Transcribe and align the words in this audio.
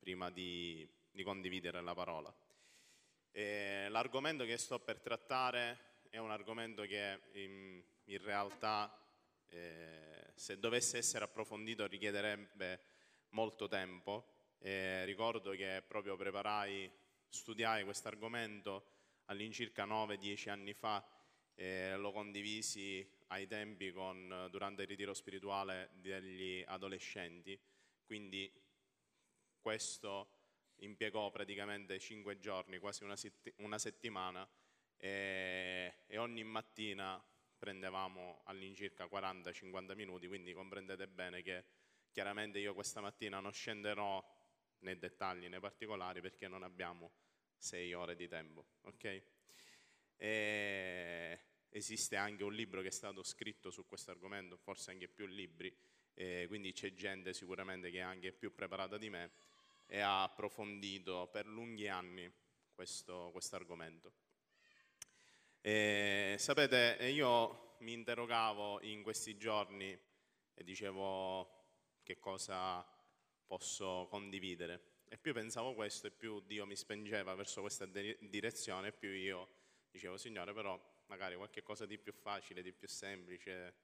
prima 0.00 0.30
di, 0.30 0.88
di 1.10 1.22
condividere 1.22 1.80
la 1.80 1.94
parola. 1.94 2.34
E 3.30 3.86
l'argomento 3.90 4.44
che 4.44 4.56
sto 4.56 4.80
per 4.80 4.98
trattare 5.00 6.00
è 6.08 6.18
un 6.18 6.32
argomento 6.32 6.82
che 6.82 7.20
in, 7.34 7.80
in 8.04 8.18
realtà, 8.22 8.92
eh, 9.48 10.32
se 10.34 10.58
dovesse 10.58 10.98
essere 10.98 11.24
approfondito, 11.24 11.86
richiederebbe 11.86 12.80
molto 13.30 13.68
tempo. 13.68 14.38
E 14.58 15.04
ricordo 15.04 15.52
che 15.52 15.82
proprio 15.86 16.16
preparai, 16.16 16.90
studiai 17.28 17.84
questo 17.84 18.08
argomento 18.08 18.98
all'incirca 19.26 19.86
9-10 19.86 20.50
anni 20.50 20.74
fa 20.74 21.06
e 21.54 21.96
lo 21.96 22.10
condivisi 22.10 23.08
ai 23.28 23.46
tempi 23.46 23.92
con, 23.92 24.48
durante 24.50 24.82
il 24.82 24.88
ritiro 24.88 25.14
spirituale 25.14 25.90
degli 26.00 26.64
adolescenti. 26.66 27.58
Quindi 28.04 28.50
questo 29.60 30.38
impiegò 30.76 31.30
praticamente 31.30 31.98
cinque 31.98 32.38
giorni, 32.38 32.78
quasi 32.78 33.04
una, 33.04 33.16
setti- 33.16 33.52
una 33.58 33.78
settimana 33.78 34.48
e, 34.96 35.94
e, 36.06 36.18
ogni 36.18 36.44
mattina 36.44 37.22
prendevamo 37.58 38.42
all'incirca 38.44 39.04
40-50 39.04 39.94
minuti, 39.94 40.26
quindi 40.26 40.52
comprendete 40.52 41.06
bene 41.08 41.42
che 41.42 41.64
chiaramente 42.10 42.58
io 42.58 42.74
questa 42.74 43.00
mattina 43.00 43.40
non 43.40 43.52
scenderò 43.52 44.22
nei 44.80 44.98
dettagli, 44.98 45.48
nei 45.48 45.60
particolari, 45.60 46.20
perché 46.20 46.48
non 46.48 46.62
abbiamo 46.62 47.12
sei 47.56 47.92
ore 47.92 48.16
di 48.16 48.28
tempo. 48.28 48.66
Okay? 48.82 49.22
esiste 51.70 52.16
anche 52.16 52.44
un 52.44 52.52
libro 52.52 52.82
che 52.82 52.88
è 52.88 52.92
stato 52.92 53.22
scritto 53.22 53.70
su 53.70 53.86
questo 53.86 54.10
argomento, 54.10 54.58
forse 54.58 54.90
anche 54.90 55.08
più 55.08 55.24
libri, 55.24 55.74
quindi 56.46 56.72
c'è 56.72 56.92
gente 56.92 57.32
sicuramente 57.32 57.90
che 57.90 57.98
è 57.98 58.02
anche 58.02 58.32
più 58.32 58.54
preparata 58.54 58.98
di 58.98 59.08
me 59.08 59.32
e 59.92 59.98
ha 59.98 60.22
approfondito 60.22 61.28
per 61.32 61.46
lunghi 61.46 61.88
anni 61.88 62.32
questo 62.72 63.32
argomento. 63.50 64.12
sapete, 65.60 66.96
io 67.12 67.74
mi 67.80 67.92
interrogavo 67.92 68.80
in 68.82 69.02
questi 69.02 69.36
giorni 69.36 69.90
e 70.54 70.64
dicevo 70.64 71.58
che 72.04 72.20
cosa 72.20 72.86
posso 73.44 74.06
condividere. 74.08 74.98
E 75.08 75.18
più 75.18 75.32
pensavo 75.34 75.74
questo 75.74 76.06
e 76.06 76.12
più 76.12 76.40
Dio 76.40 76.66
mi 76.66 76.76
spingeva 76.76 77.34
verso 77.34 77.60
questa 77.60 77.84
direzione, 77.84 78.88
e 78.88 78.92
più 78.92 79.10
io 79.10 79.48
dicevo, 79.90 80.16
Signore, 80.16 80.52
però 80.52 80.80
magari 81.06 81.34
qualche 81.34 81.64
cosa 81.64 81.84
di 81.84 81.98
più 81.98 82.12
facile, 82.12 82.62
di 82.62 82.72
più 82.72 82.86
semplice, 82.86 83.74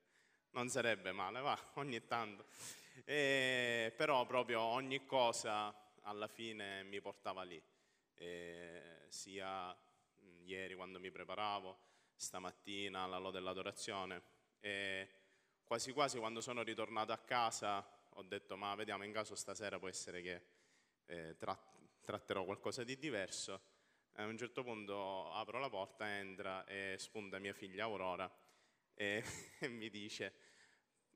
non 0.50 0.68
sarebbe 0.68 1.10
male, 1.10 1.40
va, 1.40 1.58
ogni 1.74 2.06
tanto. 2.06 2.46
E, 3.04 3.92
però 3.96 4.24
proprio 4.24 4.60
ogni 4.60 5.04
cosa 5.04 5.74
alla 6.06 6.28
fine 6.28 6.82
mi 6.84 7.00
portava 7.00 7.42
lì, 7.42 7.60
e 8.14 9.06
sia 9.08 9.76
ieri 10.44 10.74
quando 10.74 10.98
mi 10.98 11.10
preparavo, 11.10 11.78
stamattina 12.14 13.02
alla 13.02 13.18
lode 13.18 13.38
dell'adorazione. 13.38 14.22
E 14.60 15.08
quasi 15.64 15.92
quasi 15.92 16.18
quando 16.18 16.40
sono 16.40 16.62
ritornato 16.62 17.12
a 17.12 17.18
casa 17.18 17.86
ho 18.10 18.22
detto 18.22 18.56
ma 18.56 18.74
vediamo 18.74 19.04
in 19.04 19.12
caso 19.12 19.34
stasera 19.34 19.78
può 19.78 19.88
essere 19.88 20.22
che 20.22 20.42
eh, 21.06 21.36
tratterò 22.00 22.44
qualcosa 22.44 22.84
di 22.84 22.96
diverso. 22.96 23.74
A 24.18 24.24
un 24.24 24.38
certo 24.38 24.62
punto 24.62 25.30
apro 25.32 25.58
la 25.58 25.68
porta, 25.68 26.08
entra 26.16 26.64
e 26.64 26.96
spunta 26.98 27.38
mia 27.38 27.52
figlia 27.52 27.84
Aurora 27.84 28.30
e, 28.94 29.22
e 29.58 29.68
mi 29.68 29.90
dice, 29.90 30.32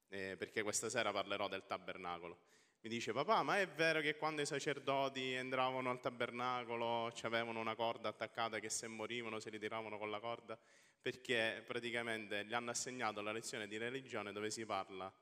eh, 0.09 0.37
perché 0.37 0.63
questa 0.63 0.91
sera 0.91 1.11
parlerò 1.13 1.49
del 1.49 1.65
tabernacolo, 1.65 2.39
mi 2.83 2.89
dice 2.89 3.13
papà 3.13 3.43
ma 3.43 3.61
è 3.61 3.69
vero 3.69 4.01
che 4.01 4.17
quando 4.17 4.41
i 4.41 4.47
sacerdoti 4.47 5.35
entravano 5.35 5.91
al 5.91 6.01
tabernacolo 6.01 7.13
avevano 7.23 7.61
una 7.61 7.75
corda 7.75 8.09
attaccata 8.09 8.59
che 8.59 8.71
se 8.71 8.87
morivano 8.87 9.39
si 9.39 9.51
ritiravano 9.51 9.99
con 9.99 10.11
la 10.11 10.19
corda? 10.19 10.59
Perché 11.03 11.63
praticamente 11.67 12.45
gli 12.47 12.55
hanno 12.55 12.71
assegnato 12.71 13.21
la 13.21 13.33
lezione 13.33 13.69
di 13.69 13.77
religione 13.77 14.33
dove 14.33 14.51
si 14.51 14.65
parla 14.65 15.13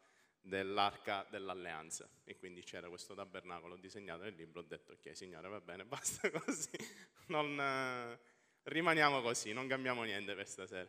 dell'arca 0.40 1.26
dell'alleanza. 1.30 2.08
E 2.24 2.36
quindi 2.36 2.62
c'era 2.62 2.88
questo 2.88 3.14
tabernacolo 3.14 3.76
disegnato 3.76 4.22
nel 4.22 4.34
libro 4.34 4.60
ho 4.60 4.64
detto 4.64 4.92
ok 4.92 5.16
signore 5.16 5.48
va 5.48 5.60
bene 5.60 5.82
basta 5.86 6.30
così. 6.30 6.70
Non, 7.26 7.58
eh, 7.60 8.18
rimaniamo 8.64 9.20
così 9.20 9.52
non 9.52 9.66
cambiamo 9.66 10.04
niente 10.04 10.32
per 10.36 10.46
stasera. 10.46 10.88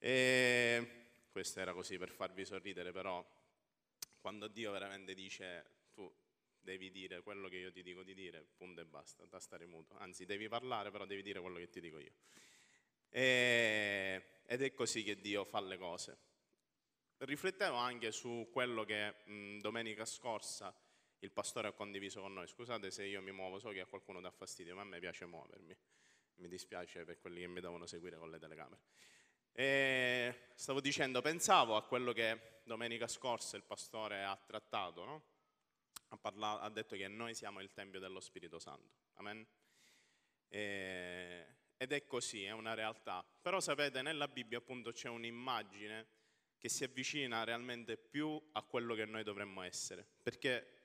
E 0.00 0.88
questo 1.30 1.60
era 1.60 1.72
così 1.72 1.96
per 1.96 2.10
farvi 2.10 2.44
sorridere 2.44 2.90
però 2.90 3.24
quando 4.20 4.48
Dio 4.48 4.70
veramente 4.72 5.14
dice 5.14 5.64
tu 5.92 6.12
devi 6.60 6.90
dire 6.90 7.22
quello 7.22 7.48
che 7.48 7.56
io 7.56 7.72
ti 7.72 7.82
dico 7.82 8.02
di 8.02 8.14
dire, 8.14 8.46
punto 8.56 8.80
e 8.80 8.84
basta, 8.84 9.24
da 9.24 9.40
stare 9.40 9.66
muto. 9.66 9.96
Anzi, 9.98 10.24
devi 10.26 10.48
parlare, 10.48 10.90
però 10.90 11.06
devi 11.06 11.22
dire 11.22 11.40
quello 11.40 11.58
che 11.58 11.68
ti 11.68 11.80
dico 11.80 11.98
io. 11.98 12.12
E, 13.08 14.40
ed 14.44 14.62
è 14.62 14.74
così 14.74 15.02
che 15.02 15.20
Dio 15.20 15.44
fa 15.44 15.60
le 15.60 15.78
cose. 15.78 16.18
Riflettevo 17.18 17.76
anche 17.76 18.12
su 18.12 18.48
quello 18.52 18.84
che 18.84 19.14
mh, 19.24 19.58
domenica 19.58 20.04
scorsa 20.04 20.74
il 21.20 21.30
pastore 21.32 21.68
ha 21.68 21.72
condiviso 21.72 22.20
con 22.20 22.32
noi. 22.32 22.46
Scusate 22.46 22.90
se 22.90 23.04
io 23.04 23.20
mi 23.22 23.32
muovo, 23.32 23.58
so 23.58 23.70
che 23.70 23.80
a 23.80 23.86
qualcuno 23.86 24.20
dà 24.20 24.30
fastidio, 24.30 24.74
ma 24.74 24.82
a 24.82 24.84
me 24.84 24.98
piace 25.00 25.26
muovermi. 25.26 25.76
Mi 26.36 26.48
dispiace 26.48 27.04
per 27.04 27.18
quelli 27.18 27.40
che 27.40 27.48
mi 27.48 27.60
devono 27.60 27.86
seguire 27.86 28.16
con 28.16 28.30
le 28.30 28.38
telecamere. 28.38 28.82
E 29.52 30.48
stavo 30.54 30.80
dicendo, 30.80 31.20
pensavo 31.20 31.76
a 31.76 31.84
quello 31.84 32.12
che 32.12 32.60
domenica 32.64 33.08
scorsa 33.08 33.56
il 33.56 33.64
pastore 33.64 34.24
ha 34.24 34.36
trattato, 34.36 35.04
no? 35.04 35.24
ha, 36.08 36.16
parlato, 36.16 36.62
ha, 36.62 36.68
detto 36.68 36.96
che 36.96 37.08
noi 37.08 37.34
siamo 37.34 37.60
il 37.60 37.72
Tempio 37.72 38.00
dello 38.00 38.20
Spirito 38.20 38.58
Santo. 38.58 38.96
Amen? 39.14 39.46
E, 40.48 41.46
ed 41.76 41.92
è 41.92 42.06
così, 42.06 42.44
è 42.44 42.50
una 42.50 42.74
realtà. 42.74 43.24
Però 43.40 43.60
sapete, 43.60 44.02
nella 44.02 44.28
Bibbia 44.28 44.58
appunto 44.58 44.92
c'è 44.92 45.08
un'immagine 45.08 46.16
che 46.58 46.68
si 46.68 46.84
avvicina 46.84 47.44
realmente 47.44 47.96
più 47.96 48.40
a 48.52 48.62
quello 48.62 48.94
che 48.94 49.04
noi 49.04 49.22
dovremmo 49.22 49.62
essere. 49.62 50.06
Perché 50.22 50.76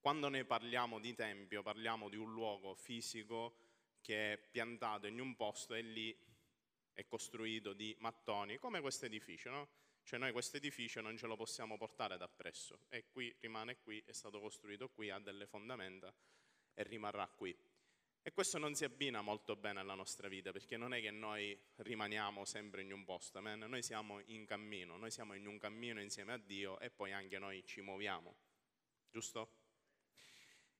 quando 0.00 0.28
noi 0.28 0.44
parliamo 0.44 0.98
di 0.98 1.14
Tempio, 1.14 1.62
parliamo 1.62 2.08
di 2.08 2.16
un 2.16 2.32
luogo 2.32 2.74
fisico 2.74 3.56
che 4.00 4.34
è 4.34 4.38
piantato 4.38 5.06
in 5.06 5.18
un 5.18 5.34
posto 5.34 5.72
e 5.72 5.80
lì 5.80 6.14
è 6.94 7.04
costruito 7.04 7.72
di 7.72 7.94
mattoni, 7.98 8.58
come 8.58 8.80
questo 8.80 9.04
edificio, 9.04 9.50
no? 9.50 9.68
Cioè 10.04 10.18
noi 10.18 10.32
questo 10.32 10.56
edificio 10.56 11.00
non 11.00 11.16
ce 11.16 11.26
lo 11.26 11.36
possiamo 11.36 11.76
portare 11.76 12.16
da 12.16 12.28
presso, 12.28 12.80
è 12.88 13.04
qui, 13.10 13.34
rimane 13.40 13.78
qui, 13.80 14.02
è 14.06 14.12
stato 14.12 14.40
costruito 14.40 14.88
qui, 14.88 15.10
ha 15.10 15.18
delle 15.18 15.46
fondamenta 15.46 16.14
e 16.74 16.82
rimarrà 16.82 17.26
qui. 17.26 17.56
E 18.26 18.32
questo 18.32 18.56
non 18.56 18.74
si 18.74 18.84
abbina 18.84 19.20
molto 19.20 19.54
bene 19.56 19.80
alla 19.80 19.94
nostra 19.94 20.28
vita, 20.28 20.52
perché 20.52 20.76
non 20.76 20.94
è 20.94 21.00
che 21.00 21.10
noi 21.10 21.58
rimaniamo 21.76 22.44
sempre 22.44 22.82
in 22.82 22.92
un 22.92 23.04
posto, 23.04 23.38
amen? 23.38 23.60
noi 23.60 23.82
siamo 23.82 24.20
in 24.26 24.46
cammino, 24.46 24.96
noi 24.96 25.10
siamo 25.10 25.34
in 25.34 25.46
un 25.46 25.58
cammino 25.58 26.00
insieme 26.00 26.32
a 26.32 26.38
Dio 26.38 26.78
e 26.80 26.90
poi 26.90 27.12
anche 27.12 27.38
noi 27.38 27.64
ci 27.66 27.80
muoviamo, 27.80 28.34
giusto? 29.10 29.62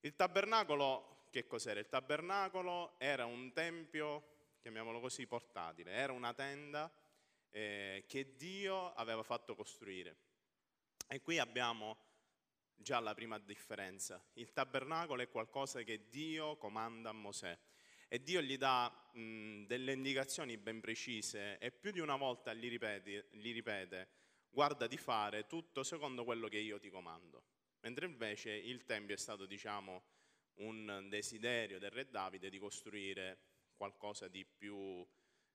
Il 0.00 0.14
tabernacolo, 0.14 1.26
che 1.30 1.46
cos'era? 1.46 1.80
Il 1.80 1.88
tabernacolo 1.88 2.98
era 2.98 3.24
un 3.24 3.52
tempio 3.52 4.33
chiamiamolo 4.64 4.98
così, 4.98 5.26
portatile. 5.26 5.90
Era 5.90 6.14
una 6.14 6.32
tenda 6.32 6.90
eh, 7.50 8.04
che 8.08 8.34
Dio 8.34 8.94
aveva 8.94 9.22
fatto 9.22 9.54
costruire. 9.54 10.16
E 11.06 11.20
qui 11.20 11.38
abbiamo 11.38 11.98
già 12.74 12.98
la 12.98 13.12
prima 13.12 13.38
differenza. 13.38 14.24
Il 14.32 14.54
tabernacolo 14.54 15.20
è 15.20 15.28
qualcosa 15.28 15.82
che 15.82 16.08
Dio 16.08 16.56
comanda 16.56 17.10
a 17.10 17.12
Mosè 17.12 17.58
e 18.08 18.22
Dio 18.22 18.40
gli 18.40 18.56
dà 18.56 18.90
mh, 19.12 19.64
delle 19.64 19.92
indicazioni 19.92 20.56
ben 20.56 20.80
precise 20.80 21.58
e 21.58 21.70
più 21.70 21.90
di 21.90 22.00
una 22.00 22.16
volta 22.16 22.54
gli 22.54 22.66
ripete, 22.70 23.28
gli 23.32 23.52
ripete 23.52 24.08
guarda 24.48 24.86
di 24.86 24.96
fare 24.96 25.46
tutto 25.46 25.82
secondo 25.82 26.24
quello 26.24 26.48
che 26.48 26.58
io 26.58 26.78
ti 26.78 26.88
comando. 26.88 27.42
Mentre 27.80 28.06
invece 28.06 28.50
il 28.50 28.84
Tempio 28.84 29.14
è 29.14 29.18
stato, 29.18 29.44
diciamo, 29.44 30.04
un 30.60 31.06
desiderio 31.10 31.78
del 31.78 31.90
re 31.90 32.08
Davide 32.08 32.48
di 32.48 32.58
costruire 32.58 33.52
qualcosa 33.84 34.28
di 34.28 34.46
più 34.46 35.06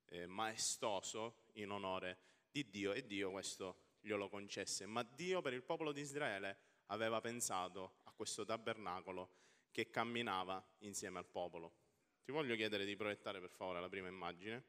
eh, 0.05 0.27
maestoso 0.27 1.45
in 1.53 1.71
onore 1.71 2.19
di 2.51 2.69
Dio 2.69 2.93
e 2.93 3.07
Dio 3.07 3.31
questo 3.31 3.95
glielo 4.01 4.29
concesse. 4.29 4.85
Ma 4.85 5.01
Dio 5.01 5.41
per 5.41 5.53
il 5.53 5.63
popolo 5.63 5.91
di 5.91 6.01
Israele 6.01 6.57
aveva 6.87 7.19
pensato 7.21 8.01
a 8.03 8.11
questo 8.11 8.45
tabernacolo 8.45 9.37
che 9.71 9.89
camminava 9.89 10.63
insieme 10.79 11.17
al 11.17 11.25
popolo. 11.25 11.73
Ti 12.23 12.31
voglio 12.31 12.55
chiedere 12.55 12.85
di 12.85 12.95
proiettare 12.95 13.39
per 13.39 13.49
favore 13.49 13.81
la 13.81 13.89
prima 13.89 14.07
immagine. 14.07 14.63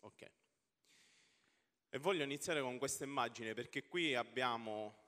Ok. 0.00 0.30
E 1.90 1.98
voglio 1.98 2.24
iniziare 2.24 2.62
con 2.62 2.78
questa 2.78 3.04
immagine 3.04 3.52
perché 3.52 3.86
qui 3.86 4.14
abbiamo, 4.14 5.04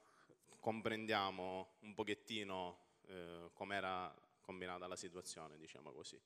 comprendiamo 0.61 1.77
un 1.81 1.95
pochettino 1.95 2.81
eh, 3.07 3.51
com'era 3.55 4.15
combinata 4.49 4.87
la 4.87 4.97
situazione, 4.97 5.59
diciamo 5.59 5.93
così. 5.93 6.19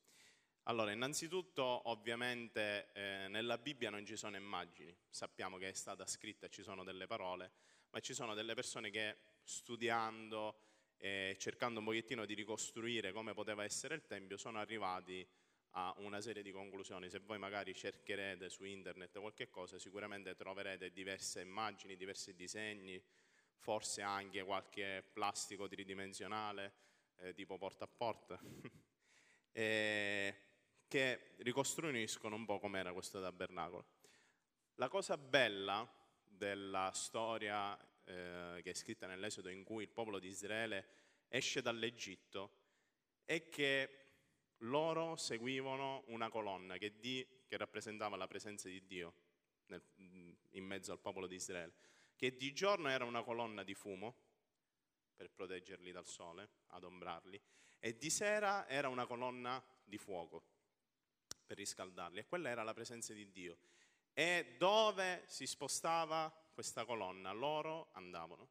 Allora, 0.67 0.93
innanzitutto, 0.93 1.89
ovviamente, 1.89 2.89
eh, 2.93 3.27
nella 3.27 3.57
Bibbia 3.57 3.89
non 3.89 4.05
ci 4.05 4.15
sono 4.15 4.37
immagini, 4.37 4.95
sappiamo 5.09 5.57
che 5.57 5.67
è 5.67 5.73
stata 5.73 6.05
scritta, 6.05 6.47
ci 6.47 6.63
sono 6.63 6.85
delle 6.85 7.05
parole, 7.05 7.51
ma 7.89 7.99
ci 7.99 8.13
sono 8.13 8.33
delle 8.33 8.53
persone 8.53 8.89
che 8.91 9.17
studiando 9.43 10.57
e 10.95 11.35
cercando 11.37 11.79
un 11.79 11.85
pochettino 11.85 12.23
di 12.25 12.33
ricostruire 12.33 13.11
come 13.11 13.33
poteva 13.33 13.65
essere 13.65 13.95
il 13.95 14.05
Tempio 14.05 14.37
sono 14.37 14.57
arrivati 14.57 15.27
a 15.71 15.93
una 15.97 16.21
serie 16.21 16.43
di 16.43 16.51
conclusioni. 16.53 17.09
Se 17.09 17.19
voi 17.19 17.37
magari 17.37 17.75
cercherete 17.75 18.49
su 18.49 18.63
internet 18.63 19.19
qualche 19.19 19.49
cosa, 19.49 19.77
sicuramente 19.77 20.33
troverete 20.33 20.93
diverse 20.93 21.41
immagini, 21.41 21.97
diversi 21.97 22.33
disegni, 22.35 23.03
forse 23.57 24.01
anche 24.01 24.43
qualche 24.43 25.03
plastico 25.11 25.67
tridimensionale 25.67 26.91
eh, 27.17 27.33
tipo 27.33 27.57
porta 27.57 27.85
a 27.85 27.87
porta, 27.87 28.39
eh, 29.51 30.35
che 30.87 31.33
ricostruiscono 31.37 32.35
un 32.35 32.45
po' 32.45 32.59
com'era 32.59 32.93
questo 32.93 33.21
tabernacolo. 33.21 33.85
La 34.75 34.87
cosa 34.87 35.17
bella 35.17 35.87
della 36.23 36.91
storia 36.93 37.77
eh, 38.05 38.61
che 38.61 38.71
è 38.71 38.73
scritta 38.73 39.07
nell'Esodo 39.07 39.49
in 39.49 39.63
cui 39.63 39.83
il 39.83 39.89
popolo 39.89 40.19
di 40.19 40.27
Israele 40.27 40.87
esce 41.27 41.61
dall'Egitto 41.61 42.61
è 43.23 43.49
che 43.49 44.03
loro 44.63 45.15
seguivano 45.15 46.03
una 46.07 46.29
colonna 46.29 46.77
che, 46.77 46.99
di, 46.99 47.25
che 47.47 47.57
rappresentava 47.57 48.15
la 48.15 48.27
presenza 48.27 48.67
di 48.67 48.85
Dio 48.85 49.13
nel, 49.67 49.83
in 50.51 50.65
mezzo 50.65 50.91
al 50.91 50.99
popolo 50.99 51.27
di 51.27 51.35
Israele, 51.35 51.73
che 52.15 52.35
di 52.35 52.53
giorno 52.53 52.89
era 52.89 53.05
una 53.05 53.23
colonna 53.23 53.63
di 53.63 53.73
fumo 53.73 54.22
per 55.15 55.29
proteggerli 55.29 55.91
dal 55.91 56.05
sole, 56.05 56.49
adombrarli, 56.67 57.41
e 57.79 57.97
di 57.97 58.09
sera 58.09 58.67
era 58.67 58.87
una 58.87 59.05
colonna 59.05 59.63
di 59.83 59.97
fuoco 59.97 60.43
per 61.45 61.57
riscaldarli, 61.57 62.19
e 62.19 62.25
quella 62.25 62.49
era 62.49 62.63
la 62.63 62.73
presenza 62.73 63.13
di 63.13 63.29
Dio. 63.31 63.57
E 64.13 64.55
dove 64.57 65.23
si 65.27 65.47
spostava 65.47 66.31
questa 66.53 66.85
colonna, 66.85 67.31
loro 67.31 67.89
andavano. 67.93 68.47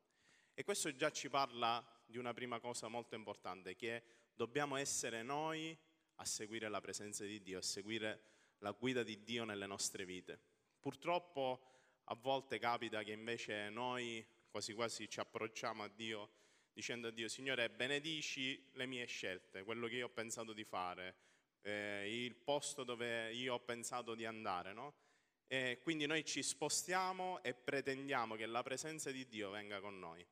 E 0.54 0.64
questo 0.64 0.94
già 0.94 1.10
ci 1.10 1.28
parla 1.28 1.84
di 2.04 2.18
una 2.18 2.34
prima 2.34 2.60
cosa 2.60 2.88
molto 2.88 3.14
importante, 3.14 3.76
che 3.76 4.02
dobbiamo 4.34 4.76
essere 4.76 5.22
noi 5.22 5.76
a 6.16 6.24
seguire 6.24 6.68
la 6.68 6.80
presenza 6.80 7.24
di 7.24 7.40
Dio, 7.42 7.58
a 7.58 7.62
seguire 7.62 8.30
la 8.58 8.72
guida 8.72 9.02
di 9.02 9.22
Dio 9.22 9.44
nelle 9.44 9.66
nostre 9.66 10.04
vite. 10.04 10.38
Purtroppo 10.78 11.66
a 12.04 12.14
volte 12.14 12.58
capita 12.58 13.02
che 13.02 13.12
invece 13.12 13.70
noi 13.70 14.24
quasi 14.50 14.74
quasi 14.74 15.08
ci 15.08 15.20
approcciamo 15.20 15.82
a 15.82 15.88
Dio 15.88 16.30
dicendo 16.72 17.08
a 17.08 17.10
Dio, 17.10 17.28
Signore, 17.28 17.70
benedici 17.70 18.70
le 18.72 18.86
mie 18.86 19.06
scelte, 19.06 19.62
quello 19.62 19.86
che 19.86 19.96
io 19.96 20.06
ho 20.06 20.10
pensato 20.10 20.52
di 20.52 20.64
fare, 20.64 21.16
eh, 21.62 22.24
il 22.24 22.34
posto 22.34 22.84
dove 22.84 23.32
io 23.32 23.54
ho 23.54 23.60
pensato 23.60 24.14
di 24.14 24.24
andare, 24.24 24.72
no? 24.72 24.94
E 25.46 25.80
quindi 25.82 26.06
noi 26.06 26.24
ci 26.24 26.42
spostiamo 26.42 27.42
e 27.42 27.52
pretendiamo 27.52 28.36
che 28.36 28.46
la 28.46 28.62
presenza 28.62 29.10
di 29.10 29.28
Dio 29.28 29.50
venga 29.50 29.80
con 29.80 29.98
noi. 29.98 30.26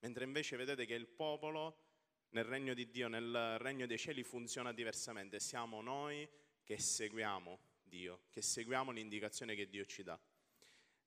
Mentre 0.00 0.24
invece 0.24 0.56
vedete 0.56 0.86
che 0.86 0.94
il 0.94 1.06
popolo 1.06 1.82
nel 2.30 2.44
regno 2.44 2.74
di 2.74 2.90
Dio, 2.90 3.08
nel 3.08 3.58
regno 3.58 3.86
dei 3.86 3.98
cieli 3.98 4.22
funziona 4.22 4.72
diversamente. 4.72 5.38
Siamo 5.38 5.80
noi 5.82 6.28
che 6.62 6.78
seguiamo 6.78 7.58
Dio, 7.82 8.22
che 8.30 8.42
seguiamo 8.42 8.90
l'indicazione 8.90 9.54
che 9.54 9.68
Dio 9.68 9.84
ci 9.84 10.02
dà. 10.02 10.18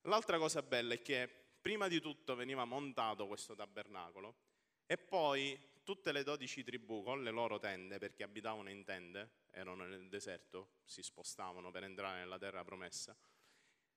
L'altra 0.02 0.38
cosa 0.38 0.62
bella 0.62 0.94
è 0.94 1.02
che 1.02 1.28
prima 1.60 1.88
di 1.88 2.00
tutto 2.00 2.36
veniva 2.36 2.64
montato 2.64 3.28
questo 3.28 3.56
tabernacolo 3.56 4.46
e 4.88 4.98
poi 4.98 5.60
tutte 5.84 6.12
le 6.12 6.24
dodici 6.24 6.64
tribù 6.64 7.04
con 7.04 7.22
le 7.24 7.30
loro 7.30 7.60
tende, 7.60 8.00
perché 8.00 8.24
abitavano 8.24 8.70
in 8.70 8.84
tende, 8.84 9.30
erano 9.52 9.86
nel 9.86 10.10
deserto, 10.10 10.80
si 10.84 11.04
spostavano 11.04 11.70
per 11.72 11.84
entrare 11.84 12.20
nella 12.20 12.40
terra 12.40 12.64
promessa, 12.64 13.16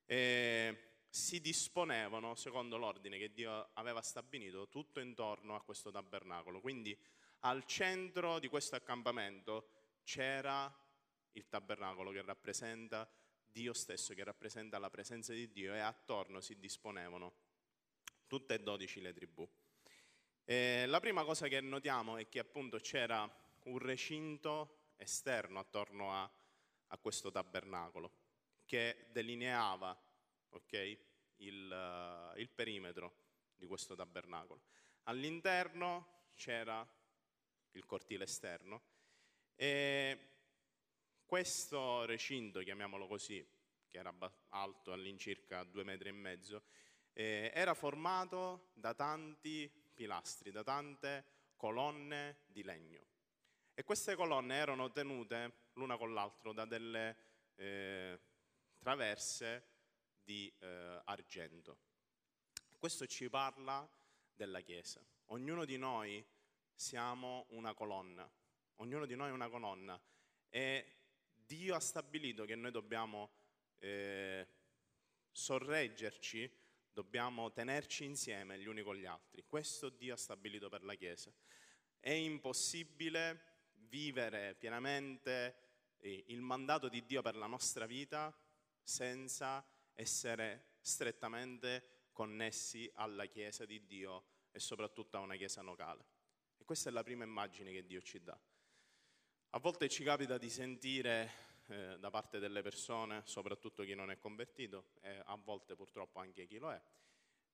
si 0.06 1.40
disponevano 1.40 2.34
secondo 2.34 2.76
l'ordine 2.76 3.18
che 3.18 3.32
Dio 3.32 3.70
aveva 3.74 4.02
stabilito 4.02 4.68
tutto 4.68 5.00
intorno 5.00 5.54
a 5.54 5.62
questo 5.62 5.90
tabernacolo. 5.90 6.60
Quindi 6.60 6.96
al 7.40 7.64
centro 7.64 8.38
di 8.38 8.48
questo 8.48 8.76
accampamento 8.76 9.70
c'era 10.04 10.72
il 11.32 11.48
tabernacolo 11.48 12.10
che 12.10 12.22
rappresenta 12.22 13.08
Dio 13.42 13.72
stesso, 13.72 14.14
che 14.14 14.24
rappresenta 14.24 14.78
la 14.78 14.90
presenza 14.90 15.32
di 15.32 15.50
Dio 15.50 15.74
e 15.74 15.78
attorno 15.78 16.40
si 16.40 16.58
disponevano 16.58 17.32
tutte 18.26 18.54
e 18.54 18.58
dodici 18.60 19.00
le 19.00 19.12
tribù. 19.12 19.48
E 20.50 20.84
la 20.86 20.98
prima 20.98 21.22
cosa 21.22 21.46
che 21.46 21.60
notiamo 21.60 22.16
è 22.16 22.28
che 22.28 22.40
appunto 22.40 22.78
c'era 22.78 23.24
un 23.66 23.78
recinto 23.78 24.94
esterno 24.96 25.60
attorno 25.60 26.12
a, 26.12 26.28
a 26.88 26.98
questo 26.98 27.30
tabernacolo 27.30 28.10
che 28.64 29.06
delineava 29.12 29.96
okay, 30.48 30.98
il, 31.36 32.32
il 32.34 32.48
perimetro 32.48 33.14
di 33.54 33.64
questo 33.66 33.94
tabernacolo. 33.94 34.62
All'interno 35.04 36.30
c'era 36.34 36.84
il 37.70 37.86
cortile 37.86 38.24
esterno. 38.24 38.82
E 39.54 40.18
questo 41.26 42.04
recinto, 42.06 42.58
chiamiamolo 42.58 43.06
così, 43.06 43.48
che 43.86 43.98
era 43.98 44.12
alto 44.48 44.92
all'incirca 44.92 45.62
due 45.62 45.84
metri 45.84 46.08
e 46.08 46.12
mezzo, 46.12 46.64
eh, 47.12 47.52
era 47.54 47.74
formato 47.74 48.70
da 48.74 48.94
tanti 48.94 49.79
pilastri, 50.00 50.50
da 50.50 50.62
tante 50.62 51.24
colonne 51.56 52.38
di 52.46 52.62
legno. 52.62 53.04
E 53.74 53.84
queste 53.84 54.14
colonne 54.14 54.54
erano 54.54 54.90
tenute 54.90 55.68
l'una 55.74 55.98
con 55.98 56.14
l'altra 56.14 56.52
da 56.54 56.64
delle 56.64 57.16
eh, 57.56 58.18
traverse 58.78 59.66
di 60.22 60.50
eh, 60.58 61.02
argento. 61.04 61.76
Questo 62.78 63.06
ci 63.06 63.28
parla 63.28 63.86
della 64.32 64.60
Chiesa. 64.60 65.04
Ognuno 65.26 65.66
di 65.66 65.76
noi 65.76 66.24
siamo 66.72 67.44
una 67.50 67.74
colonna, 67.74 68.26
ognuno 68.76 69.04
di 69.04 69.14
noi 69.14 69.28
è 69.28 69.32
una 69.32 69.50
colonna 69.50 70.00
e 70.48 70.96
Dio 71.34 71.74
ha 71.74 71.80
stabilito 71.80 72.46
che 72.46 72.56
noi 72.56 72.70
dobbiamo 72.70 73.32
eh, 73.80 74.48
sorreggerci, 75.30 76.50
dobbiamo 76.92 77.52
tenerci 77.52 78.04
insieme 78.04 78.58
gli 78.58 78.66
uni 78.66 78.82
con 78.82 78.96
gli 78.96 79.06
altri. 79.06 79.44
Questo 79.46 79.88
Dio 79.88 80.14
ha 80.14 80.16
stabilito 80.16 80.68
per 80.68 80.82
la 80.82 80.94
Chiesa. 80.94 81.32
È 81.98 82.10
impossibile 82.10 83.48
vivere 83.88 84.54
pienamente 84.54 85.56
eh, 85.98 86.24
il 86.28 86.40
mandato 86.40 86.88
di 86.88 87.04
Dio 87.04 87.22
per 87.22 87.36
la 87.36 87.46
nostra 87.46 87.86
vita 87.86 88.34
senza 88.82 89.64
essere 89.94 90.76
strettamente 90.80 92.08
connessi 92.12 92.90
alla 92.94 93.26
Chiesa 93.26 93.64
di 93.64 93.84
Dio 93.86 94.24
e 94.50 94.58
soprattutto 94.58 95.16
a 95.16 95.20
una 95.20 95.36
Chiesa 95.36 95.62
locale. 95.62 96.04
E 96.58 96.64
questa 96.64 96.90
è 96.90 96.92
la 96.92 97.02
prima 97.02 97.24
immagine 97.24 97.72
che 97.72 97.84
Dio 97.84 98.00
ci 98.00 98.22
dà. 98.22 98.38
A 99.50 99.58
volte 99.58 99.88
ci 99.88 100.04
capita 100.04 100.38
di 100.38 100.48
sentire 100.48 101.49
eh, 101.70 101.98
da 101.98 102.10
parte 102.10 102.38
delle 102.38 102.62
persone, 102.62 103.22
soprattutto 103.24 103.84
chi 103.84 103.94
non 103.94 104.10
è 104.10 104.18
convertito, 104.18 104.90
e 105.00 105.22
a 105.24 105.36
volte 105.36 105.76
purtroppo 105.76 106.18
anche 106.18 106.46
chi 106.46 106.58
lo 106.58 106.72
è, 106.72 106.82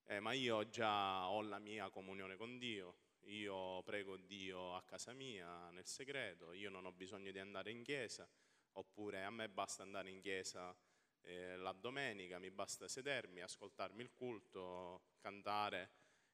eh, 0.05 0.19
ma 0.19 0.33
io 0.33 0.67
già 0.69 1.29
ho 1.29 1.41
la 1.41 1.59
mia 1.59 1.89
comunione 1.89 2.35
con 2.35 2.57
Dio, 2.57 2.97
io 3.25 3.83
prego 3.83 4.17
Dio 4.17 4.75
a 4.75 4.83
casa 4.83 5.13
mia, 5.13 5.69
nel 5.69 5.85
segreto, 5.85 6.53
io 6.53 6.69
non 6.69 6.85
ho 6.85 6.91
bisogno 6.91 7.31
di 7.31 7.39
andare 7.39 7.71
in 7.71 7.83
chiesa, 7.83 8.27
oppure 8.73 9.23
a 9.23 9.29
me 9.29 9.49
basta 9.49 9.83
andare 9.83 10.09
in 10.09 10.19
chiesa 10.21 10.75
eh, 11.21 11.55
la 11.57 11.73
domenica, 11.73 12.39
mi 12.39 12.51
basta 12.51 12.87
sedermi, 12.87 13.41
ascoltarmi 13.41 14.01
il 14.01 14.13
culto, 14.13 15.15
cantare 15.19 15.91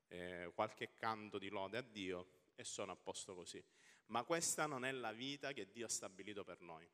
eh, 0.08 0.52
qualche 0.54 0.94
canto 0.94 1.38
di 1.38 1.50
lode 1.50 1.78
a 1.78 1.82
Dio 1.82 2.28
e 2.56 2.64
sono 2.64 2.92
a 2.92 2.96
posto 2.96 3.34
così. 3.34 3.64
Ma 4.08 4.24
questa 4.24 4.68
non 4.68 4.86
è 4.86 4.92
la 4.92 5.12
vita 5.12 5.54
che 5.54 5.72
Dio 5.72 5.86
ha 5.86 5.90
stabilito 5.90 6.44
per 6.44 6.62
noi. 6.62 6.88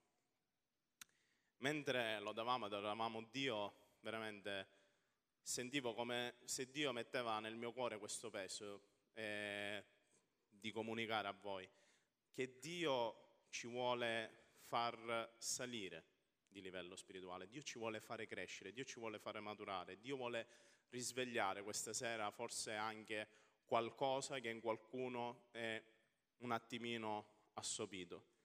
Mentre 1.61 2.19
lodavamo 2.21 2.67
ed 2.67 2.73
adoravamo 2.73 3.27
Dio, 3.29 3.73
veramente 3.99 4.67
sentivo 5.41 5.93
come 5.93 6.35
se 6.45 6.71
Dio 6.71 6.93
metteva 6.93 7.39
nel 7.39 7.57
mio 7.57 7.73
cuore 7.73 7.97
questo 7.97 8.29
peso 8.29 8.83
eh, 9.13 9.83
di 10.47 10.71
comunicare 10.71 11.27
a 11.27 11.33
voi, 11.33 11.69
che 12.31 12.59
Dio 12.59 13.43
ci 13.49 13.67
vuole 13.67 14.53
far 14.67 15.33
salire 15.37 16.05
di 16.47 16.61
livello 16.61 16.95
spirituale, 16.95 17.49
Dio 17.49 17.61
ci 17.61 17.77
vuole 17.77 17.99
fare 17.99 18.25
crescere, 18.25 18.71
Dio 18.71 18.85
ci 18.85 18.99
vuole 18.99 19.19
fare 19.19 19.41
maturare, 19.41 19.99
Dio 19.99 20.15
vuole 20.15 20.47
risvegliare 20.89 21.61
questa 21.61 21.91
sera 21.91 22.31
forse 22.31 22.73
anche 22.73 23.27
qualcosa 23.65 24.39
che 24.39 24.49
in 24.49 24.61
qualcuno 24.61 25.49
è 25.51 25.83
un 26.37 26.51
attimino 26.53 27.49
assopito. 27.55 28.37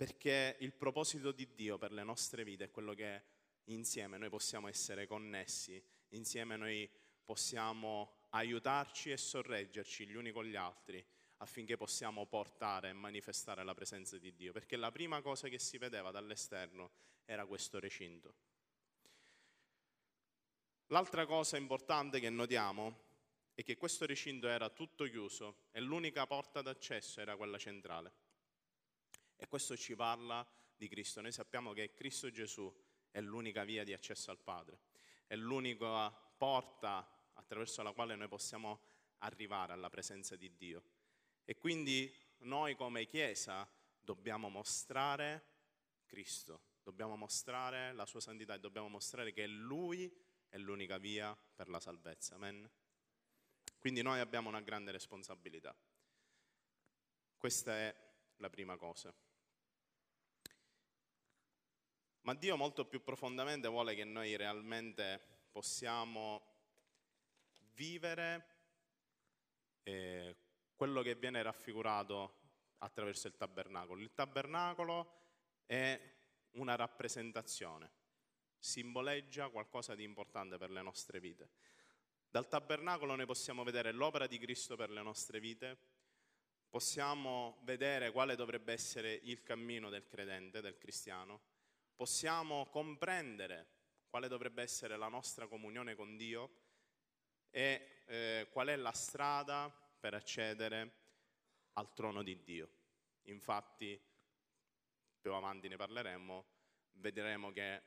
Perché 0.00 0.56
il 0.60 0.72
proposito 0.72 1.30
di 1.30 1.52
Dio 1.54 1.76
per 1.76 1.92
le 1.92 2.02
nostre 2.02 2.42
vite 2.42 2.64
è 2.64 2.70
quello 2.70 2.94
che 2.94 3.22
insieme 3.64 4.16
noi 4.16 4.30
possiamo 4.30 4.66
essere 4.66 5.06
connessi, 5.06 5.78
insieme 6.12 6.56
noi 6.56 6.88
possiamo 7.22 8.24
aiutarci 8.30 9.10
e 9.10 9.18
sorreggerci 9.18 10.06
gli 10.06 10.14
uni 10.14 10.32
con 10.32 10.46
gli 10.46 10.56
altri 10.56 11.06
affinché 11.36 11.76
possiamo 11.76 12.24
portare 12.24 12.88
e 12.88 12.92
manifestare 12.94 13.62
la 13.62 13.74
presenza 13.74 14.16
di 14.16 14.34
Dio. 14.34 14.52
Perché 14.52 14.76
la 14.76 14.90
prima 14.90 15.20
cosa 15.20 15.48
che 15.48 15.58
si 15.58 15.76
vedeva 15.76 16.10
dall'esterno 16.10 16.92
era 17.26 17.44
questo 17.44 17.78
recinto. 17.78 18.34
L'altra 20.86 21.26
cosa 21.26 21.58
importante 21.58 22.20
che 22.20 22.30
notiamo 22.30 23.02
è 23.52 23.62
che 23.62 23.76
questo 23.76 24.06
recinto 24.06 24.48
era 24.48 24.70
tutto 24.70 25.04
chiuso 25.04 25.64
e 25.72 25.80
l'unica 25.80 26.26
porta 26.26 26.62
d'accesso 26.62 27.20
era 27.20 27.36
quella 27.36 27.58
centrale. 27.58 28.28
E 29.42 29.48
questo 29.48 29.74
ci 29.74 29.96
parla 29.96 30.46
di 30.76 30.86
Cristo. 30.86 31.22
Noi 31.22 31.32
sappiamo 31.32 31.72
che 31.72 31.94
Cristo 31.94 32.30
Gesù 32.30 32.70
è 33.10 33.22
l'unica 33.22 33.64
via 33.64 33.84
di 33.84 33.94
accesso 33.94 34.30
al 34.30 34.38
Padre, 34.38 34.80
è 35.26 35.34
l'unica 35.34 36.10
porta 36.10 37.30
attraverso 37.32 37.82
la 37.82 37.92
quale 37.92 38.16
noi 38.16 38.28
possiamo 38.28 38.82
arrivare 39.20 39.72
alla 39.72 39.88
presenza 39.88 40.36
di 40.36 40.54
Dio. 40.54 40.82
E 41.46 41.56
quindi 41.56 42.14
noi 42.40 42.76
come 42.76 43.06
Chiesa 43.06 43.66
dobbiamo 43.98 44.50
mostrare 44.50 45.46
Cristo, 46.04 46.60
dobbiamo 46.82 47.16
mostrare 47.16 47.94
la 47.94 48.04
sua 48.04 48.20
santità 48.20 48.52
e 48.52 48.60
dobbiamo 48.60 48.88
mostrare 48.88 49.32
che 49.32 49.46
Lui 49.46 50.14
è 50.50 50.58
l'unica 50.58 50.98
via 50.98 51.34
per 51.34 51.70
la 51.70 51.80
salvezza. 51.80 52.34
Amen. 52.34 52.70
Quindi 53.78 54.02
noi 54.02 54.20
abbiamo 54.20 54.50
una 54.50 54.60
grande 54.60 54.90
responsabilità. 54.90 55.74
Questa 57.38 57.72
è 57.72 57.96
la 58.36 58.50
prima 58.50 58.76
cosa. 58.76 59.14
Ma 62.22 62.34
Dio 62.34 62.56
molto 62.56 62.84
più 62.84 63.02
profondamente 63.02 63.68
vuole 63.68 63.94
che 63.94 64.04
noi 64.04 64.36
realmente 64.36 65.20
possiamo 65.50 66.42
vivere 67.74 68.46
eh, 69.84 70.36
quello 70.74 71.02
che 71.02 71.14
viene 71.14 71.42
raffigurato 71.42 72.38
attraverso 72.78 73.26
il 73.26 73.36
tabernacolo. 73.36 74.00
Il 74.00 74.12
tabernacolo 74.12 75.18
è 75.66 75.98
una 76.52 76.74
rappresentazione, 76.74 77.90
simboleggia 78.58 79.48
qualcosa 79.48 79.94
di 79.94 80.04
importante 80.04 80.58
per 80.58 80.70
le 80.70 80.82
nostre 80.82 81.20
vite. 81.20 81.50
Dal 82.28 82.48
tabernacolo 82.48 83.16
noi 83.16 83.26
possiamo 83.26 83.64
vedere 83.64 83.92
l'opera 83.92 84.26
di 84.26 84.38
Cristo 84.38 84.76
per 84.76 84.90
le 84.90 85.02
nostre 85.02 85.40
vite, 85.40 85.78
possiamo 86.68 87.58
vedere 87.62 88.12
quale 88.12 88.36
dovrebbe 88.36 88.72
essere 88.72 89.12
il 89.24 89.42
cammino 89.42 89.90
del 89.90 90.06
credente, 90.06 90.60
del 90.60 90.78
cristiano, 90.78 91.40
possiamo 92.00 92.64
comprendere 92.70 93.66
quale 94.08 94.26
dovrebbe 94.26 94.62
essere 94.62 94.96
la 94.96 95.08
nostra 95.08 95.46
comunione 95.46 95.94
con 95.94 96.16
Dio 96.16 96.50
e 97.50 98.04
eh, 98.06 98.48
qual 98.50 98.68
è 98.68 98.76
la 98.76 98.92
strada 98.92 99.68
per 99.68 100.14
accedere 100.14 100.92
al 101.74 101.92
trono 101.92 102.22
di 102.22 102.42
Dio. 102.42 102.70
Infatti, 103.24 104.00
più 105.20 105.34
avanti 105.34 105.68
ne 105.68 105.76
parleremo, 105.76 106.46
vedremo 106.92 107.52
che 107.52 107.82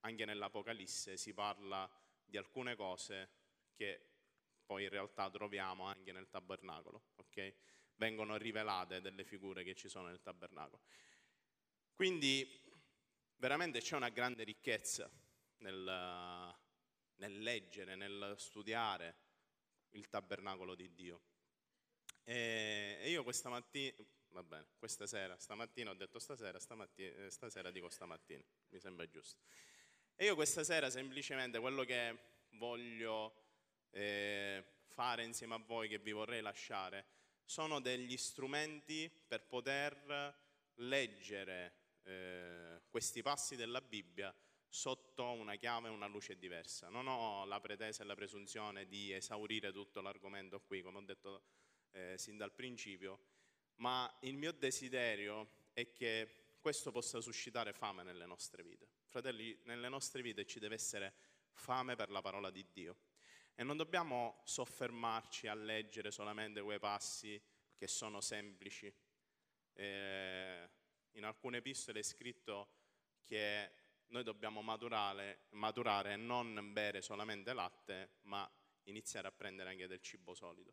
anche 0.00 0.24
nell'Apocalisse 0.24 1.18
si 1.18 1.34
parla 1.34 1.86
di 2.24 2.38
alcune 2.38 2.74
cose 2.74 3.28
che 3.74 4.00
poi 4.64 4.84
in 4.84 4.88
realtà 4.88 5.28
troviamo 5.28 5.84
anche 5.84 6.12
nel 6.12 6.30
tabernacolo, 6.30 7.02
ok? 7.16 7.54
Vengono 7.96 8.38
rivelate 8.38 9.02
delle 9.02 9.24
figure 9.24 9.62
che 9.62 9.74
ci 9.74 9.90
sono 9.90 10.06
nel 10.06 10.22
tabernacolo. 10.22 10.80
Quindi 11.92 12.66
veramente 13.38 13.80
c'è 13.80 13.96
una 13.96 14.10
grande 14.10 14.44
ricchezza 14.44 15.10
nel, 15.58 16.54
nel 17.16 17.38
leggere, 17.40 17.94
nel 17.96 18.34
studiare 18.36 19.16
il 19.90 20.08
tabernacolo 20.08 20.74
di 20.74 20.92
Dio. 20.94 21.22
E 22.24 23.04
io 23.06 23.22
questa 23.22 23.48
mattina, 23.48 23.96
va 24.28 24.42
bene, 24.42 24.66
questa 24.78 25.06
sera, 25.06 25.38
stamattina 25.38 25.90
ho 25.90 25.94
detto 25.94 26.18
stasera, 26.18 26.58
stamattina, 26.58 27.30
stasera 27.30 27.70
dico 27.70 27.88
stamattina, 27.88 28.44
mi 28.68 28.78
sembra 28.78 29.08
giusto. 29.08 29.40
E 30.14 30.26
io 30.26 30.34
questa 30.34 30.62
sera 30.62 30.90
semplicemente 30.90 31.58
quello 31.58 31.84
che 31.84 32.18
voglio 32.50 33.46
eh, 33.90 34.62
fare 34.86 35.24
insieme 35.24 35.54
a 35.54 35.62
voi, 35.64 35.88
che 35.88 35.98
vi 35.98 36.12
vorrei 36.12 36.42
lasciare, 36.42 37.06
sono 37.44 37.80
degli 37.80 38.16
strumenti 38.16 39.10
per 39.26 39.46
poter 39.46 40.36
leggere 40.74 41.74
eh, 42.02 42.77
questi 42.88 43.22
passi 43.22 43.56
della 43.56 43.80
Bibbia 43.80 44.34
sotto 44.68 45.24
una 45.32 45.56
chiave 45.56 45.88
e 45.88 45.92
una 45.92 46.06
luce 46.06 46.36
diversa. 46.36 46.88
Non 46.88 47.06
ho 47.06 47.44
la 47.46 47.60
pretesa 47.60 48.02
e 48.02 48.06
la 48.06 48.14
presunzione 48.14 48.86
di 48.86 49.12
esaurire 49.12 49.72
tutto 49.72 50.00
l'argomento 50.00 50.60
qui, 50.60 50.82
come 50.82 50.98
ho 50.98 51.02
detto 51.02 51.42
eh, 51.92 52.16
sin 52.18 52.36
dal 52.36 52.52
principio, 52.52 53.20
ma 53.76 54.12
il 54.20 54.36
mio 54.36 54.52
desiderio 54.52 55.66
è 55.72 55.92
che 55.92 56.56
questo 56.60 56.90
possa 56.90 57.20
suscitare 57.20 57.72
fame 57.72 58.02
nelle 58.02 58.26
nostre 58.26 58.62
vite. 58.62 58.88
Fratelli, 59.06 59.58
nelle 59.64 59.88
nostre 59.88 60.22
vite 60.22 60.44
ci 60.44 60.58
deve 60.58 60.74
essere 60.74 61.14
fame 61.52 61.96
per 61.96 62.10
la 62.10 62.20
parola 62.20 62.50
di 62.50 62.66
Dio. 62.72 62.96
E 63.54 63.64
non 63.64 63.76
dobbiamo 63.76 64.40
soffermarci 64.44 65.48
a 65.48 65.54
leggere 65.54 66.10
solamente 66.10 66.60
quei 66.60 66.78
passi 66.78 67.40
che 67.74 67.86
sono 67.86 68.20
semplici. 68.20 68.92
Eh, 69.72 70.68
in 71.12 71.24
alcune 71.24 71.58
epistole 71.58 72.00
è 72.00 72.02
scritto 72.02 72.77
che 73.28 73.70
noi 74.06 74.22
dobbiamo 74.22 74.62
maturare, 74.62 75.46
maturare 75.50 76.16
non 76.16 76.72
bere 76.72 77.02
solamente 77.02 77.52
latte, 77.52 78.16
ma 78.22 78.50
iniziare 78.84 79.28
a 79.28 79.32
prendere 79.32 79.70
anche 79.70 79.86
del 79.86 80.00
cibo 80.00 80.34
solido. 80.34 80.72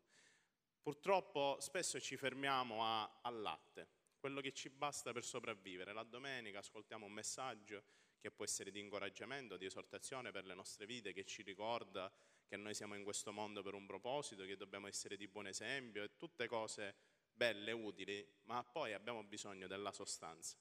Purtroppo 0.80 1.58
spesso 1.60 2.00
ci 2.00 2.16
fermiamo 2.16 2.82
al 3.20 3.40
latte, 3.40 3.88
quello 4.18 4.40
che 4.40 4.52
ci 4.52 4.70
basta 4.70 5.12
per 5.12 5.24
sopravvivere. 5.24 5.92
La 5.92 6.04
domenica 6.04 6.60
ascoltiamo 6.60 7.04
un 7.04 7.12
messaggio 7.12 7.84
che 8.18 8.30
può 8.30 8.44
essere 8.44 8.70
di 8.70 8.80
incoraggiamento, 8.80 9.56
di 9.56 9.66
esortazione 9.66 10.30
per 10.30 10.46
le 10.46 10.54
nostre 10.54 10.86
vite, 10.86 11.12
che 11.12 11.24
ci 11.24 11.42
ricorda 11.42 12.10
che 12.46 12.56
noi 12.56 12.74
siamo 12.74 12.94
in 12.94 13.02
questo 13.04 13.32
mondo 13.32 13.62
per 13.62 13.74
un 13.74 13.84
proposito, 13.84 14.44
che 14.44 14.56
dobbiamo 14.56 14.86
essere 14.86 15.16
di 15.16 15.28
buon 15.28 15.48
esempio 15.48 16.02
e 16.02 16.16
tutte 16.16 16.46
cose 16.46 16.94
belle, 17.32 17.72
utili, 17.72 18.26
ma 18.44 18.64
poi 18.64 18.94
abbiamo 18.94 19.22
bisogno 19.24 19.66
della 19.66 19.92
sostanza. 19.92 20.56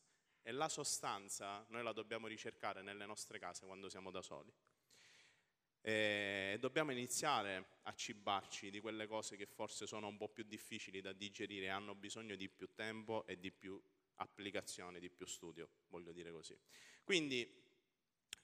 E 0.47 0.51
la 0.51 0.69
sostanza 0.69 1.65
noi 1.69 1.81
la 1.81 1.91
dobbiamo 1.91 2.27
ricercare 2.27 2.83
nelle 2.83 3.07
nostre 3.07 3.39
case 3.39 3.65
quando 3.65 3.89
siamo 3.89 4.11
da 4.11 4.21
soli. 4.21 4.53
E 5.81 6.57
dobbiamo 6.59 6.91
iniziare 6.91 7.79
a 7.81 7.95
cibarci 7.95 8.69
di 8.69 8.79
quelle 8.79 9.07
cose 9.07 9.37
che 9.37 9.47
forse 9.47 9.87
sono 9.87 10.05
un 10.05 10.17
po' 10.17 10.29
più 10.29 10.43
difficili 10.43 11.01
da 11.01 11.13
digerire, 11.13 11.69
hanno 11.69 11.95
bisogno 11.95 12.35
di 12.35 12.47
più 12.47 12.75
tempo 12.75 13.25
e 13.25 13.39
di 13.39 13.51
più 13.51 13.81
applicazione, 14.17 14.99
di 14.99 15.09
più 15.09 15.25
studio, 15.25 15.67
voglio 15.87 16.11
dire 16.11 16.31
così. 16.31 16.55
Quindi 17.03 17.63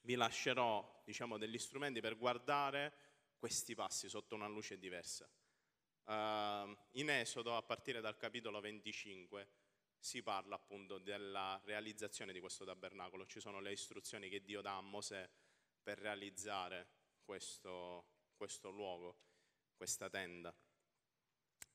vi 0.02 0.16
lascerò 0.16 1.04
diciamo, 1.06 1.38
degli 1.38 1.60
strumenti 1.60 2.02
per 2.02 2.18
guardare 2.18 2.94
questi 3.38 3.76
passi 3.76 4.10
sotto 4.10 4.34
una 4.34 4.48
luce 4.48 4.80
diversa. 4.80 5.30
Uh, 6.06 6.76
in 6.94 7.12
Esodo, 7.12 7.56
a 7.56 7.62
partire 7.62 8.02
dal 8.02 8.18
capitolo 8.18 8.60
25, 8.60 9.48
si 10.02 10.24
parla 10.24 10.56
appunto 10.56 10.98
della 10.98 11.62
realizzazione 11.64 12.34
di 12.34 12.40
questo 12.40 12.66
tabernacolo. 12.66 13.28
Ci 13.28 13.40
sono 13.40 13.62
le 13.62 13.72
istruzioni 13.72 14.30
che 14.30 14.44
Dio 14.44 14.62
dà 14.62 14.76
a 14.76 14.82
Mosè 14.82 15.30
per 15.82 16.00
realizzare 16.00 16.88
questo, 17.24 18.08
questo 18.36 18.72
luogo, 18.72 19.16
questa 19.76 20.10
tenda. 20.10 20.54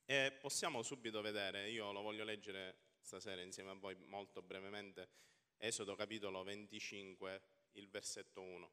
E 0.05 0.37
possiamo 0.41 0.83
subito 0.83 1.21
vedere, 1.21 1.71
io 1.71 1.93
lo 1.93 2.03
voglio 2.03 2.25
leggere 2.25 2.95
stasera 3.01 3.43
insieme 3.43 3.71
a 3.71 3.75
voi 3.75 3.95
molto 3.95 4.43
brevemente, 4.43 5.09
Esodo 5.59 5.95
capitolo 5.95 6.43
25, 6.43 7.43
il 7.73 7.89
versetto 7.89 8.43
1. 8.43 8.73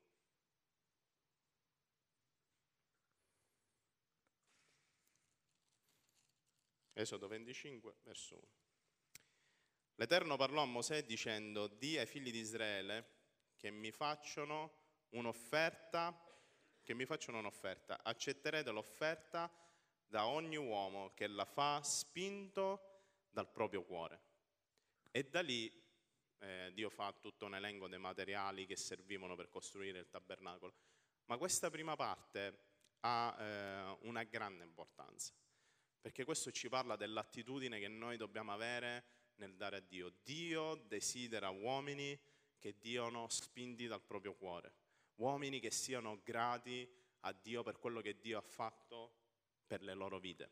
Esodo 6.93 7.27
25, 7.27 7.95
verso 8.03 8.35
1. 8.35 8.62
L'Eterno 9.95 10.37
parlò 10.37 10.61
a 10.61 10.65
Mosè 10.65 11.03
dicendo, 11.03 11.67
di 11.67 11.97
ai 11.97 12.05
figli 12.05 12.31
di 12.31 12.39
Israele 12.39 13.21
che 13.57 13.69
mi 13.71 13.91
facciano 13.91 14.81
un'offerta, 15.09 16.19
che 16.81 16.93
mi 16.93 17.05
facciano 17.05 17.39
un'offerta. 17.39 18.03
Accetterete 18.03 18.71
l'offerta 18.71 19.51
da 20.05 20.25
ogni 20.27 20.57
uomo 20.57 21.13
che 21.13 21.27
la 21.27 21.45
fa 21.45 21.81
spinto 21.83 23.01
dal 23.29 23.51
proprio 23.51 23.83
cuore. 23.83 24.21
E 25.11 25.23
da 25.29 25.41
lì 25.41 25.71
eh, 26.39 26.71
Dio 26.73 26.89
fa 26.89 27.13
tutto 27.13 27.45
un 27.45 27.55
elenco 27.55 27.87
dei 27.87 27.99
materiali 27.99 28.65
che 28.65 28.75
servivano 28.75 29.35
per 29.35 29.49
costruire 29.49 29.99
il 29.99 30.09
tabernacolo. 30.09 30.73
Ma 31.25 31.37
questa 31.37 31.69
prima 31.69 31.95
parte 31.95 32.71
ha 33.01 33.35
eh, 33.39 33.97
una 34.01 34.23
grande 34.23 34.63
importanza 34.63 35.33
perché 36.03 36.25
questo 36.25 36.51
ci 36.51 36.67
parla 36.67 36.97
dell'attitudine 36.97 37.79
che 37.79 37.87
noi 37.87 38.17
dobbiamo 38.17 38.51
avere 38.51 39.05
nel 39.35 39.55
dare 39.55 39.77
a 39.77 39.79
Dio. 39.81 40.13
Dio 40.23 40.75
desidera 40.75 41.49
uomini 41.49 42.19
che 42.59 42.77
diano 42.79 43.27
spinti 43.29 43.87
dal 43.87 44.01
proprio 44.01 44.33
cuore, 44.33 44.73
uomini 45.15 45.59
che 45.59 45.71
siano 45.71 46.21
grati 46.23 46.89
a 47.21 47.33
Dio 47.33 47.63
per 47.63 47.77
quello 47.77 48.01
che 48.01 48.19
Dio 48.19 48.37
ha 48.37 48.41
fatto 48.41 49.15
per 49.67 49.81
le 49.81 49.93
loro 49.93 50.19
vite. 50.19 50.51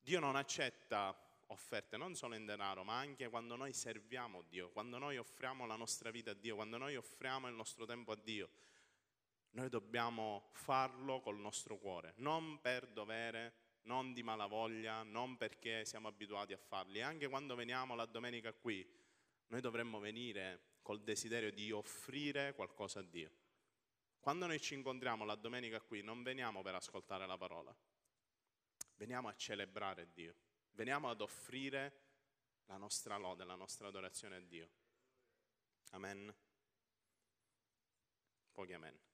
Dio 0.00 0.20
non 0.20 0.36
accetta 0.36 1.16
offerte 1.48 1.96
non 1.96 2.14
solo 2.14 2.34
in 2.34 2.46
denaro, 2.46 2.84
ma 2.84 2.98
anche 2.98 3.28
quando 3.28 3.56
noi 3.56 3.72
serviamo 3.72 4.42
Dio, 4.42 4.70
quando 4.70 4.98
noi 4.98 5.18
offriamo 5.18 5.66
la 5.66 5.76
nostra 5.76 6.10
vita 6.10 6.30
a 6.30 6.34
Dio, 6.34 6.54
quando 6.54 6.78
noi 6.78 6.96
offriamo 6.96 7.48
il 7.48 7.54
nostro 7.54 7.84
tempo 7.86 8.12
a 8.12 8.16
Dio. 8.16 8.50
Noi 9.52 9.68
dobbiamo 9.68 10.48
farlo 10.52 11.20
col 11.20 11.38
nostro 11.38 11.76
cuore, 11.76 12.12
non 12.16 12.60
per 12.60 12.86
dovere, 12.86 13.54
non 13.90 14.12
di 14.12 14.22
malavoglia, 14.22 15.02
non 15.02 15.36
perché 15.36 15.84
siamo 15.84 16.06
abituati 16.06 16.52
a 16.52 16.56
farli. 16.56 17.02
Anche 17.02 17.26
quando 17.26 17.56
veniamo 17.56 17.96
la 17.96 18.06
domenica 18.06 18.52
qui, 18.52 18.88
noi 19.48 19.60
dovremmo 19.60 19.98
venire 19.98 20.76
col 20.80 21.02
desiderio 21.02 21.50
di 21.50 21.72
offrire 21.72 22.54
qualcosa 22.54 23.00
a 23.00 23.02
Dio. 23.02 23.32
Quando 24.20 24.46
noi 24.46 24.60
ci 24.60 24.74
incontriamo 24.74 25.24
la 25.24 25.34
domenica 25.34 25.80
qui, 25.80 26.02
non 26.02 26.22
veniamo 26.22 26.62
per 26.62 26.76
ascoltare 26.76 27.26
la 27.26 27.36
parola, 27.36 27.74
veniamo 28.94 29.26
a 29.26 29.34
celebrare 29.34 30.12
Dio, 30.12 30.36
veniamo 30.72 31.10
ad 31.10 31.20
offrire 31.20 32.02
la 32.66 32.76
nostra 32.76 33.16
lode, 33.16 33.44
la 33.44 33.56
nostra 33.56 33.88
adorazione 33.88 34.36
a 34.36 34.40
Dio. 34.40 34.68
Amen. 35.90 36.32
Pochi 38.52 38.72
amen. 38.72 39.09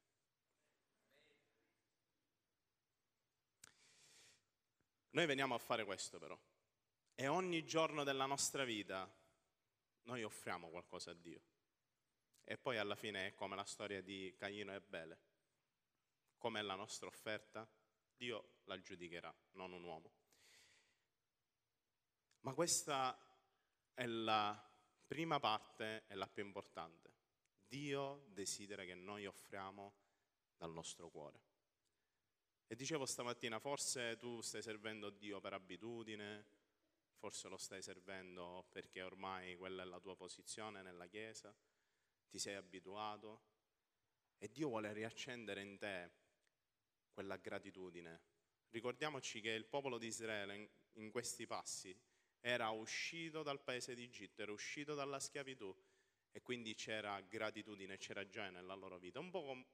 Noi 5.17 5.25
veniamo 5.25 5.55
a 5.55 5.59
fare 5.59 5.87
questo 5.87 6.19
però 6.19 6.39
e 7.15 7.27
ogni 7.27 7.65
giorno 7.65 8.05
della 8.05 8.27
nostra 8.27 8.65
vita 8.65 9.11
noi 10.03 10.23
offriamo 10.23 10.69
qualcosa 10.69 11.13
a 11.13 11.15
Dio. 11.15 11.41
E 12.45 12.59
poi 12.59 12.77
alla 12.77 12.97
fine 12.97 13.29
è 13.29 13.35
come 13.35 13.57
la 13.57 13.65
storia 13.65 14.03
di 14.03 14.35
Caino 14.37 14.75
e 14.75 14.81
Bele. 14.83 15.21
Com'è 16.37 16.61
la 16.61 16.75
nostra 16.75 17.07
offerta? 17.07 17.67
Dio 18.15 18.59
la 18.65 18.79
giudicherà, 18.79 19.35
non 19.53 19.73
un 19.73 19.85
uomo. 19.85 20.13
Ma 22.41 22.53
questa 22.53 23.19
è 23.95 24.05
la 24.05 24.71
prima 25.07 25.41
parte 25.41 26.05
e 26.09 26.15
la 26.15 26.29
più 26.29 26.45
importante. 26.45 27.15
Dio 27.67 28.27
desidera 28.29 28.85
che 28.85 28.95
noi 28.95 29.25
offriamo 29.25 29.95
dal 30.59 30.73
nostro 30.73 31.09
cuore. 31.09 31.46
E 32.69 32.75
dicevo 32.75 33.07
stamattina, 33.07 33.61
forse 33.61 34.17
tu 34.17 34.41
stai 34.41 34.61
servendo 34.61 35.11
Dio 35.11 35.39
per 35.41 35.53
abitudine, 35.53 36.45
forse 37.15 37.49
lo 37.49 37.57
stai 37.57 37.81
servendo 37.81 38.67
perché 38.73 39.03
ormai 39.03 39.55
quella 39.55 39.83
è 39.83 39.87
la 39.87 40.01
tua 40.01 40.17
posizione 40.17 40.83
nella 40.83 41.07
Chiesa, 41.07 41.55
ti 42.29 42.41
sei 42.41 42.57
abituato 42.57 43.43
e 44.39 44.51
Dio 44.51 44.69
vuole 44.69 44.93
riaccendere 44.93 45.63
in 45.63 45.79
te 45.79 46.11
quella 47.13 47.37
gratitudine. 47.37 48.21
Ricordiamoci 48.71 49.41
che 49.41 49.51
il 49.51 49.67
popolo 49.67 49.97
di 49.97 50.09
Israele 50.09 50.71
in 50.95 51.13
questi 51.13 51.47
passi 51.47 51.97
era 52.41 52.71
uscito 52.71 53.45
dal 53.45 53.63
paese 53.63 53.95
d'Egitto, 53.95 54.43
era 54.43 54.51
uscito 54.51 54.95
dalla 54.95 55.21
schiavitù 55.21 55.75
e 56.33 56.43
quindi 56.43 56.75
c'era 56.75 57.21
gratitudine, 57.21 57.97
c'era 57.97 58.29
gioia 58.29 58.51
nella 58.51 58.75
loro 58.75 58.99
vita, 58.99 59.21
un 59.21 59.31
po' 59.31 59.67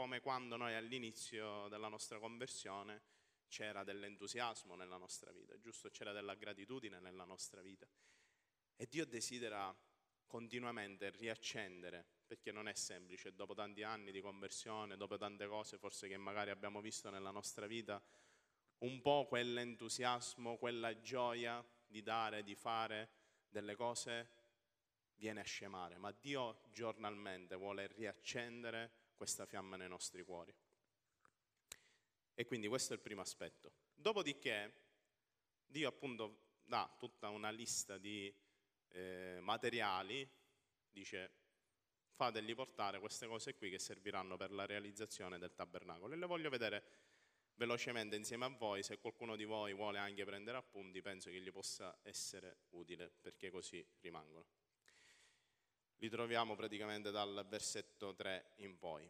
come 0.00 0.22
quando 0.22 0.56
noi 0.56 0.74
all'inizio 0.74 1.68
della 1.68 1.88
nostra 1.88 2.18
conversione 2.18 3.02
c'era 3.48 3.84
dell'entusiasmo 3.84 4.74
nella 4.74 4.96
nostra 4.96 5.30
vita, 5.30 5.58
giusto? 5.58 5.90
C'era 5.90 6.12
della 6.12 6.36
gratitudine 6.36 7.00
nella 7.00 7.24
nostra 7.24 7.60
vita. 7.60 7.86
E 8.76 8.86
Dio 8.88 9.04
desidera 9.04 9.76
continuamente 10.26 11.10
riaccendere, 11.10 12.06
perché 12.26 12.50
non 12.50 12.66
è 12.66 12.72
semplice, 12.72 13.34
dopo 13.34 13.52
tanti 13.52 13.82
anni 13.82 14.10
di 14.10 14.22
conversione, 14.22 14.96
dopo 14.96 15.18
tante 15.18 15.46
cose 15.46 15.76
forse 15.76 16.08
che 16.08 16.16
magari 16.16 16.48
abbiamo 16.48 16.80
visto 16.80 17.10
nella 17.10 17.30
nostra 17.30 17.66
vita, 17.66 18.02
un 18.78 19.02
po' 19.02 19.26
quell'entusiasmo, 19.28 20.56
quella 20.56 20.98
gioia 21.02 21.62
di 21.86 22.00
dare, 22.00 22.42
di 22.42 22.54
fare 22.54 23.10
delle 23.50 23.74
cose 23.74 24.30
viene 25.16 25.40
a 25.40 25.44
scemare, 25.44 25.98
ma 25.98 26.10
Dio 26.10 26.62
giornalmente 26.72 27.54
vuole 27.54 27.86
riaccendere 27.88 28.99
questa 29.20 29.44
fiamma 29.44 29.76
nei 29.76 29.86
nostri 29.86 30.22
cuori. 30.22 30.50
E 32.32 32.46
quindi 32.46 32.68
questo 32.68 32.94
è 32.94 32.96
il 32.96 33.02
primo 33.02 33.20
aspetto. 33.20 33.70
Dopodiché 33.94 34.72
Dio 35.66 35.90
appunto 35.90 36.54
dà 36.64 36.90
tutta 36.98 37.28
una 37.28 37.50
lista 37.50 37.98
di 37.98 38.34
eh, 38.88 39.36
materiali, 39.42 40.26
dice 40.88 41.34
fateli 42.12 42.54
portare 42.54 42.98
queste 42.98 43.26
cose 43.26 43.54
qui 43.56 43.68
che 43.68 43.78
serviranno 43.78 44.38
per 44.38 44.52
la 44.52 44.64
realizzazione 44.64 45.38
del 45.38 45.52
tabernacolo. 45.54 46.14
E 46.14 46.16
le 46.16 46.24
voglio 46.24 46.48
vedere 46.48 46.84
velocemente 47.56 48.16
insieme 48.16 48.46
a 48.46 48.48
voi, 48.48 48.82
se 48.82 49.00
qualcuno 49.00 49.36
di 49.36 49.44
voi 49.44 49.74
vuole 49.74 49.98
anche 49.98 50.24
prendere 50.24 50.56
appunti, 50.56 51.02
penso 51.02 51.28
che 51.28 51.42
gli 51.42 51.52
possa 51.52 51.94
essere 52.04 52.60
utile, 52.70 53.12
perché 53.20 53.50
così 53.50 53.86
rimangono 54.00 54.46
li 56.00 56.08
troviamo 56.08 56.54
praticamente 56.56 57.10
dal 57.10 57.46
versetto 57.48 58.14
3 58.14 58.52
in 58.56 58.78
poi. 58.78 59.08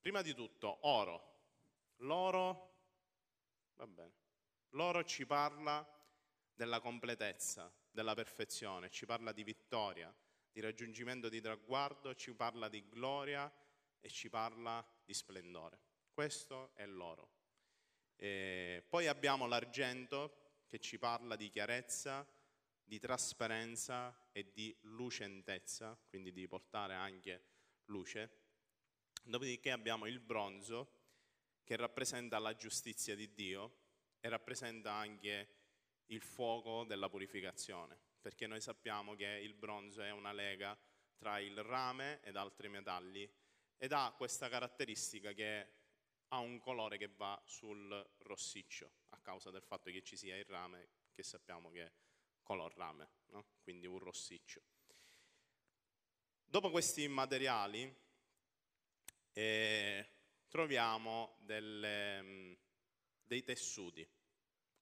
Prima 0.00 0.22
di 0.22 0.34
tutto, 0.34 0.78
oro. 0.86 1.32
L'oro, 1.98 2.76
va 3.76 3.86
bene, 3.86 4.12
l'oro 4.70 5.04
ci 5.04 5.26
parla 5.26 5.86
della 6.52 6.80
completezza, 6.80 7.72
della 7.90 8.14
perfezione, 8.14 8.90
ci 8.90 9.06
parla 9.06 9.32
di 9.32 9.44
vittoria, 9.44 10.14
di 10.50 10.60
raggiungimento 10.60 11.28
di 11.28 11.40
traguardo, 11.40 12.14
ci 12.14 12.34
parla 12.34 12.68
di 12.68 12.86
gloria 12.88 13.52
e 14.00 14.08
ci 14.08 14.28
parla 14.28 14.84
di 15.04 15.14
splendore. 15.14 15.78
Questo 16.12 16.72
è 16.74 16.86
l'oro. 16.86 17.30
E 18.16 18.84
poi 18.88 19.06
abbiamo 19.08 19.46
l'argento 19.46 20.62
che 20.66 20.78
ci 20.78 20.98
parla 20.98 21.36
di 21.36 21.48
chiarezza, 21.48 22.26
di 22.84 22.98
trasparenza 22.98 24.28
e 24.32 24.52
di 24.52 24.76
lucentezza, 24.82 25.98
quindi 26.08 26.32
di 26.32 26.46
portare 26.46 26.94
anche 26.94 27.44
luce. 27.86 28.42
Dopodiché 29.22 29.70
abbiamo 29.70 30.06
il 30.06 30.20
bronzo 30.20 31.02
che 31.64 31.76
rappresenta 31.76 32.38
la 32.38 32.54
giustizia 32.54 33.14
di 33.14 33.32
Dio 33.32 33.82
e 34.20 34.28
rappresenta 34.28 34.92
anche 34.92 35.48
il 36.06 36.20
fuoco 36.20 36.84
della 36.84 37.08
purificazione, 37.08 37.98
perché 38.20 38.46
noi 38.46 38.60
sappiamo 38.60 39.14
che 39.14 39.26
il 39.42 39.54
bronzo 39.54 40.02
è 40.02 40.10
una 40.10 40.32
lega 40.32 40.78
tra 41.16 41.38
il 41.38 41.62
rame 41.62 42.20
ed 42.22 42.36
altri 42.36 42.68
metalli 42.68 43.30
ed 43.78 43.92
ha 43.92 44.12
questa 44.16 44.48
caratteristica 44.48 45.32
che 45.32 45.68
ha 46.28 46.38
un 46.38 46.58
colore 46.58 46.98
che 46.98 47.08
va 47.08 47.40
sul 47.46 48.14
rossiccio 48.18 48.90
a 49.10 49.18
causa 49.18 49.50
del 49.50 49.62
fatto 49.62 49.90
che 49.90 50.02
ci 50.02 50.16
sia 50.16 50.36
il 50.36 50.44
rame 50.44 50.88
che 51.12 51.22
sappiamo 51.22 51.70
che 51.70 51.92
color 52.44 52.72
rame, 52.76 53.10
no? 53.30 53.44
quindi 53.62 53.86
un 53.86 53.98
rossiccio. 53.98 54.62
Dopo 56.44 56.70
questi 56.70 57.08
materiali 57.08 57.92
eh, 59.32 60.08
troviamo 60.48 61.36
delle, 61.40 62.22
mm, 62.22 62.52
dei 63.24 63.42
tessuti, 63.42 64.08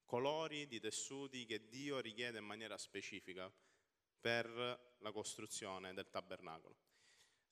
colori 0.05 0.67
di 0.67 0.79
tessuti 0.79 1.45
che 1.45 1.67
Dio 1.67 1.99
richiede 1.99 2.37
in 2.37 2.45
maniera 2.45 2.77
specifica 2.77 3.51
per 4.19 4.95
la 4.99 5.11
costruzione 5.11 5.93
del 5.93 6.09
tabernacolo. 6.09 6.77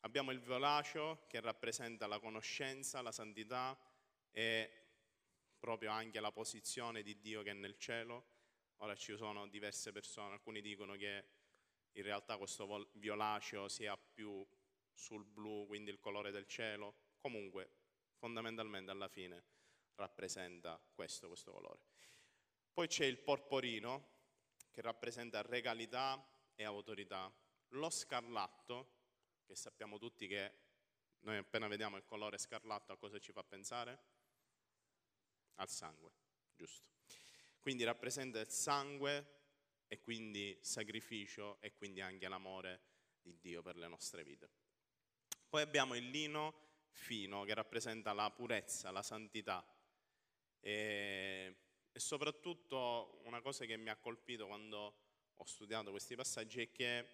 Abbiamo 0.01 0.31
il 0.31 0.39
violaceo 0.39 1.25
che 1.27 1.39
rappresenta 1.39 2.05
la 2.05 2.19
conoscenza, 2.19 3.01
la 3.01 3.11
santità 3.11 3.77
e 4.29 4.85
proprio 5.57 5.91
anche 5.91 6.19
la 6.19 6.31
posizione 6.31 7.03
di 7.03 7.19
Dio 7.19 7.43
che 7.43 7.51
è 7.51 7.53
nel 7.53 7.77
cielo 7.77 8.40
Ora 8.81 8.95
ci 8.95 9.15
sono 9.15 9.47
diverse 9.47 9.91
persone, 9.91 10.33
alcuni 10.33 10.59
dicono 10.59 10.95
che 10.95 11.25
in 11.91 12.03
realtà 12.03 12.37
questo 12.37 12.89
violaceo 12.93 13.67
sia 13.67 13.95
più 13.95 14.43
sul 14.91 15.23
blu, 15.23 15.67
quindi 15.67 15.91
il 15.91 15.99
colore 15.99 16.31
del 16.31 16.47
cielo. 16.47 16.95
Comunque, 17.19 17.69
fondamentalmente 18.17 18.89
alla 18.89 19.07
fine 19.07 19.43
rappresenta 19.95 20.81
questo, 20.95 21.27
questo 21.27 21.51
colore. 21.51 21.85
Poi 22.73 22.87
c'è 22.87 23.05
il 23.05 23.19
porporino 23.19 24.19
che 24.71 24.81
rappresenta 24.81 25.43
regalità 25.43 26.19
e 26.55 26.63
autorità. 26.63 27.31
Lo 27.69 27.89
scarlatto, 27.91 28.95
che 29.45 29.55
sappiamo 29.55 29.99
tutti 29.99 30.27
che 30.27 30.55
noi 31.19 31.37
appena 31.37 31.67
vediamo 31.67 31.97
il 31.97 32.05
colore 32.05 32.39
scarlatto 32.39 32.93
a 32.93 32.97
cosa 32.97 33.19
ci 33.19 33.31
fa 33.31 33.43
pensare? 33.43 33.99
Al 35.55 35.69
sangue, 35.69 36.11
giusto? 36.55 37.00
Quindi 37.61 37.83
rappresenta 37.83 38.39
il 38.39 38.49
sangue 38.49 39.39
e 39.87 39.99
quindi 40.01 40.57
sacrificio 40.61 41.61
e 41.61 41.73
quindi 41.73 42.01
anche 42.01 42.27
l'amore 42.27 42.81
di 43.21 43.37
Dio 43.39 43.61
per 43.61 43.77
le 43.77 43.87
nostre 43.87 44.23
vite. 44.23 44.49
Poi 45.47 45.61
abbiamo 45.61 45.95
il 45.95 46.09
lino 46.09 46.69
fino 46.89 47.43
che 47.43 47.53
rappresenta 47.53 48.13
la 48.13 48.31
purezza, 48.31 48.89
la 48.89 49.03
santità 49.03 49.63
e, 50.59 51.55
e 51.91 51.99
soprattutto 51.99 53.21
una 53.25 53.41
cosa 53.41 53.65
che 53.65 53.77
mi 53.77 53.89
ha 53.89 53.97
colpito 53.97 54.47
quando 54.47 54.95
ho 55.35 55.45
studiato 55.45 55.91
questi 55.91 56.15
passaggi 56.15 56.61
è 56.61 56.71
che 56.71 57.07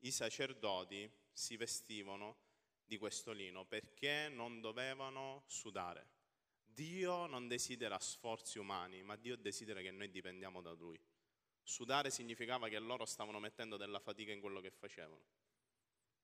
i 0.00 0.10
sacerdoti 0.10 1.10
si 1.32 1.56
vestivano 1.56 2.44
di 2.84 2.96
questo 2.98 3.32
lino 3.32 3.64
perché 3.64 4.28
non 4.28 4.60
dovevano 4.60 5.44
sudare. 5.46 6.15
Dio 6.76 7.24
non 7.24 7.48
desidera 7.48 7.98
sforzi 7.98 8.58
umani, 8.58 9.02
ma 9.02 9.16
Dio 9.16 9.34
desidera 9.36 9.80
che 9.80 9.90
noi 9.90 10.10
dipendiamo 10.10 10.60
da 10.60 10.72
Lui. 10.72 11.00
Sudare 11.62 12.10
significava 12.10 12.68
che 12.68 12.78
loro 12.78 13.06
stavano 13.06 13.40
mettendo 13.40 13.78
della 13.78 13.98
fatica 13.98 14.30
in 14.30 14.40
quello 14.40 14.60
che 14.60 14.70
facevano. 14.70 15.24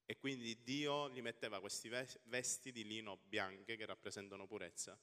E 0.04 0.18
quindi 0.18 0.62
Dio 0.62 1.08
gli 1.08 1.22
metteva 1.22 1.58
questi 1.58 1.88
vesti 1.88 2.70
di 2.70 2.84
lino 2.84 3.16
bianche 3.16 3.76
che 3.76 3.86
rappresentano 3.86 4.46
purezza, 4.46 5.00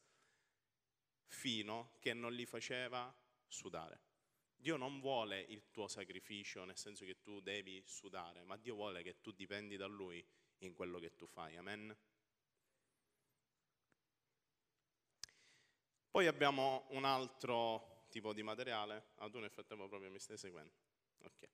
fino 1.26 1.96
che 2.00 2.14
non 2.14 2.32
li 2.32 2.46
faceva 2.46 3.12
sudare. 3.48 4.02
Dio 4.56 4.78
non 4.78 5.00
vuole 5.00 5.42
il 5.42 5.72
tuo 5.72 5.88
sacrificio 5.88 6.64
nel 6.64 6.78
senso 6.78 7.06
che 7.06 7.24
tu 7.24 7.40
devi 7.40 7.82
sudare, 7.88 8.44
ma 8.44 8.56
Dio 8.56 8.76
vuole 8.76 9.02
che 9.02 9.20
tu 9.20 9.32
dipendi 9.32 9.78
da 9.78 9.88
Lui 9.88 10.24
in 10.60 10.76
quello 10.76 11.00
che 11.00 11.16
tu 11.16 11.26
fai. 11.26 11.58
Amen. 11.58 11.98
Poi 16.20 16.28
abbiamo 16.28 16.84
un 16.90 17.06
altro 17.06 18.04
tipo 18.10 18.34
di 18.34 18.44
materiale. 18.44 19.12
Ah, 19.20 19.30
tu 19.30 19.40
nel 19.40 19.50
frattempo 19.50 19.88
proprio 19.88 20.12
mi 20.12 20.20
stai 20.20 20.38
seguendo. 20.38 20.74
Ok. 21.24 21.48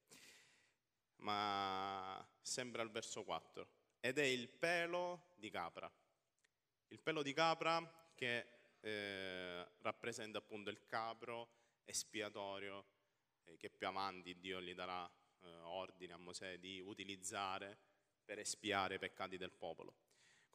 Ma 1.18 2.28
sembra 2.42 2.82
il 2.82 2.90
verso 2.90 3.24
4. 3.24 3.68
Ed 4.00 4.18
è 4.18 4.24
il 4.24 4.50
pelo 4.50 5.36
di 5.36 5.52
capra. 5.52 5.88
Il 6.88 7.00
pelo 7.00 7.22
di 7.22 7.32
capra 7.32 8.10
che 8.16 8.48
eh, 8.80 9.68
rappresenta 9.82 10.40
appunto 10.40 10.72
il 10.72 10.84
capro 10.88 11.48
espiatorio 11.86 12.86
eh, 13.44 13.58
che 13.58 13.70
più 13.70 13.86
avanti 13.86 14.40
Dio 14.40 14.60
gli 14.62 14.74
darà 14.74 15.08
eh, 15.08 15.48
ordine 15.48 16.14
a 16.14 16.18
Mosè 16.18 16.58
di 16.58 16.80
utilizzare 16.80 17.78
per 18.26 18.40
espiare 18.40 18.96
i 18.96 19.00
peccati 19.00 19.38
del 19.38 19.52
popolo. 19.52 19.94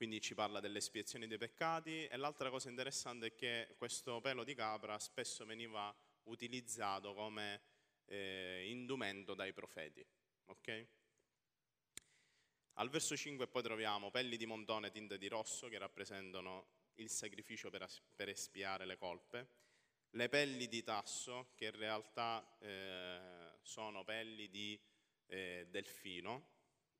Quindi 0.00 0.22
ci 0.22 0.32
parla 0.34 0.60
delle 0.60 0.78
espiazioni 0.78 1.26
dei 1.26 1.36
peccati 1.36 2.06
e 2.06 2.16
l'altra 2.16 2.48
cosa 2.48 2.70
interessante 2.70 3.26
è 3.26 3.34
che 3.34 3.74
questo 3.76 4.22
pelo 4.22 4.44
di 4.44 4.54
capra 4.54 4.98
spesso 4.98 5.44
veniva 5.44 5.94
utilizzato 6.22 7.12
come 7.12 7.60
eh, 8.06 8.64
indumento 8.70 9.34
dai 9.34 9.52
profeti. 9.52 10.02
Okay? 10.46 10.88
Al 12.76 12.88
verso 12.88 13.14
5 13.14 13.46
poi 13.48 13.62
troviamo 13.62 14.10
pelli 14.10 14.38
di 14.38 14.46
montone 14.46 14.90
tinte 14.90 15.18
di 15.18 15.28
rosso 15.28 15.68
che 15.68 15.76
rappresentano 15.76 16.68
il 16.94 17.10
sacrificio 17.10 17.68
per, 17.68 17.86
per 18.16 18.30
espiare 18.30 18.86
le 18.86 18.96
colpe, 18.96 19.48
le 20.12 20.30
pelli 20.30 20.66
di 20.66 20.82
tasso 20.82 21.52
che 21.54 21.66
in 21.66 21.76
realtà 21.76 22.56
eh, 22.58 23.52
sono 23.60 24.02
pelli 24.04 24.48
di 24.48 24.80
eh, 25.26 25.66
delfino 25.68 26.52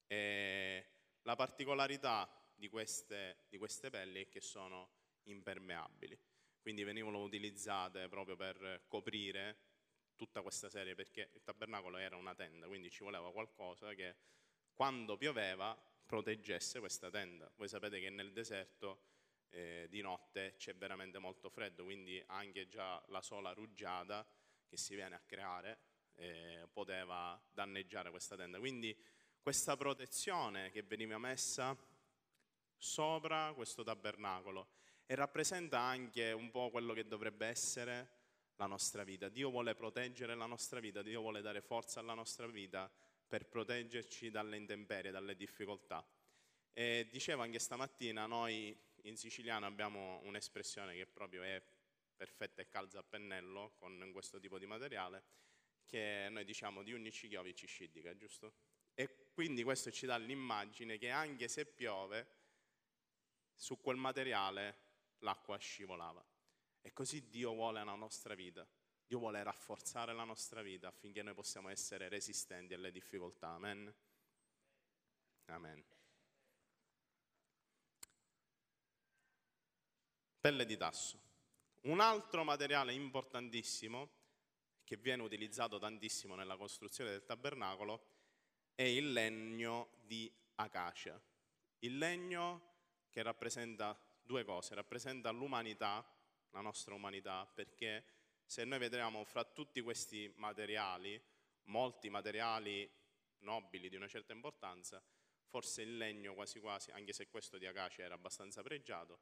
e 0.07 0.85
la 1.23 1.35
particolarità 1.35 2.35
di 2.61 2.69
queste, 2.69 3.47
di 3.49 3.57
queste 3.57 3.89
pelli 3.89 4.21
è 4.21 4.29
che 4.29 4.43
sono 4.43 4.91
impermeabili, 5.25 6.17
quindi 6.61 6.85
venivano 6.85 7.23
utilizzate 7.23 8.07
proprio 8.09 8.37
per 8.37 8.85
coprire 8.87 9.69
tutta 10.15 10.43
questa 10.43 10.69
serie 10.69 10.95
perché 10.95 11.31
il 11.33 11.43
tabernacolo 11.43 11.97
era 11.97 12.17
una 12.17 12.35
tenda, 12.35 12.67
quindi 12.67 12.91
ci 12.91 13.03
voleva 13.03 13.33
qualcosa 13.33 13.95
che 13.95 14.15
quando 14.75 15.17
pioveva 15.17 15.75
proteggesse 16.05 16.81
questa 16.81 17.09
tenda. 17.09 17.51
Voi 17.57 17.67
sapete 17.67 17.99
che 17.99 18.11
nel 18.11 18.33
deserto 18.33 19.05
eh, 19.49 19.87
di 19.89 20.03
notte 20.03 20.55
c'è 20.59 20.75
veramente 20.75 21.19
molto 21.19 21.49
freddo, 21.49 21.85
quindi 21.85 22.23
anche 22.27 22.69
già 22.69 23.03
la 23.09 23.23
sola 23.23 23.53
rugiada 23.53 24.27
che 24.69 24.77
si 24.77 24.95
viene 24.95 25.15
a 25.15 25.21
creare 25.21 25.79
eh, 26.17 26.69
poteva 26.71 27.41
danneggiare 27.51 28.11
questa 28.11 28.37
tenda. 28.37 28.59
Quindi 28.59 28.95
questa 29.41 29.77
protezione 29.79 30.71
che 30.71 30.83
veniva 30.83 31.17
messa 31.17 31.75
sopra 32.81 33.53
questo 33.53 33.83
tabernacolo 33.83 34.69
e 35.05 35.15
rappresenta 35.15 35.79
anche 35.79 36.33
un 36.33 36.51
po' 36.51 36.71
quello 36.71 36.95
che 36.95 37.07
dovrebbe 37.07 37.47
essere 37.47 38.19
la 38.57 38.67
nostra 38.67 39.05
vita. 39.05 39.29
Dio 39.29 39.51
vuole 39.51 39.75
proteggere 39.75 40.35
la 40.35 40.47
nostra 40.47 40.81
vita, 40.81 41.03
Dio 41.03 41.21
vuole 41.21 41.43
dare 41.43 41.61
forza 41.61 42.01
alla 42.01 42.15
nostra 42.15 42.47
vita 42.47 42.91
per 43.27 43.47
proteggerci 43.47 44.31
dalle 44.31 44.57
intemperie, 44.57 45.11
dalle 45.11 45.37
difficoltà. 45.37 46.05
E 46.73 47.07
dicevo 47.11 47.43
anche 47.43 47.59
stamattina, 47.59 48.27
noi 48.27 48.77
in 49.03 49.17
siciliano 49.17 49.67
abbiamo 49.67 50.21
un'espressione 50.25 50.95
che 50.95 51.07
proprio 51.07 51.43
è 51.43 51.63
perfetta 52.17 52.63
e 52.63 52.69
calza 52.69 53.01
a 53.01 53.03
pennello 53.03 53.75
con 53.79 54.11
questo 54.13 54.41
tipo 54.41 54.59
di 54.59 54.67
materiale, 54.67 55.25
che 55.85 56.29
noi 56.31 56.45
diciamo 56.45 56.83
di 56.83 56.95
ogni 56.95 57.11
chiovi 57.11 57.55
ci 57.55 57.67
scidica, 57.67 58.17
giusto? 58.17 58.55
E 58.95 59.33
quindi 59.33 59.63
questo 59.63 59.91
ci 59.91 60.07
dà 60.07 60.17
l'immagine 60.17 60.99
che 60.99 61.11
anche 61.11 61.49
se 61.49 61.67
piove, 61.67 62.39
su 63.61 63.79
quel 63.79 63.99
materiale 63.99 64.79
l'acqua 65.19 65.59
scivolava. 65.59 66.25
E 66.81 66.95
così 66.95 67.29
Dio 67.29 67.53
vuole 67.53 67.85
la 67.85 67.95
nostra 67.95 68.35
vita. 68.35 68.67
Dio 69.07 69.19
vuole 69.19 69.43
rafforzare 69.43 70.15
la 70.15 70.25
nostra 70.25 70.63
vita 70.63 70.89
affinché 70.89 71.23
noi 71.23 71.35
possiamo 71.35 71.69
essere 71.69 72.09
resistenti 72.09 72.73
alle 72.73 72.91
difficoltà. 72.91 73.49
Amen. 73.49 73.95
Amen. 75.47 75.85
Pelle 80.41 80.65
di 80.65 80.77
tasso. 80.79 81.21
Un 81.83 82.01
altro 82.01 82.45
materiale 82.45 82.95
importantissimo 82.95 84.09
che 84.85 84.97
viene 84.97 85.23
utilizzato 85.23 85.79
tantissimo 85.79 86.35
nella 86.35 86.57
costruzione 86.57 87.11
del 87.11 87.25
tabernacolo 87.25 88.07
è 88.75 88.85
il 88.85 89.13
legno 89.13 89.91
di 90.01 90.33
acacia. 90.55 91.21
Il 91.81 91.99
legno 91.99 92.70
che 93.11 93.23
rappresenta 93.23 93.99
due 94.23 94.45
cose, 94.45 94.75
rappresenta 94.75 95.31
l'umanità, 95.31 96.09
la 96.51 96.61
nostra 96.61 96.95
umanità, 96.95 97.47
perché 97.53 98.05
se 98.45 98.65
noi 98.65 98.79
vedremo 98.79 99.25
fra 99.25 99.45
tutti 99.45 99.81
questi 99.81 100.33
materiali, 100.37 101.21
molti 101.65 102.09
materiali 102.09 102.91
nobili 103.39 103.89
di 103.89 103.97
una 103.97 104.09
certa 104.09 104.33
importanza, 104.33 105.03
forse 105.47 105.83
il 105.83 105.97
legno 105.97 106.35
quasi 106.35 106.61
quasi, 106.61 106.91
anche 106.93 107.13
se 107.13 107.29
questo 107.29 107.59
di 107.59 107.67
acacia 107.67 108.03
era 108.03 108.15
abbastanza 108.15 108.63
pregiato, 108.63 109.21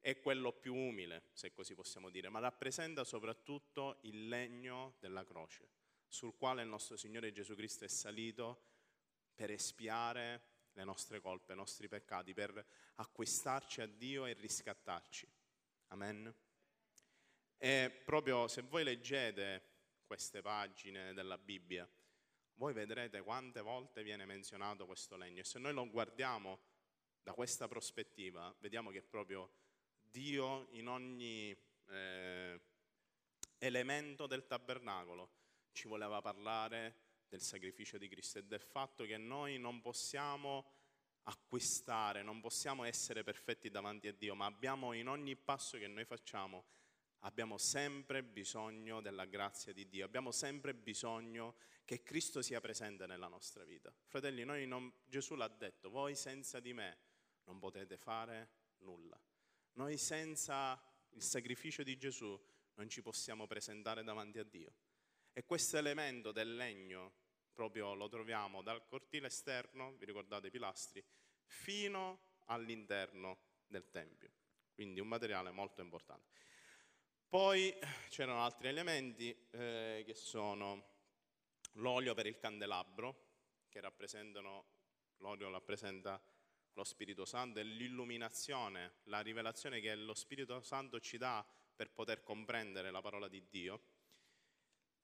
è 0.00 0.18
quello 0.20 0.52
più 0.52 0.74
umile, 0.74 1.30
se 1.32 1.52
così 1.52 1.74
possiamo 1.74 2.10
dire, 2.10 2.28
ma 2.28 2.38
rappresenta 2.38 3.04
soprattutto 3.04 3.98
il 4.02 4.28
legno 4.28 4.96
della 5.00 5.24
croce, 5.24 5.68
sul 6.06 6.36
quale 6.36 6.62
il 6.62 6.68
nostro 6.68 6.96
Signore 6.96 7.32
Gesù 7.32 7.54
Cristo 7.54 7.84
è 7.84 7.88
salito 7.88 8.62
per 9.34 9.50
espiare 9.50 10.55
le 10.76 10.84
nostre 10.84 11.20
colpe, 11.20 11.54
i 11.54 11.56
nostri 11.56 11.88
peccati, 11.88 12.34
per 12.34 12.64
acquistarci 12.96 13.80
a 13.80 13.86
Dio 13.86 14.26
e 14.26 14.34
riscattarci. 14.34 15.26
Amen. 15.88 16.32
E 17.56 18.02
proprio 18.04 18.46
se 18.46 18.60
voi 18.62 18.84
leggete 18.84 19.74
queste 20.06 20.42
pagine 20.42 21.14
della 21.14 21.38
Bibbia, 21.38 21.88
voi 22.54 22.74
vedrete 22.74 23.22
quante 23.22 23.60
volte 23.60 24.02
viene 24.02 24.26
menzionato 24.26 24.86
questo 24.86 25.16
legno 25.16 25.40
e 25.40 25.44
se 25.44 25.58
noi 25.58 25.72
lo 25.72 25.88
guardiamo 25.88 26.60
da 27.22 27.32
questa 27.32 27.66
prospettiva, 27.66 28.54
vediamo 28.60 28.90
che 28.90 29.02
proprio 29.02 29.50
Dio 29.98 30.68
in 30.72 30.88
ogni 30.88 31.56
eh, 31.88 32.60
elemento 33.58 34.26
del 34.26 34.46
tabernacolo 34.46 35.30
ci 35.72 35.88
voleva 35.88 36.20
parlare 36.20 37.05
del 37.28 37.40
sacrificio 37.40 37.98
di 37.98 38.08
Cristo 38.08 38.38
e 38.38 38.44
del 38.44 38.60
fatto 38.60 39.04
che 39.04 39.16
noi 39.16 39.58
non 39.58 39.80
possiamo 39.80 40.72
acquistare, 41.24 42.22
non 42.22 42.40
possiamo 42.40 42.84
essere 42.84 43.24
perfetti 43.24 43.68
davanti 43.68 44.08
a 44.08 44.12
Dio, 44.12 44.34
ma 44.34 44.46
abbiamo 44.46 44.92
in 44.92 45.08
ogni 45.08 45.36
passo 45.36 45.76
che 45.76 45.88
noi 45.88 46.04
facciamo, 46.04 46.64
abbiamo 47.20 47.58
sempre 47.58 48.22
bisogno 48.22 49.00
della 49.00 49.24
grazia 49.24 49.72
di 49.72 49.88
Dio, 49.88 50.04
abbiamo 50.04 50.30
sempre 50.30 50.74
bisogno 50.74 51.56
che 51.84 52.02
Cristo 52.02 52.42
sia 52.42 52.60
presente 52.60 53.06
nella 53.06 53.28
nostra 53.28 53.64
vita. 53.64 53.92
Fratelli, 54.06 54.44
non, 54.44 54.92
Gesù 55.04 55.34
l'ha 55.34 55.48
detto, 55.48 55.90
voi 55.90 56.14
senza 56.14 56.60
di 56.60 56.72
me 56.72 56.98
non 57.44 57.58
potete 57.58 57.96
fare 57.96 58.50
nulla. 58.78 59.20
Noi 59.74 59.96
senza 59.96 60.80
il 61.10 61.22
sacrificio 61.22 61.82
di 61.82 61.96
Gesù 61.96 62.38
non 62.74 62.88
ci 62.88 63.02
possiamo 63.02 63.46
presentare 63.46 64.02
davanti 64.04 64.38
a 64.38 64.44
Dio. 64.44 64.74
E 65.38 65.44
questo 65.44 65.76
elemento 65.76 66.32
del 66.32 66.56
legno 66.56 67.12
proprio 67.52 67.92
lo 67.92 68.08
troviamo 68.08 68.62
dal 68.62 68.86
cortile 68.86 69.26
esterno, 69.26 69.92
vi 69.98 70.06
ricordate 70.06 70.46
i 70.46 70.50
pilastri, 70.50 71.04
fino 71.44 72.20
all'interno 72.46 73.40
del 73.66 73.90
Tempio. 73.90 74.30
Quindi 74.72 74.98
un 74.98 75.08
materiale 75.08 75.50
molto 75.50 75.82
importante. 75.82 76.30
Poi 77.28 77.74
c'erano 78.08 78.42
altri 78.42 78.68
elementi 78.68 79.28
eh, 79.50 80.04
che 80.06 80.14
sono 80.14 80.94
l'olio 81.72 82.14
per 82.14 82.24
il 82.24 82.38
candelabro, 82.38 83.24
che 83.68 83.82
rappresentano, 83.82 84.64
l'olio 85.18 85.50
rappresenta 85.50 86.18
lo 86.72 86.84
Spirito 86.84 87.26
Santo 87.26 87.58
e 87.58 87.62
l'illuminazione, 87.62 89.00
la 89.02 89.20
rivelazione 89.20 89.80
che 89.80 89.94
lo 89.96 90.14
Spirito 90.14 90.62
Santo 90.62 90.98
ci 90.98 91.18
dà 91.18 91.46
per 91.74 91.90
poter 91.90 92.22
comprendere 92.22 92.90
la 92.90 93.02
parola 93.02 93.28
di 93.28 93.46
Dio, 93.50 93.95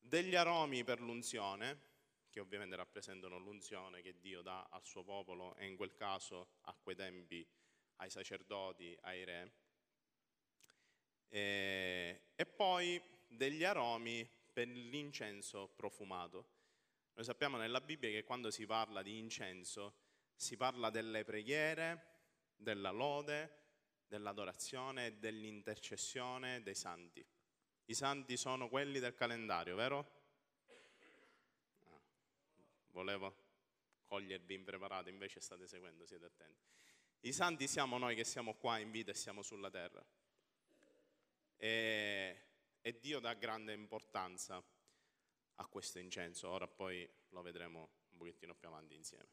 degli 0.03 0.35
aromi 0.35 0.85
per 0.85 1.01
l'unzione, 1.01 1.91
che 2.29 2.41
ovviamente 2.41 2.77
rappresentano 2.77 3.39
l'unzione 3.39 4.03
che 4.03 4.19
Dio 4.19 4.43
dà 4.43 4.69
al 4.71 4.85
suo 4.85 5.05
popolo 5.05 5.55
e 5.57 5.67
in 5.67 5.77
quel 5.77 5.95
caso 5.95 6.55
a 6.63 6.75
quei 6.75 6.97
tempi 6.97 7.47
ai 7.97 8.11
sacerdoti, 8.11 8.97
ai 9.03 9.25
re, 9.25 9.53
e, 11.29 12.23
e 12.35 12.47
poi 12.47 13.01
degli 13.27 13.65
aromi 13.65 14.29
per 14.53 14.69
l'incenso 14.69 15.69
profumato. 15.69 16.49
Noi 17.15 17.25
sappiamo 17.25 17.57
nella 17.57 17.81
Bibbia 17.81 18.11
che 18.11 18.25
quando 18.25 18.51
si 18.51 18.67
parla 18.67 19.03
di 19.03 19.19
incenso 19.19 19.95
si 20.35 20.57
parla 20.57 20.91
delle 20.91 21.25
preghiere, 21.25 22.11
della 22.57 22.91
lode, 22.91 23.61
dell'adorazione 24.07 25.07
e 25.07 25.13
dell'intercessione 25.13 26.63
dei 26.63 26.75
santi. 26.75 27.25
I 27.87 27.95
santi 27.95 28.37
sono 28.37 28.69
quelli 28.69 28.99
del 29.01 29.15
calendario, 29.15 29.75
vero? 29.77 30.21
Ah, 31.85 32.01
volevo 32.91 33.35
cogliervi 34.05 34.55
impreparati, 34.55 35.11
invece 35.11 35.41
state 35.41 35.67
seguendo, 35.67 36.07
siete 36.07 36.27
attenti. 36.27 36.63
I 37.21 37.33
santi 37.33 37.69
siamo 37.69 37.99
noi 37.99 38.15
che 38.15 38.25
siamo 38.25 38.55
qua 38.55 38.79
in 38.79 38.91
vita 38.91 39.11
e 39.11 39.15
siamo 39.15 39.43
sulla 39.43 39.71
terra. 39.71 40.05
E, 41.57 42.43
e 42.81 42.99
Dio 42.99 43.21
dà 43.21 43.35
grande 43.35 43.73
importanza 43.73 44.63
a 45.57 45.67
questo 45.67 45.99
incenso. 45.99 46.49
Ora 46.49 46.67
poi 46.67 47.09
lo 47.29 47.43
vedremo 47.43 47.91
un 48.11 48.17
pochettino 48.17 48.55
più 48.55 48.69
avanti 48.69 48.95
insieme. 48.95 49.29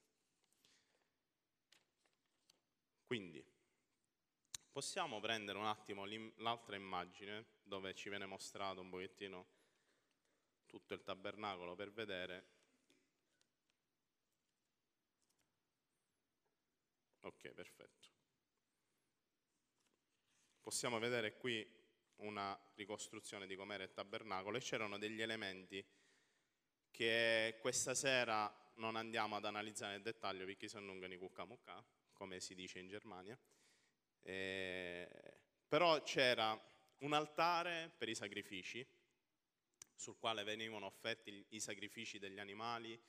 Quindi, 3.05 3.43
possiamo 4.71 5.19
prendere 5.19 5.57
un 5.57 5.65
attimo 5.65 6.05
l'altra 6.37 6.75
immagine 6.75 7.45
dove 7.63 7.93
ci 7.93 8.09
viene 8.09 8.25
mostrato 8.25 8.81
un 8.81 8.89
pochettino 8.89 9.47
tutto 10.65 10.93
il 10.93 11.03
tabernacolo 11.03 11.75
per 11.75 11.91
vedere. 11.91 12.57
Ok, 17.21 17.49
perfetto. 17.49 18.07
Possiamo 20.61 20.99
vedere 20.99 21.35
qui 21.37 21.67
una 22.17 22.57
ricostruzione 22.75 23.47
di 23.47 23.55
com'era 23.55 23.83
il 23.83 23.93
tabernacolo 23.93 24.57
e 24.57 24.61
c'erano 24.61 24.97
degli 24.97 25.21
elementi 25.21 25.85
che 26.91 27.57
questa 27.61 27.95
sera 27.95 28.53
non 28.75 28.95
andiamo 28.95 29.35
ad 29.35 29.45
analizzare 29.45 29.93
nel 29.93 30.01
dettaglio 30.01 30.45
perché 30.45 30.67
sono 30.67 30.85
lunghi 30.85 31.17
cuccamukka, 31.17 31.83
come 32.13 32.39
si 32.39 32.55
dice 32.55 32.79
in 32.79 32.87
Germania, 32.87 33.37
eh, 34.21 35.07
però 35.67 36.01
c'era 36.01 36.59
un 36.99 37.13
altare 37.13 37.91
per 37.97 38.09
i 38.09 38.15
sacrifici, 38.15 38.85
sul 39.95 40.17
quale 40.17 40.43
venivano 40.43 40.85
offerti 40.85 41.45
i 41.49 41.59
sacrifici 41.59 42.19
degli 42.19 42.39
animali 42.39 42.99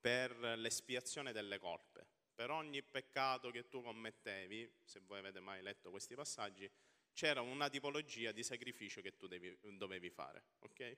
per 0.00 0.36
l'espiazione 0.56 1.32
delle 1.32 1.58
colpe. 1.58 2.06
Per 2.34 2.50
ogni 2.50 2.82
peccato 2.82 3.50
che 3.50 3.68
tu 3.68 3.82
commettevi, 3.82 4.78
se 4.82 5.00
voi 5.00 5.18
avete 5.18 5.40
mai 5.40 5.62
letto 5.62 5.90
questi 5.90 6.14
passaggi, 6.14 6.70
c'era 7.12 7.40
una 7.42 7.68
tipologia 7.68 8.32
di 8.32 8.42
sacrificio 8.42 9.02
che 9.02 9.16
tu 9.16 9.26
devi, 9.26 9.54
dovevi 9.76 10.08
fare. 10.08 10.44
Okay? 10.60 10.96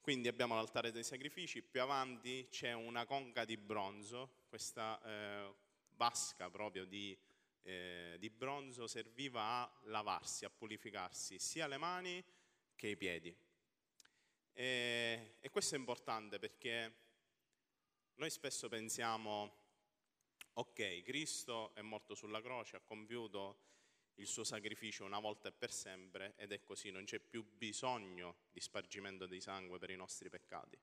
Quindi 0.00 0.28
abbiamo 0.28 0.54
l'altare 0.54 0.92
dei 0.92 1.02
sacrifici, 1.02 1.62
più 1.62 1.80
avanti 1.80 2.46
c'è 2.50 2.72
una 2.72 3.06
conca 3.06 3.44
di 3.44 3.56
bronzo, 3.56 4.44
questa 4.48 5.00
eh, 5.02 5.54
vasca 5.96 6.50
proprio 6.50 6.84
di, 6.84 7.18
eh, 7.64 8.16
di 8.18 8.30
bronzo 8.30 8.86
serviva 8.86 9.42
a 9.42 9.78
lavarsi, 9.84 10.44
a 10.44 10.50
purificarsi 10.50 11.38
sia 11.38 11.66
le 11.66 11.78
mani 11.78 12.24
che 12.76 12.88
i 12.88 12.96
piedi. 12.96 13.34
E, 14.52 15.36
e, 15.40 15.50
questo 15.50 15.74
è 15.74 15.78
importante 15.78 16.38
perché 16.38 17.02
noi 18.14 18.30
spesso 18.30 18.68
pensiamo, 18.68 19.56
ok, 20.52 21.02
Cristo 21.02 21.74
è 21.74 21.80
morto 21.80 22.14
sulla 22.14 22.40
croce, 22.40 22.76
ha 22.76 22.80
compiuto 22.80 23.62
il 24.16 24.26
suo 24.26 24.44
sacrificio 24.44 25.04
una 25.04 25.18
volta 25.18 25.48
e 25.48 25.52
per 25.52 25.72
sempre 25.72 26.34
ed 26.36 26.52
è 26.52 26.62
così, 26.62 26.90
non 26.90 27.04
c'è 27.04 27.18
più 27.18 27.42
bisogno 27.42 28.36
di 28.52 28.60
spargimento 28.60 29.26
di 29.26 29.40
sangue 29.40 29.78
per 29.78 29.90
i 29.90 29.96
nostri 29.96 30.28
peccati. 30.28 30.78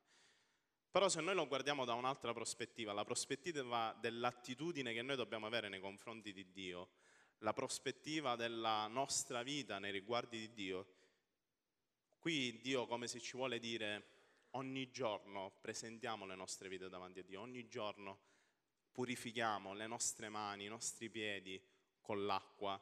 Però 0.91 1.07
se 1.07 1.21
noi 1.21 1.35
lo 1.35 1.47
guardiamo 1.47 1.85
da 1.85 1.93
un'altra 1.93 2.33
prospettiva, 2.33 2.91
la 2.91 3.05
prospettiva 3.05 3.95
dell'attitudine 4.01 4.91
che 4.91 5.01
noi 5.01 5.15
dobbiamo 5.15 5.45
avere 5.45 5.69
nei 5.69 5.79
confronti 5.79 6.33
di 6.33 6.51
Dio, 6.51 6.89
la 7.37 7.53
prospettiva 7.53 8.35
della 8.35 8.87
nostra 8.87 9.41
vita 9.41 9.79
nei 9.79 9.93
riguardi 9.93 10.37
di 10.37 10.53
Dio, 10.53 10.87
qui 12.19 12.59
Dio 12.59 12.87
come 12.87 13.07
se 13.07 13.21
ci 13.21 13.37
vuole 13.37 13.57
dire 13.57 14.07
ogni 14.51 14.91
giorno 14.91 15.53
presentiamo 15.61 16.25
le 16.25 16.35
nostre 16.35 16.67
vite 16.67 16.89
davanti 16.89 17.19
a 17.19 17.23
Dio, 17.23 17.39
ogni 17.39 17.69
giorno 17.69 18.19
purifichiamo 18.91 19.73
le 19.73 19.87
nostre 19.87 20.27
mani, 20.27 20.65
i 20.65 20.67
nostri 20.67 21.09
piedi 21.09 21.59
con 22.01 22.25
l'acqua, 22.25 22.77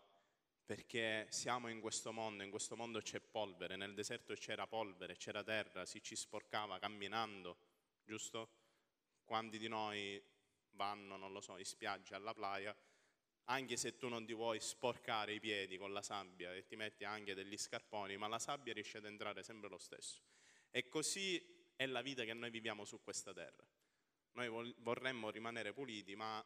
perché 0.65 1.27
siamo 1.29 1.67
in 1.67 1.79
questo 1.79 2.11
mondo, 2.11 2.41
in 2.41 2.49
questo 2.49 2.75
mondo 2.75 3.01
c'è 3.01 3.19
polvere, 3.19 3.75
nel 3.75 3.93
deserto 3.93 4.33
c'era 4.33 4.65
polvere, 4.65 5.15
c'era 5.15 5.43
terra, 5.43 5.85
si 5.85 6.01
ci 6.01 6.15
sporcava 6.15 6.79
camminando 6.79 7.68
giusto? 8.09 8.49
Quanti 9.23 9.59
di 9.59 9.67
noi 9.67 10.19
vanno, 10.71 11.15
non 11.15 11.31
lo 11.31 11.41
so, 11.41 11.57
in 11.57 11.65
spiaggia, 11.65 12.15
alla 12.15 12.33
playa, 12.33 12.75
anche 13.45 13.77
se 13.77 13.97
tu 13.97 14.07
non 14.07 14.25
ti 14.25 14.33
vuoi 14.33 14.59
sporcare 14.59 15.33
i 15.33 15.39
piedi 15.39 15.77
con 15.77 15.93
la 15.93 16.01
sabbia 16.01 16.53
e 16.55 16.65
ti 16.65 16.75
metti 16.75 17.03
anche 17.03 17.35
degli 17.35 17.55
scarponi, 17.55 18.17
ma 18.17 18.27
la 18.27 18.39
sabbia 18.39 18.73
riesce 18.73 18.97
ad 18.97 19.05
entrare 19.05 19.43
sempre 19.43 19.69
lo 19.69 19.77
stesso. 19.77 20.21
E 20.71 20.87
così 20.87 21.71
è 21.75 21.85
la 21.85 22.01
vita 22.01 22.23
che 22.23 22.33
noi 22.33 22.49
viviamo 22.49 22.83
su 22.83 22.99
questa 23.03 23.31
terra. 23.31 23.67
Noi 24.31 24.73
vorremmo 24.79 25.29
rimanere 25.29 25.71
puliti, 25.71 26.15
ma 26.15 26.43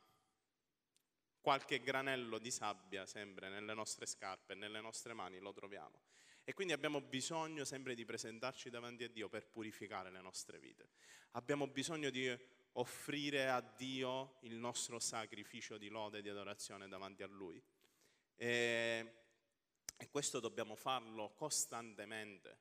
qualche 1.39 1.82
granello 1.82 2.39
di 2.39 2.52
sabbia 2.52 3.06
sempre 3.06 3.49
nelle 3.49 3.73
nostre 3.73 4.06
scarpe 4.06 4.56
nelle 4.56 4.80
nostre 4.82 5.13
mani 5.13 5.39
lo 5.39 5.54
troviamo. 5.54 6.02
E 6.45 6.53
quindi 6.53 6.73
abbiamo 6.73 6.99
bisogno 6.99 7.63
sempre 7.63 7.95
di 7.95 8.03
presentarci 8.03 8.69
davanti 8.69 9.06
a 9.06 9.10
Dio 9.10 9.29
per 9.29 9.47
purificare 9.47 10.12
le 10.12 10.19
nostre 10.19 10.60
vite. 10.60 10.89
Abbiamo 11.32 11.67
bisogno 11.67 12.10
di 12.10 12.29
offrire 12.73 13.49
a 13.49 13.62
Dio 13.62 14.39
il 14.41 14.56
nostro 14.56 14.99
sacrificio 14.99 15.77
di 15.77 15.88
lode 15.88 16.17
e 16.17 16.21
di 16.21 16.27
adorazione 16.27 16.89
davanti 16.89 17.23
a 17.23 17.27
Lui. 17.27 17.63
E, 18.36 19.13
e 19.95 20.10
questo 20.10 20.41
dobbiamo 20.41 20.75
farlo 20.75 21.32
costantemente, 21.34 22.58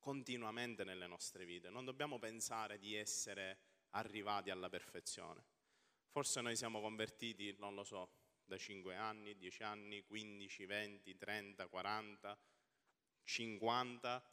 continuamente 0.00 0.82
nelle 0.82 1.06
nostre 1.06 1.44
vite. 1.44 1.70
Non 1.70 1.84
dobbiamo 1.84 2.18
pensare 2.18 2.76
di 2.76 2.96
essere 2.96 3.58
arrivati 3.90 4.50
alla 4.50 4.68
perfezione. 4.68 5.44
Forse 6.08 6.40
noi 6.40 6.56
siamo 6.56 6.80
convertiti, 6.80 7.54
non 7.60 7.76
lo 7.76 7.84
so, 7.84 8.10
da 8.44 8.58
5 8.58 8.96
anni, 8.96 9.36
10 9.36 9.62
anni, 9.62 10.02
15, 10.02 10.66
20, 10.66 11.16
30, 11.16 11.68
40 11.68 12.38
50, 13.30 14.28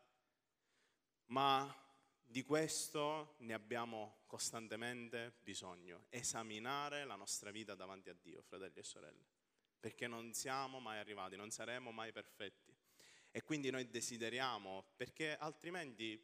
ma 1.26 1.84
di 2.24 2.42
questo 2.42 3.36
ne 3.40 3.54
abbiamo 3.54 4.24
costantemente 4.26 5.38
bisogno, 5.44 6.08
esaminare 6.10 7.06
la 7.06 7.16
nostra 7.16 7.52
vita 7.52 7.76
davanti 7.76 8.10
a 8.10 8.16
Dio, 8.20 8.42
fratelli 8.42 8.80
e 8.80 8.84
sorelle, 8.84 9.26
perché 9.80 10.08
non 10.08 10.34
siamo 10.34 10.80
mai 10.80 10.98
arrivati, 10.98 11.36
non 11.36 11.52
saremo 11.52 11.92
mai 11.92 12.12
perfetti. 12.12 12.76
E 13.30 13.44
quindi 13.44 13.70
noi 13.70 13.88
desideriamo, 13.88 14.94
perché 14.96 15.38
altrimenti 15.38 16.20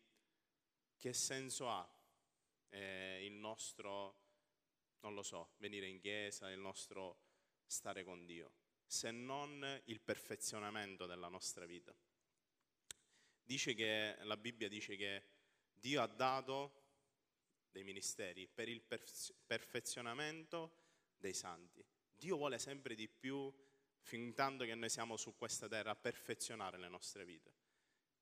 che 0.98 1.14
senso 1.14 1.70
ha 1.70 1.88
eh, 2.70 3.24
il 3.24 3.34
nostro, 3.34 4.16
non 5.02 5.14
lo 5.14 5.22
so, 5.22 5.54
venire 5.58 5.88
in 5.88 6.00
chiesa, 6.00 6.50
il 6.50 6.60
nostro 6.60 7.20
stare 7.68 8.04
con 8.04 8.26
Dio, 8.26 8.52
se 8.84 9.12
non 9.12 9.82
il 9.86 10.02
perfezionamento 10.02 11.06
della 11.06 11.28
nostra 11.28 11.66
vita? 11.66 11.94
Dice 13.44 13.74
che, 13.74 14.18
la 14.22 14.38
Bibbia 14.38 14.68
dice 14.68 14.96
che 14.96 15.24
Dio 15.74 16.02
ha 16.02 16.08
dato 16.08 16.82
dei 17.70 17.84
ministeri 17.84 18.48
per 18.48 18.70
il 18.70 18.82
perfezionamento 18.82 20.82
dei 21.18 21.34
santi. 21.34 21.84
Dio 22.16 22.38
vuole 22.38 22.60
sempre 22.60 22.96
di 22.96 23.08
più, 23.08 23.52
fin 24.02 24.34
tanto 24.34 24.64
che 24.64 24.76
noi 24.76 24.90
siamo 24.90 25.18
su 25.18 25.36
questa 25.36 25.68
terra, 25.68 25.96
perfezionare 25.96 26.78
le 26.78 26.88
nostre 26.88 27.26
vite. 27.26 27.54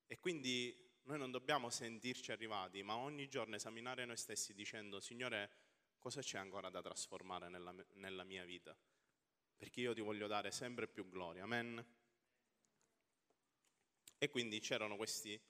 E 0.07 0.19
quindi 0.19 0.89
noi 1.03 1.17
non 1.17 1.31
dobbiamo 1.31 1.69
sentirci 1.69 2.31
arrivati, 2.31 2.83
ma 2.83 2.95
ogni 2.95 3.27
giorno 3.27 3.55
esaminare 3.55 4.05
noi 4.05 4.17
stessi 4.17 4.53
dicendo, 4.53 4.99
Signore, 4.99 5.49
cosa 5.97 6.21
c'è 6.21 6.37
ancora 6.37 6.69
da 6.69 6.81
trasformare 6.81 7.49
nella, 7.49 7.73
nella 7.93 8.23
mia 8.23 8.45
vita? 8.45 8.77
Perché 9.57 9.81
io 9.81 9.93
ti 9.93 10.01
voglio 10.01 10.27
dare 10.27 10.51
sempre 10.51 10.87
più 10.87 11.09
gloria. 11.09 11.43
Amen. 11.43 11.83
E 14.23 14.29
quindi 14.29 14.59
c'erano 14.59 14.97
questi 14.97 15.41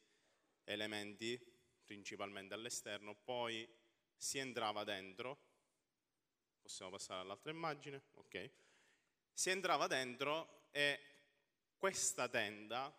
elementi, 0.64 1.38
principalmente 1.84 2.54
all'esterno, 2.54 3.14
poi 3.16 3.68
si 4.16 4.38
entrava 4.38 4.86
dentro, 4.86 5.40
possiamo 6.62 6.92
passare 6.92 7.20
all'altra 7.20 7.52
immagine, 7.52 8.02
ok? 8.14 8.52
Si 9.34 9.50
entrava 9.50 9.88
dentro 9.88 10.70
e 10.72 11.00
questa 11.76 12.30
tenda 12.30 12.98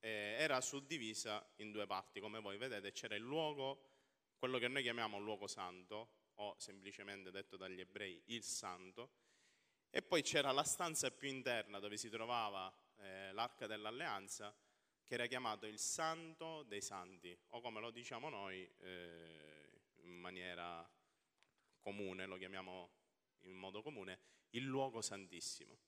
eh, 0.00 0.36
era 0.38 0.60
suddivisa 0.60 1.54
in 1.56 1.72
due 1.72 1.86
parti, 1.86 2.20
come 2.20 2.40
voi 2.40 2.58
vedete 2.58 2.92
c'era 2.92 3.14
il 3.14 3.22
luogo, 3.22 3.92
quello 4.36 4.58
che 4.58 4.68
noi 4.68 4.82
chiamiamo 4.82 5.18
luogo 5.18 5.46
santo, 5.46 6.24
o 6.34 6.54
semplicemente 6.58 7.30
detto 7.30 7.56
dagli 7.56 7.80
ebrei 7.80 8.22
il 8.26 8.42
santo, 8.42 9.10
e 9.88 10.02
poi 10.02 10.20
c'era 10.20 10.52
la 10.52 10.64
stanza 10.64 11.10
più 11.10 11.30
interna 11.30 11.78
dove 11.78 11.96
si 11.96 12.10
trovava 12.10 12.70
eh, 12.98 13.32
l'arca 13.32 13.66
dell'alleanza, 13.66 14.54
che 15.06 15.14
era 15.14 15.26
chiamato 15.26 15.66
il 15.66 15.78
Santo 15.78 16.64
dei 16.64 16.82
Santi, 16.82 17.36
o 17.50 17.60
come 17.60 17.80
lo 17.80 17.90
diciamo 17.92 18.28
noi 18.28 18.68
eh, 18.78 19.80
in 20.02 20.14
maniera 20.14 20.88
comune, 21.78 22.26
lo 22.26 22.36
chiamiamo 22.36 22.90
in 23.42 23.54
modo 23.54 23.82
comune, 23.82 24.18
il 24.50 24.64
luogo 24.64 25.00
santissimo. 25.00 25.78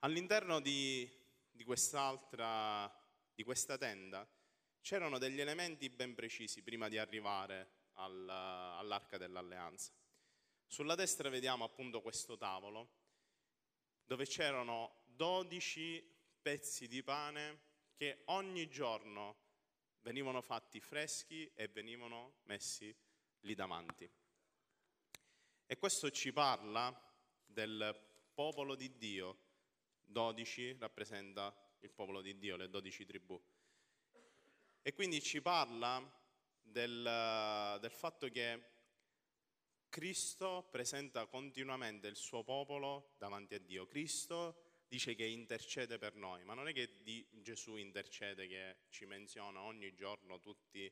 All'interno 0.00 0.60
di, 0.60 1.10
di 1.50 1.64
quest'altra, 1.64 2.88
di 3.34 3.42
questa 3.42 3.76
tenda, 3.76 4.24
c'erano 4.80 5.18
degli 5.18 5.40
elementi 5.40 5.90
ben 5.90 6.14
precisi 6.14 6.62
prima 6.62 6.88
di 6.88 6.98
arrivare 6.98 7.88
al, 7.94 8.28
all'arca 8.28 9.18
dell'alleanza. 9.18 9.92
Sulla 10.64 10.94
destra 10.94 11.28
vediamo 11.28 11.64
appunto 11.64 12.00
questo 12.02 12.36
tavolo 12.36 13.04
dove 14.04 14.26
c'erano 14.26 15.02
12 15.06 16.14
pezzi 16.40 16.86
di 16.86 17.02
pane 17.02 17.65
che 17.96 18.22
ogni 18.26 18.68
giorno 18.68 19.44
venivano 20.02 20.42
fatti 20.42 20.80
freschi 20.80 21.50
e 21.54 21.68
venivano 21.68 22.40
messi 22.44 22.94
lì 23.40 23.54
davanti. 23.54 24.08
E 25.66 25.78
questo 25.78 26.10
ci 26.10 26.32
parla 26.32 26.94
del 27.44 27.98
popolo 28.32 28.74
di 28.74 28.96
Dio. 28.98 29.44
12 30.04 30.76
rappresenta 30.78 31.52
il 31.80 31.90
popolo 31.90 32.20
di 32.20 32.38
Dio, 32.38 32.56
le 32.56 32.68
12 32.68 33.04
tribù. 33.04 33.42
E 34.82 34.92
quindi 34.92 35.20
ci 35.20 35.40
parla 35.40 36.00
del, 36.62 37.78
del 37.80 37.90
fatto 37.90 38.28
che 38.28 38.74
Cristo 39.88 40.68
presenta 40.70 41.26
continuamente 41.26 42.06
il 42.06 42.16
suo 42.16 42.44
popolo 42.44 43.14
davanti 43.18 43.54
a 43.54 43.58
Dio. 43.58 43.86
Cristo 43.86 44.65
dice 44.88 45.14
che 45.14 45.24
intercede 45.24 45.98
per 45.98 46.14
noi, 46.14 46.44
ma 46.44 46.54
non 46.54 46.68
è 46.68 46.72
che 46.72 47.26
Gesù 47.30 47.76
intercede, 47.76 48.46
che 48.46 48.76
ci 48.90 49.04
menziona 49.04 49.60
ogni 49.62 49.94
giorno 49.94 50.38
tutti 50.40 50.90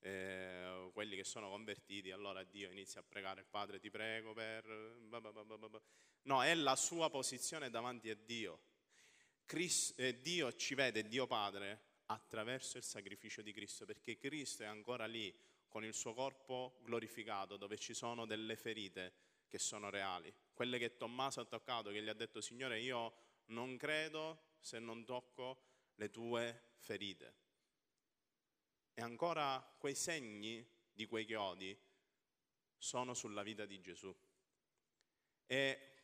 eh, 0.00 0.90
quelli 0.92 1.16
che 1.16 1.24
sono 1.24 1.48
convertiti, 1.48 2.10
allora 2.10 2.42
Dio 2.44 2.70
inizia 2.70 3.00
a 3.00 3.04
pregare 3.04 3.44
Padre, 3.44 3.78
ti 3.78 3.90
prego 3.90 4.32
per... 4.32 4.64
No, 6.22 6.42
è 6.42 6.54
la 6.54 6.76
sua 6.76 7.10
posizione 7.10 7.70
davanti 7.70 8.10
a 8.10 8.16
Dio. 8.16 8.60
Cristo, 9.44 10.00
eh, 10.00 10.20
Dio 10.20 10.54
ci 10.54 10.74
vede, 10.74 11.06
Dio 11.06 11.26
Padre, 11.26 11.80
attraverso 12.06 12.76
il 12.78 12.82
sacrificio 12.82 13.42
di 13.42 13.52
Cristo, 13.52 13.84
perché 13.84 14.16
Cristo 14.16 14.62
è 14.62 14.66
ancora 14.66 15.06
lì 15.06 15.34
con 15.68 15.84
il 15.84 15.94
suo 15.94 16.14
corpo 16.14 16.78
glorificato, 16.82 17.56
dove 17.56 17.78
ci 17.78 17.94
sono 17.94 18.26
delle 18.26 18.56
ferite 18.56 19.14
che 19.48 19.58
sono 19.58 19.90
reali, 19.90 20.32
quelle 20.52 20.78
che 20.78 20.96
Tommaso 20.96 21.40
ha 21.40 21.44
toccato, 21.44 21.90
che 21.90 22.02
gli 22.02 22.08
ha 22.08 22.14
detto 22.14 22.40
Signore 22.40 22.80
io 22.80 23.25
non 23.46 23.76
credo 23.76 24.54
se 24.60 24.78
non 24.78 25.04
tocco 25.04 25.62
le 25.94 26.10
tue 26.10 26.74
ferite. 26.78 27.34
E 28.94 29.02
ancora 29.02 29.60
quei 29.78 29.94
segni 29.94 30.66
di 30.92 31.06
quei 31.06 31.24
chiodi 31.24 31.78
sono 32.78 33.14
sulla 33.14 33.42
vita 33.42 33.66
di 33.66 33.80
Gesù. 33.80 34.14
E 35.46 35.96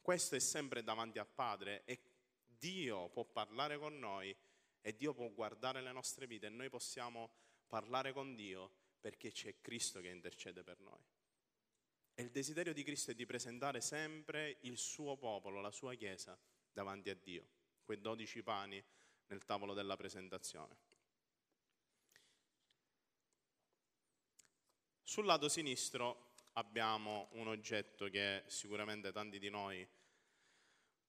questo 0.00 0.36
è 0.36 0.40
sempre 0.40 0.82
davanti 0.82 1.18
al 1.18 1.28
Padre 1.28 1.84
e 1.84 2.00
Dio 2.44 3.08
può 3.08 3.24
parlare 3.24 3.78
con 3.78 3.98
noi 3.98 4.36
e 4.80 4.96
Dio 4.96 5.14
può 5.14 5.28
guardare 5.30 5.80
le 5.80 5.92
nostre 5.92 6.26
vite 6.26 6.46
e 6.46 6.50
noi 6.50 6.68
possiamo 6.68 7.30
parlare 7.66 8.12
con 8.12 8.34
Dio 8.34 8.72
perché 9.00 9.30
c'è 9.30 9.60
Cristo 9.60 10.00
che 10.00 10.08
intercede 10.08 10.62
per 10.62 10.78
noi. 10.80 11.15
E 12.18 12.22
il 12.22 12.30
desiderio 12.30 12.72
di 12.72 12.82
Cristo 12.82 13.10
è 13.10 13.14
di 13.14 13.26
presentare 13.26 13.82
sempre 13.82 14.56
il 14.62 14.78
suo 14.78 15.18
popolo, 15.18 15.60
la 15.60 15.70
sua 15.70 15.92
Chiesa, 15.92 16.34
davanti 16.72 17.10
a 17.10 17.14
Dio, 17.14 17.46
quei 17.84 18.00
dodici 18.00 18.42
pani 18.42 18.82
nel 19.26 19.44
tavolo 19.44 19.74
della 19.74 19.96
presentazione. 19.96 20.78
Sul 25.02 25.26
lato 25.26 25.50
sinistro 25.50 26.32
abbiamo 26.54 27.28
un 27.32 27.48
oggetto 27.48 28.08
che 28.08 28.44
sicuramente 28.46 29.12
tanti 29.12 29.38
di 29.38 29.50
noi 29.50 29.86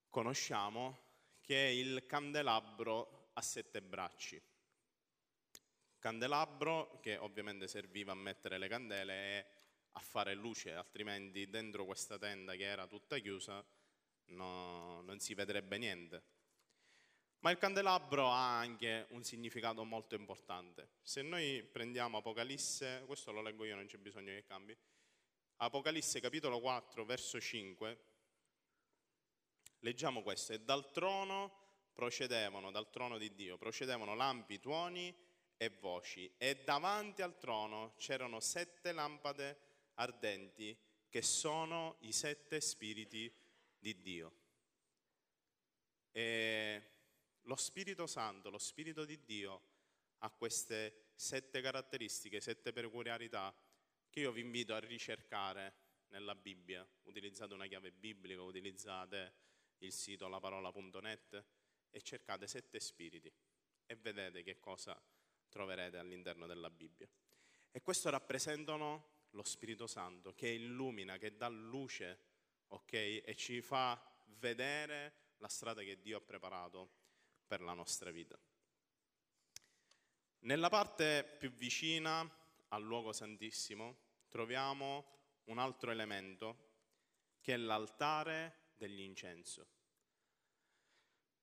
conosciamo, 0.10 1.06
che 1.40 1.68
è 1.68 1.70
il 1.70 2.06
candelabro 2.06 3.30
a 3.32 3.42
sette 3.42 3.82
bracci. 3.82 4.42
Candelabro 6.00 7.00
che 7.00 7.16
ovviamente 7.16 7.70
serviva 7.70 8.12
a 8.12 8.16
mettere 8.16 8.58
le 8.58 8.68
candele 8.68 9.14
e 9.14 9.57
a 9.98 10.00
fare 10.00 10.36
luce, 10.36 10.74
altrimenti 10.74 11.50
dentro 11.50 11.84
questa 11.84 12.20
tenda 12.20 12.54
che 12.56 12.64
era 12.64 12.86
tutta 12.86 13.18
chiusa 13.18 13.66
no, 14.26 15.02
non 15.02 15.20
si 15.20 15.34
vedrebbe 15.34 15.78
niente. 15.80 16.24
Ma 17.40 17.50
il 17.52 17.58
candelabro 17.58 18.30
ha 18.30 18.60
anche 18.60 19.08
un 19.10 19.24
significato 19.24 19.84
molto 19.84 20.16
importante. 20.16 20.90
Se 21.02 21.22
noi 21.22 21.64
prendiamo 21.64 22.18
Apocalisse, 22.18 23.04
questo 23.06 23.32
lo 23.32 23.42
leggo 23.42 23.66
io, 23.66 23.76
non 23.76 23.88
c'è 23.88 23.98
bisogno 23.98 24.34
che 24.34 24.44
cambi. 24.46 24.78
Apocalisse 25.58 26.20
capitolo 26.20 26.60
4, 26.60 27.04
verso 27.04 27.40
5, 27.40 28.00
leggiamo 29.80 30.22
questo, 30.22 30.54
e 30.54 30.60
dal 30.60 30.92
trono 30.92 31.66
procedevano 31.94 32.70
dal 32.70 32.92
trono 32.92 33.18
di 33.18 33.34
Dio, 33.34 33.58
procedevano 33.58 34.14
lampi, 34.14 34.60
tuoni 34.60 35.16
e 35.58 35.70
voci 35.70 36.32
e 36.38 36.62
davanti 36.64 37.24
al 37.24 37.40
trono 37.40 37.96
c'erano 37.98 38.40
sette 38.40 38.92
lampade 38.92 39.67
ardenti 39.98 40.78
che 41.10 41.22
sono 41.22 41.98
i 42.02 42.12
sette 42.12 42.60
spiriti 42.60 43.32
di 43.78 44.02
Dio. 44.02 44.36
E 46.12 46.92
lo 47.42 47.56
Spirito 47.56 48.08
Santo, 48.08 48.50
lo 48.50 48.58
Spirito 48.58 49.06
di 49.06 49.24
Dio 49.24 49.62
ha 50.20 50.30
queste 50.32 51.12
sette 51.16 51.62
caratteristiche, 51.62 52.42
sette 52.42 52.74
peculiarità 52.74 53.56
che 54.10 54.20
io 54.20 54.32
vi 54.32 54.42
invito 54.42 54.74
a 54.74 54.80
ricercare 54.80 55.76
nella 56.10 56.36
Bibbia. 56.36 56.88
Utilizzate 57.04 57.54
una 57.54 57.68
chiave 57.68 57.92
biblica, 57.92 58.42
utilizzate 58.42 59.34
il 59.80 59.92
sito 59.92 60.28
laparola.net 60.28 61.46
e 61.90 62.02
cercate 62.02 62.48
sette 62.48 62.80
spiriti 62.80 63.32
e 63.86 63.96
vedete 63.96 64.44
che 64.44 64.60
cosa 64.60 65.00
troverete 65.50 65.98
all'interno 65.98 66.46
della 66.46 66.70
Bibbia. 66.70 67.08
E 67.72 67.82
questo 67.82 68.10
rappresentano 68.10 69.17
lo 69.38 69.44
Spirito 69.44 69.86
Santo 69.86 70.34
che 70.34 70.48
illumina, 70.48 71.18
che 71.18 71.38
dà 71.38 71.48
luce, 71.48 72.20
ok? 72.70 72.94
E 72.94 73.36
ci 73.38 73.62
fa 73.62 74.02
vedere 74.40 75.36
la 75.38 75.48
strada 75.48 75.84
che 75.84 76.02
Dio 76.02 76.18
ha 76.18 76.22
preparato 76.22 76.90
per 77.46 77.62
la 77.62 77.74
nostra 77.74 78.10
vita. 78.10 78.38
Nella 80.40 80.70
parte 80.70 81.24
più 81.38 81.52
vicina 81.52 82.28
al 82.70 82.84
luogo 82.84 83.14
santissimo 83.14 84.06
troviamo 84.28 85.06
un 85.46 85.60
altro 85.60 85.92
elemento 85.92 86.66
che 87.40 87.54
è 87.54 87.58
l'altare 87.58 88.72
dell'incenso. 88.76 89.76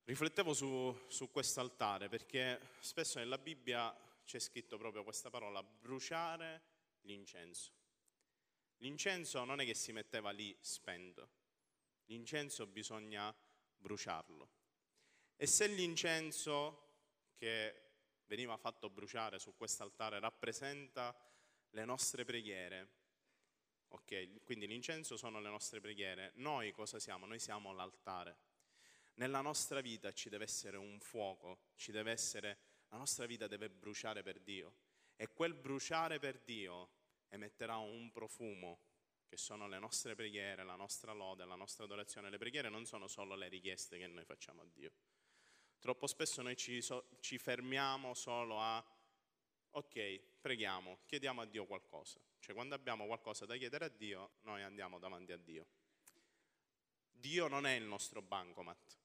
Riflettevo 0.02 0.52
su, 0.52 1.04
su 1.06 1.30
questo 1.30 1.60
altare 1.60 2.08
perché 2.08 2.60
spesso 2.80 3.18
nella 3.18 3.38
Bibbia 3.38 3.96
c'è 4.24 4.38
scritto 4.38 4.76
proprio 4.78 5.04
questa 5.04 5.30
parola, 5.30 5.62
bruciare 5.62 6.72
l'incenso. 7.02 7.83
L'incenso 8.78 9.44
non 9.44 9.60
è 9.60 9.64
che 9.64 9.74
si 9.74 9.92
metteva 9.92 10.30
lì 10.30 10.56
spento, 10.60 11.28
l'incenso 12.06 12.66
bisogna 12.66 13.34
bruciarlo. 13.76 14.48
E 15.36 15.46
se 15.46 15.66
l'incenso 15.66 16.82
che 17.36 17.82
veniva 18.26 18.56
fatto 18.56 18.90
bruciare 18.90 19.38
su 19.38 19.54
questo 19.56 19.82
altare 19.82 20.18
rappresenta 20.18 21.14
le 21.70 21.84
nostre 21.84 22.24
preghiere, 22.24 22.88
ok? 23.88 24.42
Quindi 24.44 24.66
l'incenso 24.66 25.16
sono 25.16 25.40
le 25.40 25.48
nostre 25.48 25.80
preghiere, 25.80 26.32
noi 26.36 26.72
cosa 26.72 26.98
siamo? 26.98 27.26
Noi 27.26 27.38
siamo 27.38 27.72
l'altare. 27.72 28.52
Nella 29.14 29.40
nostra 29.40 29.80
vita 29.80 30.12
ci 30.12 30.28
deve 30.28 30.44
essere 30.44 30.76
un 30.76 30.98
fuoco, 31.00 31.70
ci 31.76 31.92
deve 31.92 32.10
essere, 32.10 32.58
la 32.88 32.96
nostra 32.96 33.26
vita 33.26 33.46
deve 33.46 33.70
bruciare 33.70 34.22
per 34.22 34.40
Dio 34.40 34.74
e 35.16 35.28
quel 35.28 35.54
bruciare 35.54 36.18
per 36.18 36.40
Dio 36.40 36.90
emetterà 37.34 37.76
un 37.76 38.10
profumo 38.10 38.80
che 39.26 39.36
sono 39.36 39.66
le 39.66 39.78
nostre 39.78 40.14
preghiere, 40.14 40.64
la 40.64 40.76
nostra 40.76 41.12
lode, 41.12 41.44
la 41.44 41.56
nostra 41.56 41.84
adorazione. 41.84 42.30
Le 42.30 42.38
preghiere 42.38 42.68
non 42.68 42.86
sono 42.86 43.08
solo 43.08 43.34
le 43.34 43.48
richieste 43.48 43.98
che 43.98 44.06
noi 44.06 44.24
facciamo 44.24 44.62
a 44.62 44.66
Dio. 44.72 44.92
Troppo 45.80 46.06
spesso 46.06 46.40
noi 46.40 46.56
ci, 46.56 46.80
so, 46.80 47.08
ci 47.20 47.36
fermiamo 47.36 48.14
solo 48.14 48.60
a, 48.60 48.82
ok, 49.70 50.20
preghiamo, 50.40 51.00
chiediamo 51.04 51.42
a 51.42 51.44
Dio 51.44 51.66
qualcosa. 51.66 52.20
Cioè 52.38 52.54
quando 52.54 52.74
abbiamo 52.74 53.06
qualcosa 53.06 53.44
da 53.44 53.56
chiedere 53.56 53.86
a 53.86 53.88
Dio, 53.88 54.36
noi 54.42 54.62
andiamo 54.62 54.98
davanti 54.98 55.32
a 55.32 55.36
Dio. 55.36 55.66
Dio 57.10 57.48
non 57.48 57.66
è 57.66 57.74
il 57.74 57.84
nostro 57.84 58.22
bancomat. 58.22 58.98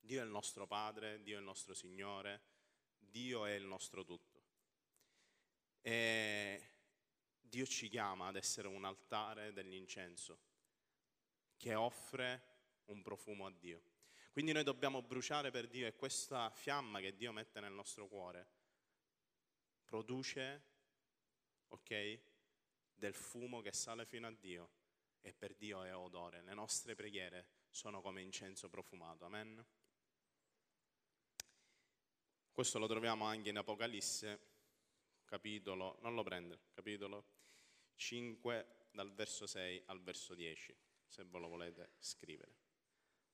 Dio 0.00 0.22
è 0.22 0.24
il 0.24 0.30
nostro 0.30 0.66
Padre, 0.66 1.22
Dio 1.22 1.36
è 1.36 1.38
il 1.38 1.44
nostro 1.44 1.74
Signore, 1.74 2.40
Dio 2.98 3.44
è 3.44 3.52
il 3.52 3.64
nostro 3.64 4.04
tutto. 4.04 4.42
E 5.82 6.79
Dio 7.50 7.66
ci 7.66 7.88
chiama 7.88 8.28
ad 8.28 8.36
essere 8.36 8.68
un 8.68 8.84
altare 8.84 9.52
dell'incenso 9.52 10.38
che 11.56 11.74
offre 11.74 12.44
un 12.86 13.02
profumo 13.02 13.44
a 13.44 13.50
Dio. 13.50 13.82
Quindi 14.30 14.52
noi 14.52 14.62
dobbiamo 14.62 15.02
bruciare 15.02 15.50
per 15.50 15.66
Dio 15.66 15.88
e 15.88 15.96
questa 15.96 16.48
fiamma 16.50 17.00
che 17.00 17.16
Dio 17.16 17.32
mette 17.32 17.58
nel 17.58 17.72
nostro 17.72 18.06
cuore 18.06 18.58
produce, 19.84 20.62
ok, 21.68 22.20
del 22.94 23.14
fumo 23.14 23.60
che 23.60 23.72
sale 23.72 24.06
fino 24.06 24.28
a 24.28 24.30
Dio 24.30 24.70
e 25.20 25.34
per 25.34 25.56
Dio 25.56 25.82
è 25.82 25.92
odore. 25.92 26.42
Le 26.42 26.54
nostre 26.54 26.94
preghiere 26.94 27.48
sono 27.68 28.00
come 28.00 28.22
incenso 28.22 28.68
profumato. 28.68 29.24
Amen. 29.24 29.66
Questo 32.52 32.78
lo 32.78 32.86
troviamo 32.86 33.24
anche 33.24 33.48
in 33.48 33.56
Apocalisse, 33.56 34.40
capitolo, 35.24 35.98
non 36.02 36.14
lo 36.14 36.22
prendere, 36.22 36.60
capitolo 36.72 37.38
5, 38.00 38.88
dal 38.92 39.12
verso 39.12 39.46
6 39.46 39.82
al 39.86 40.00
verso 40.00 40.34
10, 40.34 40.74
se 41.06 41.24
ve 41.24 41.38
lo 41.38 41.48
volete 41.48 41.92
scrivere. 41.98 42.56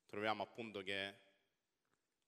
Troviamo 0.06 0.42
appunto 0.42 0.82
che 0.82 1.18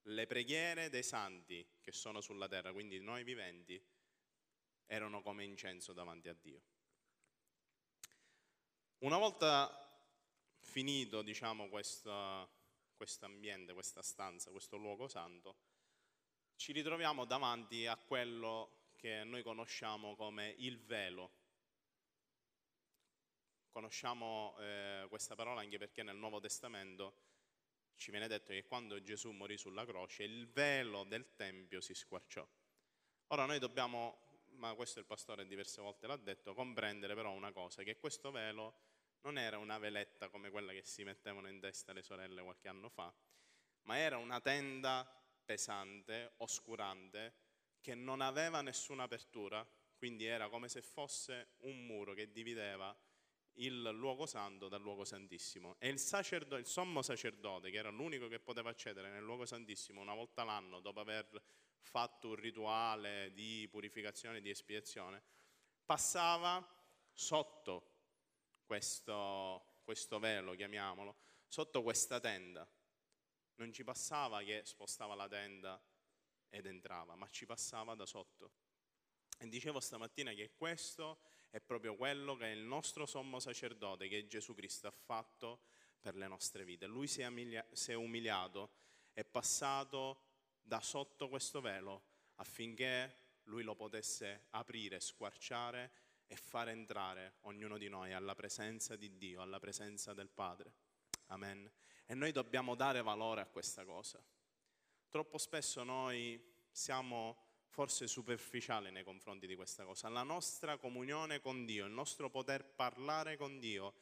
le 0.03 0.27
preghiere 0.27 0.89
dei 0.89 1.03
santi 1.03 1.67
che 1.81 1.91
sono 1.91 2.21
sulla 2.21 2.47
terra, 2.47 2.73
quindi 2.73 3.01
noi 3.01 3.25
viventi, 3.25 3.85
erano 4.87 5.21
come 5.21 5.45
incenso 5.45 5.93
davanti 5.93 6.29
a 6.29 6.33
Dio. 6.33 6.63
Una 8.99 9.19
volta 9.19 10.01
finito, 10.61 11.23
diciamo, 11.23 11.69
questo 11.69 12.49
ambiente, 13.21 13.73
questa 13.73 14.01
stanza, 14.01 14.53
questo 14.53 14.77
luogo 14.77 15.09
santo, 15.09 15.57
ci 16.55 16.71
ritroviamo 16.71 17.25
davanti 17.25 17.87
a 17.87 17.97
quello 17.97 18.93
che 18.97 19.25
noi 19.25 19.43
conosciamo 19.43 20.15
come 20.15 20.55
il 20.59 20.79
velo. 20.79 21.38
Conosciamo 23.79 24.57
eh, 24.59 25.07
questa 25.09 25.37
parola 25.37 25.61
anche 25.61 25.79
perché 25.79 26.03
nel 26.03 26.17
Nuovo 26.17 26.41
Testamento 26.41 27.15
ci 27.95 28.11
viene 28.11 28.27
detto 28.27 28.53
che 28.53 28.65
quando 28.65 29.01
Gesù 29.01 29.31
morì 29.31 29.57
sulla 29.57 29.87
croce 29.87 30.25
il 30.25 30.49
velo 30.49 31.05
del 31.05 31.37
Tempio 31.37 31.81
si 31.81 31.95
squarciò. 31.95 32.45
Ora 33.29 33.45
noi 33.45 33.61
dobbiamo, 33.61 34.41
ma 34.57 34.75
questo 34.75 34.99
il 34.99 35.05
pastore 35.05 35.47
diverse 35.47 35.81
volte 35.81 36.09
l'ha 36.09 36.17
detto, 36.17 36.55
comprendere 36.55 37.15
però 37.15 37.31
una 37.31 37.53
cosa, 37.53 37.85
che 37.85 37.99
questo 37.99 38.33
velo 38.33 38.81
non 39.21 39.39
era 39.39 39.59
una 39.59 39.79
veletta 39.79 40.29
come 40.29 40.51
quella 40.51 40.73
che 40.73 40.83
si 40.83 41.05
mettevano 41.05 41.47
in 41.47 41.61
testa 41.61 41.93
le 41.93 42.03
sorelle 42.03 42.43
qualche 42.43 42.67
anno 42.67 42.89
fa, 42.89 43.15
ma 43.83 43.97
era 43.97 44.17
una 44.17 44.41
tenda 44.41 45.09
pesante, 45.45 46.33
oscurante, 46.39 47.33
che 47.81 47.95
non 47.95 48.23
aveva 48.23 48.61
nessuna 48.61 49.05
apertura, 49.05 49.65
quindi 49.97 50.25
era 50.25 50.49
come 50.49 50.69
se 50.69 50.83
fosse 50.83 51.51
un 51.59 51.87
muro 51.87 52.13
che 52.13 52.33
divideva 52.33 52.93
il 53.59 53.83
luogo 53.95 54.27
santo 54.27 54.69
dal 54.69 54.81
luogo 54.81 55.05
santissimo. 55.05 55.77
E 55.79 55.89
il, 55.89 55.99
sacerdo, 55.99 56.57
il 56.57 56.67
sommo 56.67 57.03
sacerdote, 57.03 57.71
che 57.71 57.79
era 57.79 57.91
l'unico 57.91 58.29
che 58.29 58.39
poteva 58.39 58.71
accedere 58.71 59.11
nel 59.11 59.23
luogo 59.23 59.47
santissimo 59.47 60.01
una 60.01 60.15
volta 60.15 60.45
l'anno, 60.45 60.81
dopo 60.81 61.01
aver 61.01 61.43
fatto 61.81 62.29
un 62.29 62.35
rituale 62.35 63.33
di 63.33 63.67
purificazione 63.71 64.41
di 64.41 64.51
espiazione, 64.51 65.23
passava 65.85 66.67
sotto 67.13 67.97
questo, 68.65 69.81
questo 69.83 70.19
velo, 70.19 70.55
chiamiamolo, 70.55 71.17
sotto 71.49 71.83
questa 71.83 72.21
tenda. 72.21 72.69
Non 73.57 73.73
ci 73.73 73.83
passava 73.83 74.43
che 74.43 74.63
spostava 74.65 75.15
la 75.15 75.27
tenda 75.27 75.83
ed 76.49 76.67
entrava, 76.67 77.17
ma 77.17 77.29
ci 77.29 77.47
passava 77.47 77.95
da 77.95 78.07
sotto. 78.07 78.53
E 79.39 79.49
dicevo 79.49 79.81
stamattina 79.81 80.33
che 80.33 80.53
questo 80.55 81.21
è 81.51 81.61
proprio 81.61 81.97
quello 81.97 82.37
che 82.37 82.49
il 82.49 82.61
nostro 82.61 83.07
sommo 83.07 83.41
sacerdote, 83.41 84.09
che 84.09 84.27
Gesù 84.27 84.55
Cristo, 84.55 84.87
ha 84.87 84.93
fatto 84.93 85.61
per 86.01 86.15
le 86.17 86.29
nostre 86.29 86.65
vite. 86.65 86.87
Lui 86.87 87.07
si 87.07 87.21
è, 87.21 87.95
umiliato, 87.95 88.71
è 89.13 89.25
passato 89.25 90.23
da 90.63 90.81
sotto 90.81 91.29
questo 91.29 91.61
velo 91.61 92.03
affinché 92.37 93.27
lui 93.45 93.63
lo 93.63 93.75
potesse 93.75 94.47
aprire, 94.51 95.01
squarciare 95.01 95.91
e 96.27 96.37
far 96.37 96.69
entrare 96.69 97.37
ognuno 97.43 97.79
di 97.79 97.89
noi 97.89 98.13
alla 98.13 98.35
presenza 98.35 98.95
di 98.97 99.17
Dio, 99.17 99.41
alla 99.41 99.59
presenza 99.59 100.13
del 100.13 100.29
Padre. 100.29 100.73
Amen. 101.27 101.71
E 102.07 102.15
noi 102.15 102.33
dobbiamo 102.33 102.75
dare 102.75 103.03
valore 103.03 103.41
a 103.41 103.47
questa 103.47 103.85
cosa. 103.85 104.23
Troppo 105.09 105.39
spesso 105.39 105.83
noi 105.83 106.41
siamo 106.71 107.48
forse 107.69 108.07
superficiali 108.07 108.91
nei 108.91 109.05
confronti 109.05 109.47
di 109.47 109.55
questa 109.55 109.85
cosa. 109.85 110.09
La 110.09 110.23
nostra 110.23 110.77
comunione 110.77 111.41
con 111.41 111.65
Dio, 111.65 111.87
il 111.87 111.93
nostro 111.93 112.31
poter 112.31 112.65
parlare 112.65 113.37
con 113.37 113.59
Dio 113.59 113.95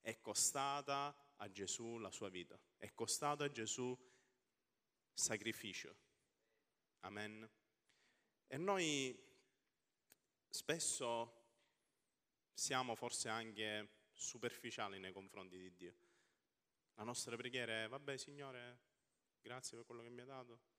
è 0.00 0.20
costata 0.20 1.14
a 1.36 1.50
Gesù 1.50 1.98
la 1.98 2.10
sua 2.10 2.28
vita, 2.28 2.58
è 2.76 2.92
costato 2.94 3.42
a 3.42 3.50
Gesù 3.50 3.96
sacrificio. 5.12 5.96
Amen. 7.00 7.48
E 8.46 8.56
noi 8.56 9.18
spesso 10.48 11.42
siamo 12.52 12.94
forse 12.94 13.28
anche 13.28 13.88
superficiali 14.12 14.98
nei 14.98 15.12
confronti 15.12 15.58
di 15.58 15.74
Dio. 15.74 15.94
La 16.94 17.02
nostra 17.02 17.36
preghiera 17.36 17.84
è, 17.84 17.88
vabbè 17.88 18.16
Signore, 18.16 18.78
grazie 19.40 19.76
per 19.76 19.86
quello 19.86 20.02
che 20.02 20.10
mi 20.10 20.20
ha 20.20 20.26
dato. 20.26 20.73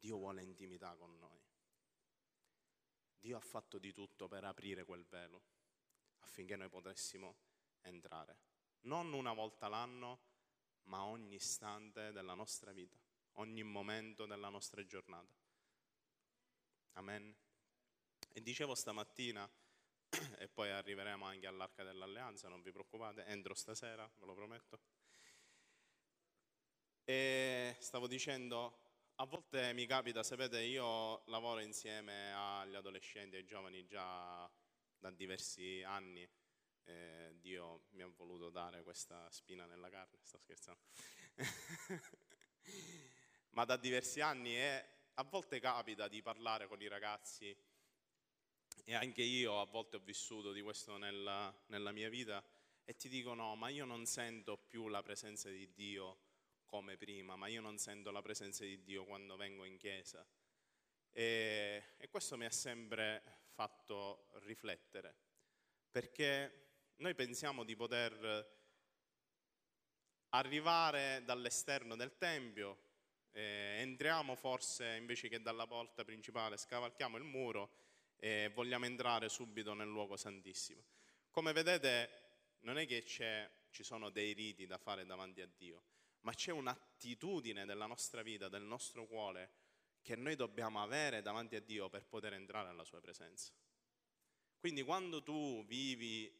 Dio 0.00 0.16
vuole 0.16 0.42
intimità 0.42 0.96
con 0.96 1.16
noi. 1.18 1.38
Dio 3.18 3.36
ha 3.36 3.40
fatto 3.40 3.78
di 3.78 3.92
tutto 3.92 4.28
per 4.28 4.44
aprire 4.44 4.84
quel 4.84 5.04
velo 5.04 5.42
affinché 6.20 6.56
noi 6.56 6.70
potessimo 6.70 7.36
entrare. 7.82 8.38
Non 8.82 9.12
una 9.12 9.34
volta 9.34 9.68
l'anno, 9.68 10.20
ma 10.84 11.04
ogni 11.04 11.34
istante 11.34 12.12
della 12.12 12.32
nostra 12.32 12.72
vita, 12.72 12.98
ogni 13.32 13.62
momento 13.62 14.24
della 14.24 14.48
nostra 14.48 14.84
giornata. 14.86 15.34
Amen. 16.92 17.34
E 18.32 18.40
dicevo 18.42 18.74
stamattina, 18.74 19.48
e 20.38 20.48
poi 20.48 20.70
arriveremo 20.70 21.26
anche 21.26 21.46
all'arca 21.46 21.84
dell'alleanza, 21.84 22.48
non 22.48 22.62
vi 22.62 22.72
preoccupate, 22.72 23.26
entro 23.26 23.54
stasera, 23.54 24.10
ve 24.16 24.24
lo 24.24 24.34
prometto. 24.34 24.80
E 27.04 27.76
stavo 27.80 28.06
dicendo, 28.06 28.89
a 29.20 29.26
volte 29.26 29.74
mi 29.74 29.84
capita, 29.84 30.22
sapete, 30.22 30.62
io 30.62 31.24
lavoro 31.26 31.60
insieme 31.60 32.32
agli 32.32 32.74
adolescenti 32.74 33.36
e 33.36 33.40
ai 33.40 33.44
giovani 33.44 33.84
già 33.84 34.50
da 34.98 35.10
diversi 35.10 35.82
anni. 35.82 36.26
Eh, 36.84 37.34
Dio 37.38 37.82
mi 37.90 38.00
ha 38.00 38.10
voluto 38.16 38.48
dare 38.48 38.82
questa 38.82 39.30
spina 39.30 39.66
nella 39.66 39.90
carne, 39.90 40.16
sto 40.22 40.38
scherzando. 40.38 40.80
Ma 43.50 43.66
da 43.66 43.76
diversi 43.76 44.22
anni 44.22 44.56
e 44.56 44.86
a 45.12 45.22
volte 45.24 45.60
capita 45.60 46.08
di 46.08 46.22
parlare 46.22 46.66
con 46.66 46.80
i 46.80 46.88
ragazzi 46.88 47.54
e 48.84 48.94
anche 48.94 49.22
io 49.22 49.60
a 49.60 49.66
volte 49.66 49.96
ho 49.96 50.00
vissuto 50.00 50.50
di 50.50 50.62
questo 50.62 50.96
nella, 50.96 51.54
nella 51.66 51.92
mia 51.92 52.08
vita 52.08 52.42
e 52.86 52.96
ti 52.96 53.10
dicono 53.10 53.54
ma 53.54 53.68
io 53.68 53.84
non 53.84 54.06
sento 54.06 54.56
più 54.56 54.88
la 54.88 55.02
presenza 55.02 55.50
di 55.50 55.70
Dio 55.74 56.29
come 56.70 56.96
prima, 56.96 57.34
ma 57.34 57.48
io 57.48 57.60
non 57.60 57.78
sento 57.78 58.12
la 58.12 58.22
presenza 58.22 58.64
di 58.64 58.82
Dio 58.84 59.04
quando 59.04 59.36
vengo 59.36 59.64
in 59.64 59.76
chiesa. 59.76 60.24
E, 61.10 61.82
e 61.98 62.08
questo 62.08 62.36
mi 62.36 62.44
ha 62.44 62.50
sempre 62.50 63.22
fatto 63.52 64.28
riflettere, 64.44 65.14
perché 65.90 66.92
noi 66.98 67.14
pensiamo 67.16 67.64
di 67.64 67.74
poter 67.74 68.58
arrivare 70.28 71.22
dall'esterno 71.24 71.96
del 71.96 72.16
Tempio, 72.16 72.78
eh, 73.32 73.78
entriamo 73.80 74.36
forse 74.36 74.94
invece 74.94 75.28
che 75.28 75.42
dalla 75.42 75.66
porta 75.66 76.04
principale, 76.04 76.56
scavalchiamo 76.56 77.16
il 77.16 77.24
muro 77.24 77.78
e 78.16 78.50
vogliamo 78.54 78.84
entrare 78.84 79.28
subito 79.28 79.74
nel 79.74 79.88
luogo 79.88 80.16
santissimo. 80.16 80.84
Come 81.30 81.52
vedete, 81.52 82.10
non 82.60 82.78
è 82.78 82.86
che 82.86 83.04
ci 83.04 83.82
sono 83.82 84.10
dei 84.10 84.32
riti 84.32 84.66
da 84.66 84.78
fare 84.78 85.04
davanti 85.04 85.40
a 85.40 85.48
Dio, 85.56 85.82
ma 86.22 86.32
c'è 86.32 86.52
un'attitudine 86.52 87.64
della 87.64 87.86
nostra 87.86 88.22
vita, 88.22 88.48
del 88.48 88.62
nostro 88.62 89.06
cuore, 89.06 89.52
che 90.02 90.16
noi 90.16 90.36
dobbiamo 90.36 90.82
avere 90.82 91.22
davanti 91.22 91.56
a 91.56 91.60
Dio 91.60 91.88
per 91.88 92.06
poter 92.06 92.34
entrare 92.34 92.68
nella 92.68 92.84
sua 92.84 93.00
presenza. 93.00 93.52
Quindi 94.58 94.82
quando 94.82 95.22
tu 95.22 95.64
vivi 95.64 96.30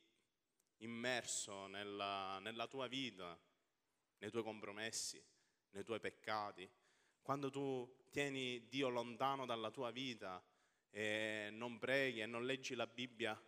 immerso 0.79 1.67
nella, 1.67 2.39
nella 2.41 2.67
tua 2.67 2.87
vita, 2.87 3.39
nei 4.19 4.31
tuoi 4.31 4.43
compromessi, 4.43 5.23
nei 5.71 5.85
tuoi 5.85 6.01
peccati, 6.01 6.69
quando 7.23 7.51
tu 7.51 8.07
tieni 8.11 8.67
Dio 8.69 8.89
lontano 8.89 9.47
dalla 9.47 9.71
tua 9.71 9.91
vita 9.91 10.43
e 10.91 11.49
non 11.53 11.79
preghi 11.79 12.21
e 12.21 12.27
non 12.27 12.45
leggi 12.45 12.75
la 12.75 12.87
Bibbia, 12.87 13.41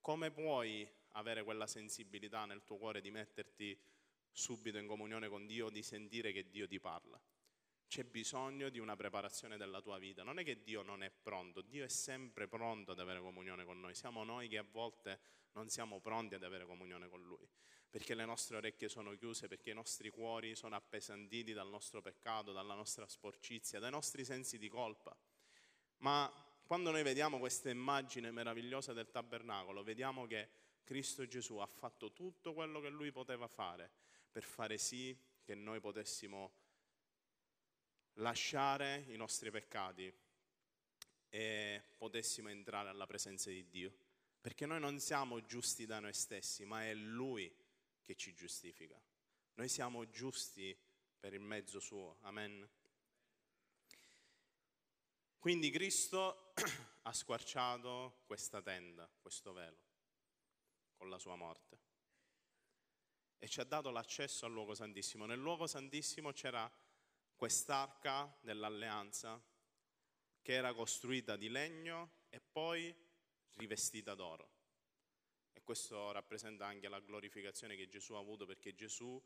come 0.00 0.30
puoi 0.30 0.90
avere 1.12 1.44
quella 1.44 1.66
sensibilità 1.66 2.44
nel 2.44 2.64
tuo 2.64 2.76
cuore 2.76 3.00
di 3.00 3.10
metterti 3.10 3.78
subito 4.38 4.78
in 4.78 4.86
comunione 4.86 5.28
con 5.28 5.46
Dio, 5.46 5.68
di 5.68 5.82
sentire 5.82 6.30
che 6.30 6.48
Dio 6.48 6.68
ti 6.68 6.78
parla? 6.78 7.20
C'è 7.88 8.04
bisogno 8.04 8.68
di 8.68 8.78
una 8.78 8.94
preparazione 8.94 9.56
della 9.56 9.80
tua 9.80 9.98
vita. 9.98 10.22
Non 10.22 10.38
è 10.38 10.44
che 10.44 10.62
Dio 10.62 10.82
non 10.82 11.02
è 11.02 11.10
pronto, 11.10 11.60
Dio 11.60 11.84
è 11.84 11.88
sempre 11.88 12.46
pronto 12.46 12.92
ad 12.92 13.00
avere 13.00 13.20
comunione 13.20 13.64
con 13.64 13.80
noi. 13.80 13.94
Siamo 13.94 14.22
noi 14.22 14.46
che 14.46 14.58
a 14.58 14.64
volte 14.70 15.20
non 15.52 15.68
siamo 15.68 15.98
pronti 16.00 16.36
ad 16.36 16.44
avere 16.44 16.66
comunione 16.66 17.08
con 17.08 17.20
Lui, 17.24 17.48
perché 17.90 18.14
le 18.14 18.24
nostre 18.24 18.58
orecchie 18.58 18.88
sono 18.88 19.16
chiuse, 19.16 19.48
perché 19.48 19.70
i 19.70 19.74
nostri 19.74 20.08
cuori 20.10 20.54
sono 20.54 20.76
appesantiti 20.76 21.52
dal 21.52 21.68
nostro 21.68 22.00
peccato, 22.00 22.52
dalla 22.52 22.74
nostra 22.74 23.08
sporcizia, 23.08 23.80
dai 23.80 23.90
nostri 23.90 24.24
sensi 24.24 24.56
di 24.56 24.68
colpa. 24.68 25.16
Ma 25.98 26.32
quando 26.64 26.92
noi 26.92 27.02
vediamo 27.02 27.38
questa 27.38 27.70
immagine 27.70 28.30
meravigliosa 28.30 28.92
del 28.92 29.10
tabernacolo, 29.10 29.82
vediamo 29.82 30.26
che 30.26 30.48
Cristo 30.84 31.26
Gesù 31.26 31.56
ha 31.56 31.66
fatto 31.66 32.12
tutto 32.12 32.52
quello 32.52 32.80
che 32.80 32.88
lui 32.88 33.10
poteva 33.10 33.48
fare 33.48 34.06
per 34.38 34.46
fare 34.46 34.78
sì 34.78 35.18
che 35.42 35.56
noi 35.56 35.80
potessimo 35.80 36.52
lasciare 38.18 39.04
i 39.08 39.16
nostri 39.16 39.50
peccati 39.50 40.16
e 41.28 41.82
potessimo 41.96 42.48
entrare 42.48 42.88
alla 42.88 43.04
presenza 43.04 43.50
di 43.50 43.66
Dio. 43.68 43.92
Perché 44.40 44.64
noi 44.64 44.78
non 44.78 45.00
siamo 45.00 45.44
giusti 45.44 45.86
da 45.86 45.98
noi 45.98 46.12
stessi, 46.12 46.64
ma 46.64 46.84
è 46.84 46.94
Lui 46.94 47.52
che 48.00 48.14
ci 48.14 48.32
giustifica. 48.32 48.96
Noi 49.54 49.68
siamo 49.68 50.08
giusti 50.08 50.78
per 51.18 51.34
il 51.34 51.40
mezzo 51.40 51.80
suo. 51.80 52.18
Amen. 52.20 52.64
Quindi 55.36 55.68
Cristo 55.70 56.52
ha 57.02 57.12
squarciato 57.12 58.22
questa 58.24 58.62
tenda, 58.62 59.10
questo 59.20 59.52
velo, 59.52 59.82
con 60.94 61.08
la 61.08 61.18
sua 61.18 61.34
morte. 61.34 61.87
E 63.38 63.48
ci 63.48 63.60
ha 63.60 63.64
dato 63.64 63.90
l'accesso 63.90 64.46
al 64.46 64.52
luogo 64.52 64.74
santissimo. 64.74 65.26
Nel 65.26 65.38
luogo 65.38 65.66
santissimo 65.66 66.32
c'era 66.32 66.70
quest'arca 67.36 68.36
dell'alleanza 68.40 69.40
che 70.42 70.52
era 70.52 70.74
costruita 70.74 71.36
di 71.36 71.48
legno 71.48 72.24
e 72.30 72.40
poi 72.40 72.94
rivestita 73.54 74.14
d'oro. 74.14 74.56
E 75.52 75.62
questo 75.62 76.10
rappresenta 76.10 76.66
anche 76.66 76.88
la 76.88 77.00
glorificazione 77.00 77.76
che 77.76 77.88
Gesù 77.88 78.14
ha 78.14 78.18
avuto 78.18 78.46
perché 78.46 78.74
Gesù 78.74 79.22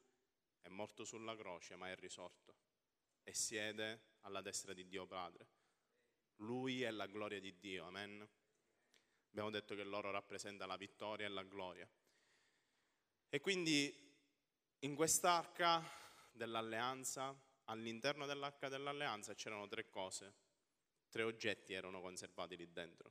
è 0.61 0.69
morto 0.69 1.05
sulla 1.05 1.37
croce 1.37 1.77
ma 1.77 1.91
è 1.91 1.97
risorto 1.97 2.55
e 3.23 3.35
siede 3.35 4.17
alla 4.21 4.41
destra 4.41 4.73
di 4.73 4.87
Dio 4.87 5.07
Padre. 5.07 5.47
Lui 6.37 6.83
è 6.83 6.91
la 6.91 7.07
gloria 7.07 7.41
di 7.41 7.57
Dio, 7.59 7.85
amen. 7.85 8.29
Abbiamo 9.31 9.51
detto 9.51 9.75
che 9.75 9.85
l'oro 9.85 10.11
rappresenta 10.11 10.67
la 10.67 10.77
vittoria 10.77 11.27
e 11.27 11.31
la 11.31 11.45
gloria. 11.45 11.89
E 13.35 13.41
quindi 13.41 13.91
in 14.81 14.95
quest'arca 14.95 15.83
dell'alleanza, 16.33 17.35
all'interno 17.65 18.27
dell'arca 18.27 18.69
dell'alleanza 18.69 19.33
c'erano 19.33 19.67
tre 19.69 19.89
cose, 19.89 20.35
tre 21.09 21.23
oggetti 21.23 21.73
erano 21.73 22.03
conservati 22.03 22.59
lì 22.59 22.71
dentro. 22.71 23.11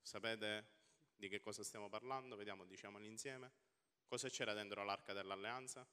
Sapete 0.00 0.70
di 1.14 1.28
che 1.28 1.40
cosa 1.40 1.62
stiamo 1.62 1.90
parlando? 1.90 2.34
Vediamo, 2.34 2.64
diciamoli 2.64 3.06
insieme. 3.06 3.52
Cosa 4.06 4.30
c'era 4.30 4.54
dentro 4.54 4.82
l'arca 4.84 5.12
dell'alleanza? 5.12 5.86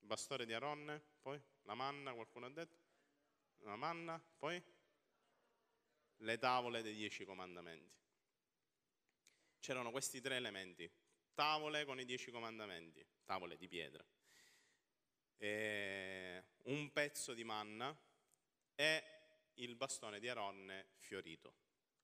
Il 0.00 0.06
bastone 0.06 0.44
di 0.44 0.52
Aronne, 0.52 1.02
poi 1.22 1.40
la 1.62 1.74
manna, 1.74 2.12
qualcuno 2.12 2.44
ha 2.44 2.50
detto? 2.50 2.82
La 3.60 3.76
manna, 3.76 4.22
poi 4.36 4.62
le 6.16 6.36
tavole 6.36 6.82
dei 6.82 6.94
dieci 6.94 7.24
comandamenti. 7.24 7.96
C'erano 9.58 9.90
questi 9.90 10.20
tre 10.20 10.36
elementi, 10.36 11.06
tavole 11.38 11.84
con 11.84 12.00
i 12.00 12.04
dieci 12.04 12.32
comandamenti, 12.32 13.06
tavole 13.24 13.56
di 13.56 13.68
pietra, 13.68 14.04
un 16.64 16.90
pezzo 16.92 17.32
di 17.32 17.44
manna 17.44 17.96
e 18.74 19.04
il 19.54 19.76
bastone 19.76 20.18
di 20.18 20.28
Aronne 20.28 20.94
fiorito, 20.96 21.54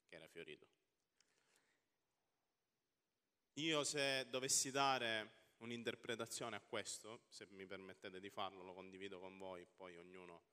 che 0.07 0.14
era 0.14 0.28
fiorito. 0.28 0.68
Io 3.55 3.82
se 3.82 4.28
dovessi 4.30 4.70
dare 4.70 5.55
un'interpretazione 5.57 6.55
a 6.55 6.61
questo, 6.61 7.24
se 7.28 7.49
mi 7.51 7.66
permettete 7.66 8.20
di 8.20 8.30
farlo, 8.30 8.62
lo 8.62 8.72
condivido 8.72 9.18
con 9.18 9.37
voi, 9.37 9.66
poi 9.66 9.97
ognuno 9.97 10.45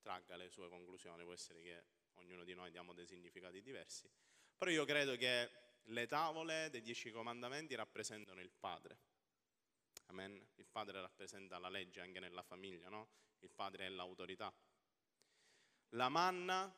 tragga 0.00 0.34
le 0.34 0.48
sue 0.48 0.68
conclusioni, 0.68 1.22
può 1.22 1.32
essere 1.32 1.62
che 1.62 1.84
ognuno 2.14 2.42
di 2.42 2.54
noi 2.54 2.72
diamo 2.72 2.92
dei 2.92 3.06
significati 3.06 3.62
diversi, 3.62 4.10
però 4.56 4.68
io 4.72 4.84
credo 4.84 5.14
che 5.14 5.65
le 5.90 6.06
tavole 6.06 6.70
dei 6.70 6.82
dieci 6.82 7.10
comandamenti 7.10 7.74
rappresentano 7.74 8.40
il 8.40 8.50
Padre. 8.50 8.98
Amen. 10.06 10.46
Il 10.56 10.66
Padre 10.66 11.00
rappresenta 11.00 11.58
la 11.58 11.68
legge 11.68 12.00
anche 12.00 12.20
nella 12.20 12.42
famiglia, 12.42 12.88
no? 12.88 13.08
Il 13.40 13.50
Padre 13.50 13.86
è 13.86 13.88
l'autorità. 13.88 14.52
La 15.90 16.08
manna 16.08 16.74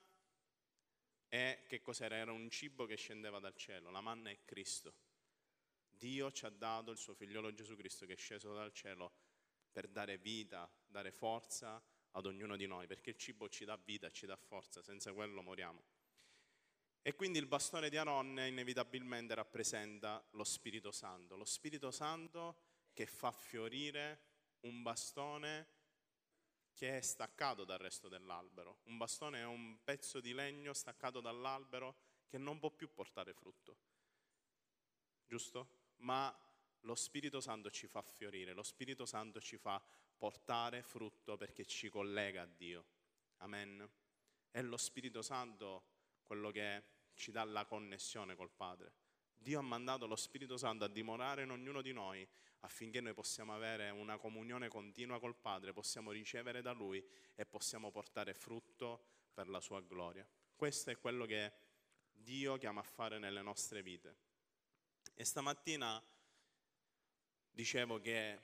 è 1.27 1.65
che 1.67 1.81
cos'era? 1.81 2.17
Era 2.17 2.33
un 2.33 2.51
cibo 2.51 2.87
che 2.87 2.97
scendeva 2.97 3.39
dal 3.39 3.55
cielo. 3.55 3.91
La 3.91 4.01
manna 4.01 4.31
è 4.31 4.45
Cristo. 4.45 4.95
Dio 5.89 6.31
ci 6.31 6.47
ha 6.47 6.51
dato 6.51 6.91
il 6.91 6.99
suo 6.99 7.15
figliolo 7.15 7.53
Gesù 7.53 7.77
Cristo 7.77 8.07
che 8.07 8.13
è 8.13 8.17
sceso 8.17 8.55
dal 8.55 8.73
cielo 8.73 9.13
per 9.71 9.89
dare 9.89 10.19
vita, 10.19 10.71
dare 10.87 11.11
forza 11.11 11.83
ad 12.13 12.27
ognuno 12.27 12.57
di 12.57 12.67
noi, 12.67 12.87
perché 12.87 13.11
il 13.11 13.17
cibo 13.17 13.49
ci 13.49 13.65
dà 13.65 13.77
vita, 13.77 14.11
ci 14.11 14.27
dà 14.27 14.37
forza, 14.37 14.83
senza 14.83 15.13
quello 15.13 15.43
moriamo. 15.43 15.85
E 17.03 17.15
quindi 17.15 17.39
il 17.39 17.47
bastone 17.47 17.89
di 17.89 17.97
Aronne 17.97 18.49
inevitabilmente 18.49 19.35
rappresenta 19.35 20.23
lo 20.33 20.45
Spirito 20.45 20.93
Santo, 20.93 21.37
lo 21.37 21.45
Spirito 21.45 21.91
Santo 21.91 22.61
che 22.93 23.07
fa 23.07 23.31
fiorire 23.31 24.21
un 24.61 24.83
bastone 24.83 25.77
che 26.75 26.99
è 26.99 27.01
staccato 27.01 27.65
dal 27.65 27.79
resto 27.79 28.09
dell'albero. 28.09 28.81
Un 28.85 28.97
bastone 28.99 29.41
è 29.41 29.45
un 29.45 29.83
pezzo 29.83 30.21
di 30.21 30.33
legno 30.33 30.73
staccato 30.73 31.21
dall'albero 31.21 31.97
che 32.29 32.39
non 32.39 32.59
può 32.59 32.71
più 32.71 32.93
portare 32.93 33.33
frutto. 33.33 33.77
Giusto? 35.27 35.69
Ma 35.97 36.33
lo 36.83 36.95
Spirito 36.95 37.41
Santo 37.41 37.71
ci 37.71 37.87
fa 37.87 38.03
fiorire, 38.03 38.53
lo 38.53 38.63
Spirito 38.63 39.07
Santo 39.07 39.41
ci 39.41 39.57
fa 39.57 39.83
portare 40.17 40.83
frutto 40.83 41.37
perché 41.37 41.65
ci 41.65 41.89
collega 41.89 42.43
a 42.43 42.47
Dio. 42.47 42.87
Amen. 43.39 43.89
È 44.51 44.63
lo 44.63 44.77
Spirito 44.77 45.23
Santo 45.23 45.98
quello 46.29 46.51
che 46.51 46.85
ci 47.15 47.31
dà 47.33 47.43
la 47.43 47.65
connessione 47.65 48.37
col 48.37 48.51
Padre. 48.51 48.93
Dio 49.35 49.59
ha 49.59 49.63
mandato 49.63 50.07
lo 50.07 50.15
Spirito 50.15 50.59
Santo 50.59 50.85
a 50.85 50.89
dimorare 50.89 51.45
in 51.45 51.51
ognuno 51.51 51.81
di 51.81 51.93
noi 51.93 52.29
affinché 52.61 53.01
noi 53.01 53.15
possiamo 53.15 53.55
avere 53.55 53.89
una 53.89 54.19
comunione 54.19 54.69
continua 54.69 55.19
col 55.19 55.37
Padre, 55.37 55.73
possiamo 55.73 56.11
ricevere 56.11 56.61
da 56.61 56.73
Lui 56.73 57.03
e 57.35 57.47
possiamo 57.47 57.91
portare 57.91 58.35
frutto 58.35 59.07
per 59.33 59.49
la 59.49 59.61
Sua 59.61 59.81
gloria. 59.81 60.29
Questo 60.55 60.91
è 60.91 60.99
quello 60.99 61.25
che 61.25 61.53
Dio 62.13 62.59
chiama 62.59 62.81
a 62.81 62.85
fare 62.85 63.19
nelle 63.19 63.41
nostre 63.41 63.83
vite. 63.83 64.17
E 65.15 65.25
stamattina 65.25 66.03
dicevo 67.51 67.99
che, 68.01 68.43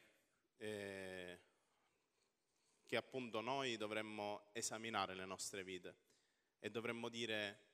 eh, 0.56 1.40
che 2.86 2.96
appunto 2.96 3.40
noi 3.42 3.76
dovremmo 3.76 4.48
esaminare 4.52 5.14
le 5.14 5.26
nostre 5.26 5.64
vite 5.64 5.96
e 6.60 6.70
dovremmo 6.70 7.10
dire 7.10 7.73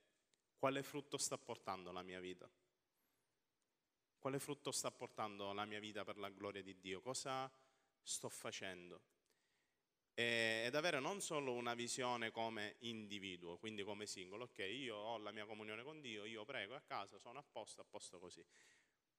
quale 0.60 0.84
frutto 0.84 1.18
sta 1.18 1.36
portando 1.36 1.90
la 1.90 2.02
mia 2.02 2.20
vita 2.20 2.48
quale 4.20 4.38
frutto 4.38 4.70
sta 4.70 4.90
portando 4.90 5.50
la 5.54 5.64
mia 5.64 5.80
vita 5.80 6.04
per 6.04 6.18
la 6.18 6.28
gloria 6.28 6.62
di 6.62 6.78
Dio? 6.78 7.00
Cosa 7.00 7.50
sto 8.02 8.28
facendo? 8.28 9.00
Ed 10.12 10.74
avere 10.74 11.00
non 11.00 11.22
solo 11.22 11.54
una 11.54 11.72
visione 11.72 12.30
come 12.30 12.76
individuo, 12.80 13.56
quindi 13.56 13.82
come 13.82 14.04
singolo, 14.04 14.44
ok, 14.44 14.58
io 14.58 14.94
ho 14.94 15.16
la 15.16 15.32
mia 15.32 15.46
comunione 15.46 15.82
con 15.82 16.02
Dio, 16.02 16.26
io 16.26 16.44
prego 16.44 16.74
a 16.74 16.82
casa, 16.82 17.18
sono 17.18 17.38
a 17.38 17.42
posto, 17.42 17.80
a 17.80 17.84
posto 17.84 18.18
così, 18.18 18.44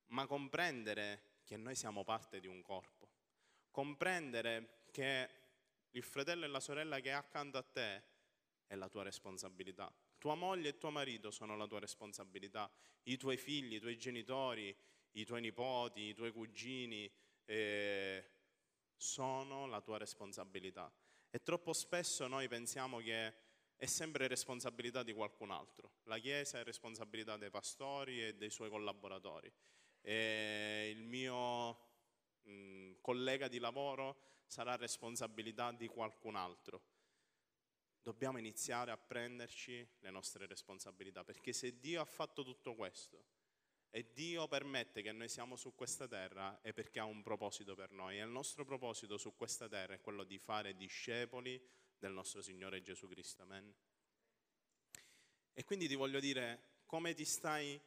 ma 0.08 0.26
comprendere 0.26 1.40
che 1.42 1.56
noi 1.56 1.74
siamo 1.74 2.04
parte 2.04 2.38
di 2.38 2.46
un 2.46 2.62
corpo, 2.62 3.10
comprendere 3.72 4.84
che 4.92 5.30
il 5.90 6.04
fratello 6.04 6.44
e 6.44 6.48
la 6.48 6.60
sorella 6.60 7.00
che 7.00 7.08
è 7.08 7.14
accanto 7.14 7.58
a 7.58 7.62
te 7.64 8.04
è 8.68 8.76
la 8.76 8.88
tua 8.88 9.02
responsabilità. 9.02 9.92
Tua 10.22 10.36
moglie 10.36 10.68
e 10.68 10.78
tuo 10.78 10.90
marito 10.90 11.32
sono 11.32 11.56
la 11.56 11.66
tua 11.66 11.80
responsabilità, 11.80 12.70
i 13.06 13.16
tuoi 13.16 13.36
figli, 13.36 13.74
i 13.74 13.80
tuoi 13.80 13.98
genitori, 13.98 14.72
i 15.14 15.24
tuoi 15.24 15.40
nipoti, 15.40 16.02
i 16.02 16.14
tuoi 16.14 16.30
cugini 16.30 17.10
eh, 17.44 18.24
sono 18.94 19.66
la 19.66 19.80
tua 19.80 19.98
responsabilità. 19.98 20.94
E 21.28 21.42
troppo 21.42 21.72
spesso 21.72 22.28
noi 22.28 22.46
pensiamo 22.46 22.98
che 22.98 23.34
è 23.74 23.86
sempre 23.86 24.28
responsabilità 24.28 25.02
di 25.02 25.12
qualcun 25.12 25.50
altro. 25.50 25.94
La 26.04 26.18
Chiesa 26.18 26.60
è 26.60 26.62
responsabilità 26.62 27.36
dei 27.36 27.50
pastori 27.50 28.24
e 28.24 28.36
dei 28.36 28.50
suoi 28.50 28.70
collaboratori. 28.70 29.52
E 30.02 30.88
il 30.94 31.02
mio 31.02 31.72
mh, 32.42 32.92
collega 33.00 33.48
di 33.48 33.58
lavoro 33.58 34.44
sarà 34.46 34.76
responsabilità 34.76 35.72
di 35.72 35.88
qualcun 35.88 36.36
altro. 36.36 36.91
Dobbiamo 38.02 38.38
iniziare 38.38 38.90
a 38.90 38.96
prenderci 38.96 39.86
le 40.00 40.10
nostre 40.10 40.46
responsabilità, 40.46 41.22
perché 41.22 41.52
se 41.52 41.78
Dio 41.78 42.00
ha 42.00 42.04
fatto 42.04 42.42
tutto 42.42 42.74
questo, 42.74 43.24
e 43.94 44.10
Dio 44.14 44.48
permette 44.48 45.02
che 45.02 45.12
noi 45.12 45.28
siamo 45.28 45.54
su 45.54 45.74
questa 45.74 46.08
terra 46.08 46.62
è 46.62 46.72
perché 46.72 46.98
ha 46.98 47.04
un 47.04 47.22
proposito 47.22 47.74
per 47.74 47.90
noi 47.90 48.18
e 48.18 48.22
il 48.22 48.30
nostro 48.30 48.64
proposito 48.64 49.18
su 49.18 49.36
questa 49.36 49.68
terra 49.68 49.92
è 49.92 50.00
quello 50.00 50.24
di 50.24 50.38
fare 50.38 50.74
discepoli 50.74 51.62
del 51.98 52.10
nostro 52.12 52.40
Signore 52.40 52.80
Gesù 52.80 53.06
Cristo. 53.06 53.42
Amen. 53.42 53.70
E 55.52 55.64
quindi 55.64 55.86
ti 55.88 55.94
voglio 55.94 56.20
dire 56.20 56.80
come 56.86 57.12
ti 57.12 57.26
stai 57.26 57.78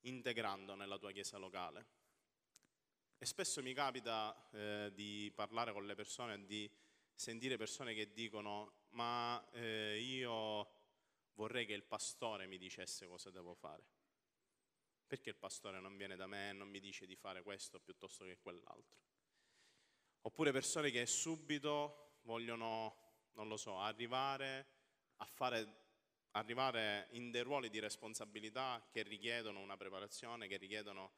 integrando 0.00 0.74
nella 0.74 0.98
tua 0.98 1.12
chiesa 1.12 1.38
locale. 1.38 1.86
E 3.16 3.24
spesso 3.24 3.62
mi 3.62 3.72
capita 3.72 4.48
eh, 4.50 4.90
di 4.92 5.30
parlare 5.32 5.72
con 5.72 5.86
le 5.86 5.94
persone 5.94 6.44
di 6.44 6.68
sentire 7.14 7.56
persone 7.56 7.94
che 7.94 8.12
dicono 8.12 8.81
ma 8.92 9.42
eh, 9.52 9.98
io 10.00 10.70
vorrei 11.34 11.66
che 11.66 11.74
il 11.74 11.84
pastore 11.84 12.46
mi 12.46 12.58
dicesse 12.58 13.06
cosa 13.06 13.30
devo 13.30 13.54
fare 13.54 13.84
Perché 15.06 15.30
il 15.30 15.36
pastore 15.36 15.80
non 15.80 15.96
viene 15.96 16.16
da 16.16 16.26
me 16.26 16.50
e 16.50 16.52
non 16.52 16.68
mi 16.68 16.80
dice 16.80 17.06
di 17.06 17.16
fare 17.16 17.42
questo 17.42 17.80
piuttosto 17.80 18.24
che 18.24 18.38
quell'altro? 18.38 19.00
Oppure 20.22 20.52
persone 20.52 20.90
che 20.90 21.04
subito 21.04 22.18
vogliono, 22.22 23.28
non 23.32 23.48
lo 23.48 23.56
so, 23.56 23.78
arrivare 23.78 24.66
a 25.16 25.26
fare 25.26 25.80
arrivare 26.32 27.08
in 27.10 27.30
dei 27.30 27.42
ruoli 27.42 27.68
di 27.68 27.78
responsabilità 27.78 28.86
che 28.90 29.02
richiedono 29.02 29.60
una 29.60 29.76
preparazione, 29.76 30.46
che 30.46 30.56
richiedono 30.56 31.12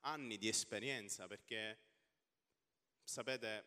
anni 0.00 0.38
di 0.38 0.48
esperienza, 0.48 1.26
perché 1.26 1.78
sapete, 3.02 3.64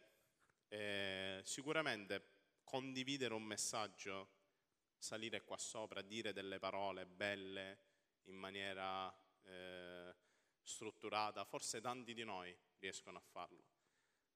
eh, 0.68 1.41
sicuramente 1.43 2.33
condividere 2.74 3.36
un 3.36 3.43
messaggio, 3.43 4.30
salire 4.97 5.43
qua 5.43 5.59
sopra, 5.59 6.01
dire 6.01 6.34
delle 6.34 6.57
parole 6.57 7.05
belle 7.05 7.78
in 8.24 8.36
maniera 8.36 9.15
eh, 9.43 10.15
strutturata, 10.59 11.45
forse 11.45 11.82
tanti 11.82 12.15
di 12.15 12.24
noi 12.24 12.57
riescono 12.80 13.19
a 13.19 13.21
farlo. 13.21 13.63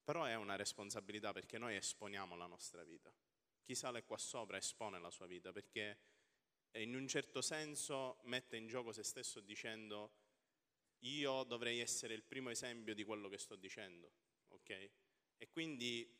Però 0.04 0.24
è 0.26 0.36
una 0.36 0.56
responsabilità 0.56 1.34
perché 1.34 1.58
noi 1.58 1.78
esponiamo 1.78 2.36
la 2.36 2.46
nostra 2.46 2.84
vita. 2.84 3.12
Chi 3.64 3.74
sale 3.74 4.04
qua 4.04 4.20
sopra 4.20 4.58
espone 4.58 5.00
la 5.00 5.10
sua 5.10 5.26
vita 5.26 5.52
perché 5.52 5.98
in 6.74 6.94
un 6.94 7.08
certo 7.08 7.42
senso 7.42 8.20
mette 8.26 8.56
in 8.56 8.68
gioco 8.68 8.92
se 8.92 9.02
stesso 9.02 9.40
dicendo 9.40 10.12
io 11.00 11.44
dovrei 11.44 11.80
essere 11.80 12.14
il 12.14 12.22
primo 12.22 12.52
esempio 12.52 12.94
di 12.94 13.04
quello 13.04 13.30
che 13.30 13.40
sto 13.40 13.56
dicendo, 13.56 14.12
ok? 14.50 14.92
E 15.38 15.50
quindi 15.50 16.17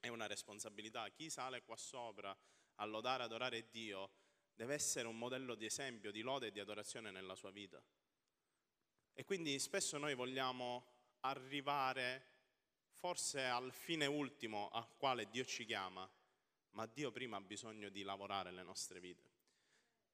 è 0.00 0.08
una 0.08 0.26
responsabilità. 0.26 1.08
Chi 1.10 1.30
sale 1.30 1.62
qua 1.62 1.76
sopra 1.76 2.36
a 2.76 2.84
lodare, 2.84 3.22
adorare 3.22 3.68
Dio, 3.70 4.10
deve 4.54 4.74
essere 4.74 5.06
un 5.06 5.16
modello 5.16 5.54
di 5.54 5.66
esempio, 5.66 6.10
di 6.10 6.22
lode 6.22 6.48
e 6.48 6.50
di 6.50 6.60
adorazione 6.60 7.10
nella 7.10 7.34
sua 7.34 7.50
vita. 7.50 7.82
E 9.12 9.24
quindi 9.24 9.58
spesso 9.58 9.98
noi 9.98 10.14
vogliamo 10.14 10.86
arrivare 11.20 12.26
forse 12.92 13.44
al 13.44 13.72
fine 13.72 14.06
ultimo 14.06 14.68
al 14.70 14.96
quale 14.96 15.28
Dio 15.28 15.44
ci 15.44 15.64
chiama, 15.64 16.10
ma 16.70 16.86
Dio 16.86 17.10
prima 17.10 17.36
ha 17.36 17.40
bisogno 17.40 17.88
di 17.88 18.02
lavorare 18.02 18.50
le 18.50 18.62
nostre 18.62 19.00
vite. 19.00 19.28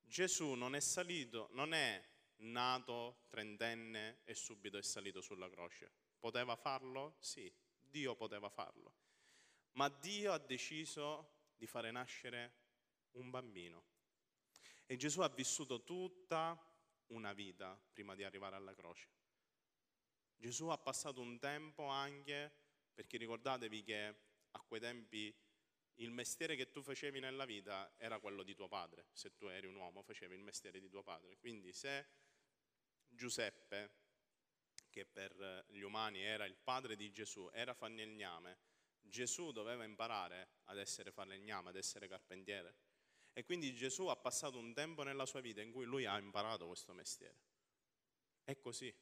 Gesù 0.03 0.53
non 0.53 0.75
è 0.75 0.81
salito, 0.81 1.49
non 1.53 1.75
è 1.75 2.05
nato 2.39 3.25
trentenne 3.29 4.21
e 4.25 4.35
subito 4.35 4.79
è 4.79 4.83
salito 4.83 5.21
sulla 5.21 5.51
croce. 5.51 5.91
Poteva 6.19 6.57
farlo? 6.57 7.17
Sì, 7.19 7.53
Dio 7.79 8.15
poteva 8.15 8.49
farlo. 8.49 8.96
Ma 9.77 9.89
Dio 9.89 10.33
ha 10.33 10.39
deciso 10.39 11.51
di 11.55 11.67
fare 11.67 11.91
nascere 11.91 12.55
un 13.13 13.29
bambino. 13.31 13.85
E 14.87 14.97
Gesù 14.97 15.21
ha 15.21 15.29
vissuto 15.29 15.85
tutta 15.85 16.59
una 17.09 17.33
vita 17.35 17.79
prima 17.93 18.15
di 18.15 18.25
arrivare 18.25 18.57
alla 18.57 18.75
croce. 18.75 19.09
Gesù 20.35 20.69
ha 20.69 20.79
passato 20.79 21.21
un 21.21 21.39
tempo 21.39 21.87
anche, 21.87 22.53
perché 22.95 23.19
ricordatevi 23.19 23.83
che 23.83 24.15
a 24.51 24.61
quei 24.61 24.81
tempi 24.81 25.35
il 25.97 26.11
mestiere 26.11 26.57
che 26.57 26.71
tu 26.71 26.83
facevi 26.83 27.21
nella 27.21 27.45
vita 27.45 27.95
era 27.99 28.19
quello 28.19 28.43
di 28.43 28.55
tuo 28.55 28.69
padre, 28.69 29.09
se 29.13 29.37
tu 29.37 29.47
eri 29.47 29.67
un 29.67 29.77
uomo 29.77 30.03
facevi 30.03 30.35
il 30.35 30.43
mestiere 30.43 30.81
di 30.81 30.89
tuo 30.89 31.03
padre. 31.03 31.37
Quindi 31.37 31.73
se 31.73 32.07
Giuseppe, 33.09 34.05
che 34.89 35.05
per 35.05 35.67
gli 35.69 35.81
umani 35.81 36.23
era 36.23 36.47
il 36.47 36.57
padre 36.57 36.97
di 36.97 37.11
Gesù, 37.11 37.51
era 37.53 37.75
falegname, 37.75 38.66
Gesù 39.09 39.53
doveva 39.53 39.85
imparare 39.85 40.49
ad 40.65 40.79
essere 40.79 41.11
falegname, 41.11 41.71
ad 41.71 41.77
essere 41.77 42.09
carpentiere. 42.09 42.77
E 43.33 43.45
quindi 43.45 43.75
Gesù 43.75 44.07
ha 44.07 44.17
passato 44.17 44.59
un 44.59 44.73
tempo 44.73 45.03
nella 45.03 45.27
sua 45.27 45.41
vita 45.41 45.61
in 45.61 45.73
cui 45.73 45.85
lui 45.85 46.07
ha 46.07 46.19
imparato 46.19 46.67
questo 46.67 46.93
mestiere. 46.93 47.41
È 48.43 48.59
così. 48.59 48.95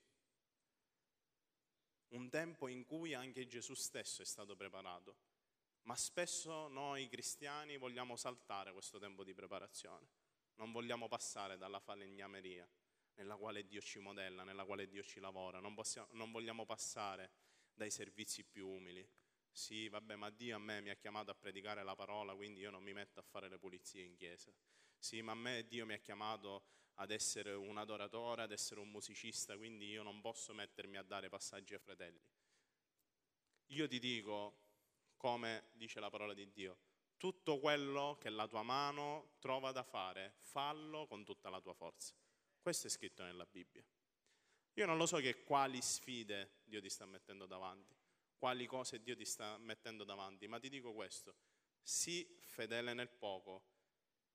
Un 2.08 2.28
tempo 2.30 2.68
in 2.68 2.84
cui 2.84 3.14
anche 3.14 3.46
Gesù 3.46 3.74
stesso 3.74 4.22
è 4.22 4.24
stato 4.24 4.56
preparato 4.56 5.32
ma 5.84 5.96
spesso 5.96 6.68
noi 6.68 7.08
cristiani 7.08 7.76
vogliamo 7.76 8.16
saltare 8.16 8.72
questo 8.72 8.98
tempo 8.98 9.22
di 9.22 9.34
preparazione, 9.34 10.08
non 10.56 10.72
vogliamo 10.72 11.08
passare 11.08 11.56
dalla 11.56 11.80
falegnameria 11.80 12.68
nella 13.16 13.36
quale 13.36 13.66
Dio 13.66 13.80
ci 13.80 13.98
modella, 13.98 14.44
nella 14.44 14.64
quale 14.64 14.88
Dio 14.88 15.02
ci 15.02 15.20
lavora, 15.20 15.60
non, 15.60 15.74
possiamo, 15.74 16.08
non 16.12 16.30
vogliamo 16.30 16.64
passare 16.64 17.30
dai 17.72 17.90
servizi 17.90 18.44
più 18.44 18.68
umili. 18.68 19.06
Sì, 19.54 19.88
vabbè, 19.88 20.16
ma 20.16 20.30
Dio 20.30 20.56
a 20.56 20.58
me 20.58 20.80
mi 20.80 20.90
ha 20.90 20.96
chiamato 20.96 21.30
a 21.30 21.34
predicare 21.34 21.84
la 21.84 21.94
parola, 21.94 22.34
quindi 22.34 22.58
io 22.58 22.70
non 22.70 22.82
mi 22.82 22.92
metto 22.92 23.20
a 23.20 23.22
fare 23.22 23.48
le 23.48 23.56
pulizie 23.56 24.02
in 24.02 24.16
chiesa. 24.16 24.52
Sì, 24.98 25.22
ma 25.22 25.30
a 25.30 25.36
me 25.36 25.64
Dio 25.68 25.86
mi 25.86 25.92
ha 25.92 25.98
chiamato 25.98 26.64
ad 26.94 27.12
essere 27.12 27.52
un 27.52 27.78
adoratore, 27.78 28.42
ad 28.42 28.50
essere 28.50 28.80
un 28.80 28.90
musicista, 28.90 29.56
quindi 29.56 29.86
io 29.86 30.02
non 30.02 30.20
posso 30.20 30.52
mettermi 30.54 30.96
a 30.96 31.04
dare 31.04 31.28
passaggi 31.28 31.72
ai 31.72 31.78
fratelli. 31.78 32.28
Io 33.66 33.86
ti 33.86 34.00
dico, 34.00 34.58
come 35.16 35.68
dice 35.74 36.00
la 36.00 36.10
parola 36.10 36.34
di 36.34 36.50
Dio. 36.50 36.78
Tutto 37.16 37.60
quello 37.60 38.18
che 38.20 38.30
la 38.30 38.48
tua 38.48 38.64
mano 38.64 39.36
trova 39.38 39.70
da 39.70 39.84
fare, 39.84 40.34
fallo 40.40 41.06
con 41.06 41.24
tutta 41.24 41.48
la 41.48 41.60
tua 41.60 41.74
forza. 41.74 42.12
Questo 42.60 42.88
è 42.88 42.90
scritto 42.90 43.22
nella 43.22 43.46
Bibbia. 43.46 43.84
Io 44.72 44.86
non 44.86 44.96
lo 44.96 45.06
so 45.06 45.18
che 45.18 45.44
quali 45.44 45.80
sfide 45.80 46.62
Dio 46.64 46.80
ti 46.80 46.90
sta 46.90 47.06
mettendo 47.06 47.46
davanti, 47.46 47.94
quali 48.44 48.66
cose 48.66 49.00
Dio 49.00 49.16
ti 49.16 49.24
sta 49.24 49.56
mettendo 49.56 50.04
davanti, 50.04 50.46
ma 50.48 50.58
ti 50.58 50.68
dico 50.68 50.92
questo, 50.92 51.34
sii 51.80 52.36
fedele 52.42 52.92
nel 52.92 53.08
poco 53.08 53.70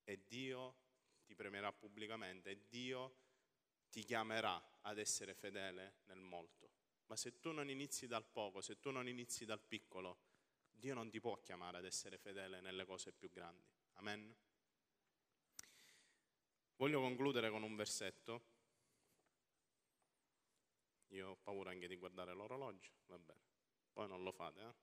e 0.02 0.26
Dio 0.26 0.78
ti 1.22 1.36
premierà 1.36 1.72
pubblicamente 1.72 2.50
e 2.50 2.66
Dio 2.66 3.18
ti 3.88 4.02
chiamerà 4.02 4.80
ad 4.80 4.98
essere 4.98 5.32
fedele 5.32 6.00
nel 6.06 6.18
molto. 6.18 6.72
Ma 7.06 7.14
se 7.14 7.38
tu 7.38 7.52
non 7.52 7.70
inizi 7.70 8.08
dal 8.08 8.26
poco, 8.26 8.60
se 8.60 8.80
tu 8.80 8.90
non 8.90 9.06
inizi 9.06 9.44
dal 9.44 9.60
piccolo, 9.60 10.22
Dio 10.72 10.94
non 10.94 11.08
ti 11.08 11.20
può 11.20 11.40
chiamare 11.40 11.78
ad 11.78 11.84
essere 11.84 12.18
fedele 12.18 12.60
nelle 12.60 12.84
cose 12.84 13.12
più 13.12 13.30
grandi. 13.30 13.70
Amen. 13.92 14.36
Voglio 16.74 17.00
concludere 17.00 17.48
con 17.48 17.62
un 17.62 17.76
versetto. 17.76 18.42
Io 21.10 21.28
ho 21.28 21.36
paura 21.36 21.70
anche 21.70 21.86
di 21.86 21.94
guardare 21.94 22.34
l'orologio, 22.34 22.90
va 23.06 23.16
bene. 23.16 23.49
Poi 24.00 24.08
non 24.08 24.22
lo 24.22 24.32
fate, 24.32 24.60
eh? 24.62 24.74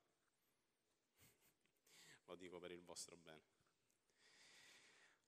Lo 2.26 2.36
dico 2.36 2.59
per 2.59 2.70
il 2.70 2.84
vostro 2.84 3.18
bene. 3.18 3.41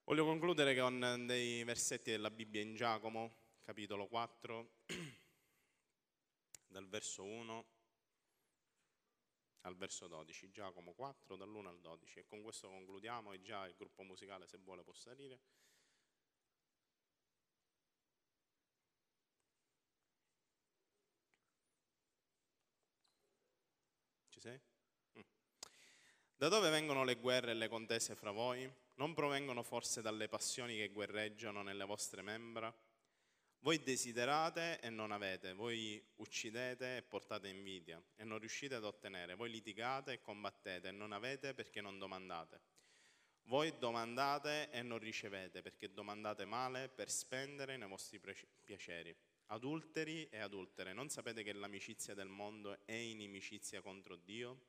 Voglio 0.03 0.25
concludere 0.25 0.79
con 0.79 1.23
dei 1.25 1.63
versetti 1.63 2.11
della 2.11 2.29
Bibbia 2.29 2.61
in 2.61 2.75
Giacomo, 2.75 3.37
capitolo 3.61 4.05
4, 4.05 4.81
dal 6.67 6.87
verso 6.87 7.23
1 7.23 7.65
al 9.61 9.75
verso 9.75 10.05
12, 10.05 10.51
Giacomo 10.51 10.93
4 10.93 11.35
dall'1 11.35 11.65
al 11.65 11.79
12 11.79 12.19
e 12.19 12.25
con 12.27 12.43
questo 12.43 12.67
concludiamo 12.67 13.33
e 13.33 13.41
già 13.41 13.65
il 13.65 13.73
gruppo 13.73 14.03
musicale 14.03 14.45
se 14.45 14.59
vuole 14.59 14.83
può 14.83 14.93
salire. 14.93 15.39
Ci 24.39 24.47
sei? 24.47 24.59
Mm. 25.17 25.21
Da 26.37 26.47
dove 26.47 26.69
vengono 26.69 27.03
le 27.03 27.15
guerre 27.15 27.51
e 27.51 27.55
le 27.55 27.67
contese 27.67 28.15
fra 28.15 28.31
voi? 28.31 28.71
Non 28.93 29.13
provengono 29.13 29.63
forse 29.63 30.01
dalle 30.01 30.29
passioni 30.29 30.77
che 30.77 30.91
guerreggiano 30.91 31.61
nelle 31.61 31.83
vostre 31.83 32.21
membra? 32.21 32.73
Voi 33.59 33.83
desiderate 33.83 34.79
e 34.79 34.89
non 34.89 35.11
avete, 35.11 35.51
voi 35.51 36.01
uccidete 36.15 36.95
e 36.95 37.01
portate 37.01 37.49
invidia 37.49 38.01
e 38.15 38.23
non 38.23 38.39
riuscite 38.39 38.75
ad 38.75 38.85
ottenere, 38.85 39.35
voi 39.35 39.49
litigate 39.49 40.13
e 40.13 40.21
combattete 40.21 40.87
e 40.87 40.91
non 40.91 41.11
avete 41.11 41.53
perché 41.53 41.81
non 41.81 41.99
domandate. 41.99 42.61
Voi 43.43 43.77
domandate 43.77 44.69
e 44.71 44.81
non 44.81 44.99
ricevete 44.99 45.61
perché 45.61 45.91
domandate 45.91 46.45
male 46.45 46.87
per 46.87 47.09
spendere 47.09 47.75
nei 47.75 47.89
vostri 47.89 48.21
piaceri. 48.63 49.13
Adulteri 49.51 50.27
e 50.29 50.37
adultere, 50.37 50.93
non 50.93 51.09
sapete 51.09 51.41
che 51.41 51.53
l'amicizia 51.53 52.13
del 52.13 52.27
mondo 52.27 52.85
è 52.85 52.91
inimicizia 52.91 53.81
contro 53.81 54.15
Dio? 54.15 54.67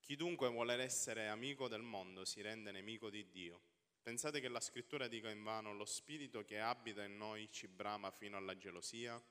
Chi 0.00 0.16
dunque 0.16 0.48
vuole 0.48 0.74
essere 0.82 1.28
amico 1.28 1.68
del 1.68 1.82
mondo 1.82 2.24
si 2.24 2.40
rende 2.40 2.70
nemico 2.70 3.10
di 3.10 3.28
Dio. 3.28 3.60
Pensate 4.00 4.40
che 4.40 4.48
la 4.48 4.60
scrittura 4.60 5.08
dica 5.08 5.28
in 5.28 5.42
vano 5.42 5.74
lo 5.74 5.84
spirito 5.84 6.42
che 6.42 6.58
abita 6.58 7.04
in 7.04 7.18
noi 7.18 7.52
ci 7.52 7.68
brama 7.68 8.10
fino 8.10 8.38
alla 8.38 8.56
gelosia? 8.56 9.22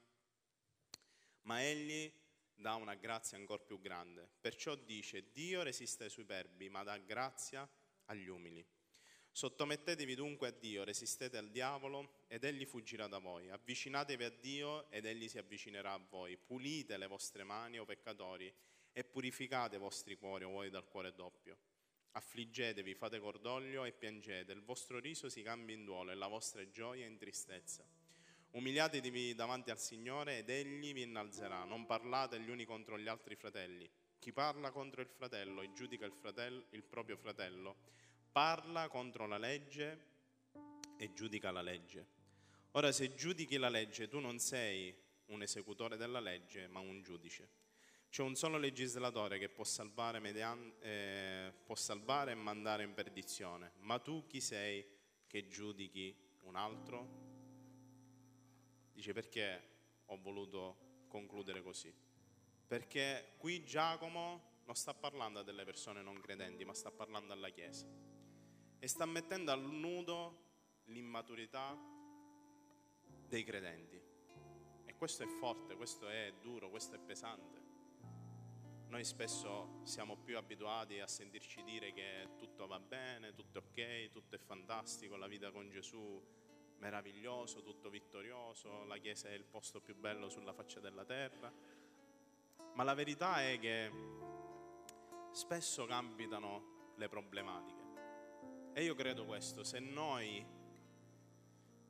Ma 1.41 1.63
egli 1.63 2.11
dà 2.53 2.75
una 2.75 2.93
grazia 2.93 3.39
ancora 3.39 3.63
più 3.63 3.79
grande. 3.79 4.29
Perciò 4.39 4.75
dice, 4.75 5.31
Dio 5.31 5.63
resiste 5.63 6.03
ai 6.03 6.11
superbi, 6.11 6.69
ma 6.69 6.83
dà 6.83 6.99
grazia 6.99 7.67
agli 8.05 8.27
umili. 8.27 8.63
Sottomettetevi 9.35 10.13
dunque 10.13 10.49
a 10.49 10.51
Dio, 10.51 10.83
resistete 10.83 11.37
al 11.37 11.49
diavolo 11.49 12.25
ed 12.27 12.43
egli 12.43 12.65
fuggirà 12.65 13.07
da 13.07 13.17
voi. 13.17 13.49
Avvicinatevi 13.49 14.23
a 14.23 14.29
Dio 14.29 14.87
ed 14.91 15.05
egli 15.05 15.27
si 15.27 15.39
avvicinerà 15.39 15.93
a 15.93 16.01
voi. 16.07 16.37
Pulite 16.37 16.97
le 16.97 17.07
vostre 17.07 17.43
mani, 17.43 17.79
o 17.79 17.83
peccatori, 17.83 18.53
e 18.93 19.03
purificate 19.03 19.77
i 19.77 19.79
vostri 19.79 20.17
cuori, 20.17 20.43
o 20.43 20.49
voi 20.49 20.69
dal 20.69 20.87
cuore 20.87 21.15
doppio. 21.15 21.57
Affliggetevi, 22.11 22.93
fate 22.93 23.19
cordoglio 23.19 23.85
e 23.85 23.91
piangete, 23.91 24.51
il 24.51 24.61
vostro 24.61 24.99
riso 24.99 25.29
si 25.29 25.41
cambia 25.41 25.73
in 25.73 25.83
duolo 25.83 26.11
e 26.11 26.15
la 26.15 26.27
vostra 26.27 26.69
gioia 26.69 27.07
in 27.07 27.17
tristezza. 27.17 27.83
Umiliatevi 28.51 29.33
davanti 29.33 29.71
al 29.71 29.79
Signore 29.79 30.37
ed 30.37 30.49
Egli 30.51 30.93
vi 30.93 31.01
innalzerà. 31.01 31.63
Non 31.63 31.87
parlate 31.87 32.39
gli 32.39 32.51
uni 32.51 32.65
contro 32.65 32.99
gli 32.99 33.07
altri 33.07 33.35
fratelli. 33.35 33.89
Chi 34.19 34.31
parla 34.31 34.69
contro 34.69 35.01
il 35.01 35.09
fratello 35.09 35.63
e 35.63 35.73
giudica 35.73 36.05
il, 36.05 36.13
fratello, 36.13 36.65
il 36.69 36.83
proprio 36.83 37.17
fratello, 37.17 37.77
parla 38.33 38.87
contro 38.87 39.27
la 39.27 39.37
legge 39.37 40.11
e 40.97 41.13
giudica 41.13 41.51
la 41.51 41.61
legge. 41.61 42.07
Ora 42.71 42.91
se 42.91 43.13
giudichi 43.13 43.57
la 43.57 43.69
legge, 43.69 44.07
tu 44.07 44.19
non 44.19 44.39
sei 44.39 44.93
un 45.27 45.43
esecutore 45.43 45.97
della 45.97 46.19
legge, 46.19 46.67
ma 46.67 46.79
un 46.79 47.03
giudice. 47.03 47.61
C'è 48.09 48.23
un 48.23 48.35
solo 48.35 48.57
legislatore 48.57 49.37
che 49.37 49.49
può 49.49 49.63
salvare, 49.63 50.19
median, 50.19 50.73
eh, 50.79 51.53
può 51.63 51.75
salvare 51.75 52.31
e 52.31 52.35
mandare 52.35 52.83
in 52.83 52.93
perdizione, 52.93 53.73
ma 53.77 53.99
tu 53.99 54.25
chi 54.27 54.41
sei 54.41 54.85
che 55.27 55.47
giudichi 55.47 56.15
un 56.41 56.55
altro? 56.55 57.21
Dice 58.91 59.13
perché 59.13 59.69
ho 60.05 60.17
voluto 60.17 61.05
concludere 61.07 61.61
così? 61.61 61.93
Perché 62.65 63.33
qui 63.37 63.63
Giacomo 63.63 64.61
non 64.65 64.75
sta 64.75 64.93
parlando 64.93 65.39
a 65.39 65.43
delle 65.43 65.65
persone 65.65 66.01
non 66.01 66.19
credenti, 66.19 66.65
ma 66.65 66.73
sta 66.73 66.89
parlando 66.89 67.33
alla 67.33 67.49
Chiesa. 67.49 68.12
E 68.83 68.87
sta 68.89 69.05
mettendo 69.05 69.49
al 69.49 69.61
nudo 69.61 70.39
l'immaturità 70.87 71.73
dei 73.29 73.45
credenti. 73.45 73.97
E 74.83 74.95
questo 74.97 75.23
è 75.23 75.25
forte, 75.25 75.77
questo 75.77 76.09
è 76.09 76.33
duro, 76.41 76.69
questo 76.69 76.95
è 76.95 76.99
pesante. 76.99 77.61
Noi 78.89 79.05
spesso 79.05 79.79
siamo 79.83 80.17
più 80.17 80.35
abituati 80.35 80.99
a 80.99 81.07
sentirci 81.07 81.63
dire 81.63 81.93
che 81.93 82.31
tutto 82.37 82.67
va 82.67 82.77
bene, 82.81 83.33
tutto 83.33 83.59
è 83.59 83.61
ok, 83.61 84.09
tutto 84.11 84.35
è 84.35 84.37
fantastico, 84.37 85.15
la 85.15 85.27
vita 85.27 85.49
con 85.51 85.69
Gesù 85.69 86.21
meraviglioso, 86.79 87.63
tutto 87.63 87.89
vittorioso, 87.89 88.83
la 88.83 88.97
Chiesa 88.97 89.29
è 89.29 89.31
il 89.31 89.45
posto 89.45 89.79
più 89.79 89.95
bello 89.95 90.27
sulla 90.27 90.51
faccia 90.51 90.81
della 90.81 91.05
terra. 91.05 91.49
Ma 92.73 92.83
la 92.83 92.93
verità 92.93 93.41
è 93.49 93.57
che 93.59 93.89
spesso 95.31 95.85
capitano 95.85 96.91
le 96.97 97.07
problematiche. 97.07 97.92
E 98.75 98.83
io 98.83 98.95
credo 98.95 99.23
questo, 99.25 99.63
se 99.63 99.77
noi 99.77 100.43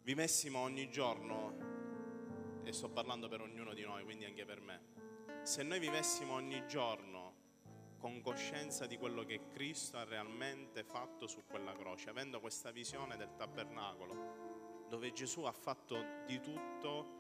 vivessimo 0.02 0.60
ogni 0.60 0.90
giorno, 0.90 2.62
e 2.62 2.74
sto 2.74 2.90
parlando 2.90 3.30
per 3.30 3.40
ognuno 3.40 3.74
di 3.74 3.84
noi, 3.84 4.04
quindi 4.04 4.26
anche 4.26 4.44
per 4.44 4.60
me, 4.60 4.82
se 5.44 5.64
noi 5.64 5.80
vivessimo 5.80 6.34
ogni 6.34 6.68
giorno 6.68 7.36
con 8.00 8.20
coscienza 8.20 8.86
di 8.86 8.98
quello 8.98 9.24
che 9.24 9.48
Cristo 9.48 9.96
ha 9.96 10.04
realmente 10.04 10.84
fatto 10.84 11.26
su 11.26 11.46
quella 11.48 11.72
croce, 11.72 12.10
avendo 12.10 12.42
questa 12.42 12.72
visione 12.72 13.16
del 13.16 13.34
tabernacolo, 13.38 14.88
dove 14.90 15.14
Gesù 15.14 15.44
ha 15.44 15.54
fatto 15.54 16.04
di 16.26 16.42
tutto 16.42 17.16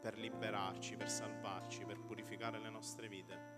per 0.00 0.16
liberarci, 0.16 0.94
per 0.94 1.10
salvarci, 1.10 1.84
per 1.84 1.98
purificare 1.98 2.60
le 2.60 2.70
nostre 2.70 3.08
vite, 3.08 3.56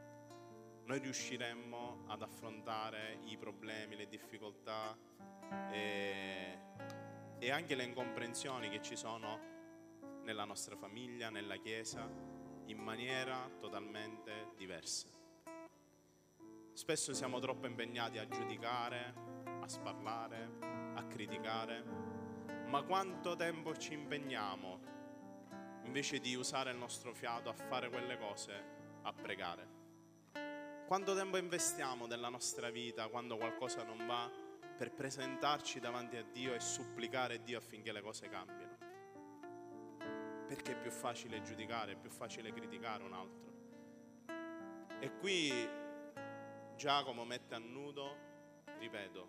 noi 0.86 1.00
riusciremmo 1.00 2.04
ad 2.06 2.22
affrontare 2.22 3.20
i 3.26 3.36
problemi, 3.36 3.94
le 3.94 4.08
difficoltà 4.08 4.96
e, 5.70 6.58
e 7.38 7.50
anche 7.50 7.74
le 7.74 7.84
incomprensioni 7.84 8.68
che 8.68 8.80
ci 8.80 8.96
sono 8.96 9.48
nella 10.22 10.44
nostra 10.44 10.76
famiglia, 10.76 11.30
nella 11.30 11.56
Chiesa, 11.56 12.08
in 12.66 12.78
maniera 12.78 13.50
totalmente 13.58 14.52
diversa. 14.56 15.08
Spesso 16.72 17.12
siamo 17.12 17.38
troppo 17.40 17.66
impegnati 17.66 18.18
a 18.18 18.28
giudicare, 18.28 19.14
a 19.60 19.68
sparlare, 19.68 20.50
a 20.94 21.04
criticare 21.06 22.10
ma 22.70 22.82
quanto 22.82 23.34
tempo 23.34 23.76
ci 23.76 23.94
impegniamo 23.94 24.78
invece 25.86 26.20
di 26.20 26.36
usare 26.36 26.70
il 26.70 26.76
nostro 26.76 27.12
fiato 27.12 27.48
a 27.48 27.52
fare 27.52 27.90
quelle 27.90 28.16
cose, 28.16 28.64
a 29.02 29.12
pregare? 29.12 29.78
Quanto 30.86 31.16
tempo 31.16 31.36
investiamo 31.36 32.06
della 32.06 32.28
nostra 32.28 32.70
vita 32.70 33.08
quando 33.08 33.36
qualcosa 33.36 33.82
non 33.82 34.06
va 34.06 34.30
per 34.80 34.92
presentarci 34.92 35.78
davanti 35.78 36.16
a 36.16 36.22
Dio 36.22 36.54
e 36.54 36.58
supplicare 36.58 37.42
Dio 37.42 37.58
affinché 37.58 37.92
le 37.92 38.00
cose 38.00 38.30
cambino? 38.30 38.78
Perché 40.46 40.72
è 40.72 40.80
più 40.80 40.90
facile 40.90 41.42
giudicare, 41.42 41.92
è 41.92 41.96
più 41.96 42.08
facile 42.08 42.50
criticare 42.50 43.04
un 43.04 43.12
altro. 43.12 43.52
E 44.98 45.18
qui 45.18 45.52
Giacomo 46.76 47.26
mette 47.26 47.54
a 47.54 47.58
nudo, 47.58 48.16
ripeto, 48.78 49.28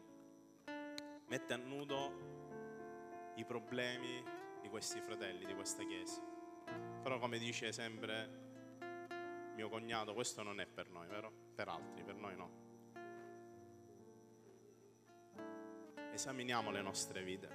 mette 1.26 1.54
a 1.54 1.58
nudo 1.58 3.34
i 3.36 3.44
problemi 3.44 4.24
di 4.62 4.70
questi 4.70 5.02
fratelli, 5.02 5.44
di 5.44 5.54
questa 5.54 5.84
chiesa. 5.84 6.22
Però 7.04 7.20
come 7.20 7.38
dice 7.40 7.74
sempre 7.74 9.52
mio 9.56 9.68
cognato, 9.68 10.14
questo 10.14 10.44
non 10.44 10.62
è 10.62 10.66
per 10.66 10.88
noi, 10.88 11.08
vero? 11.08 11.30
Per 11.54 11.68
altri, 11.68 12.06
per 12.06 12.16
noi 12.16 12.38
no. 12.38 12.71
Esaminiamo 16.22 16.70
le 16.70 16.84
nostre 16.84 17.24
vite 17.24 17.50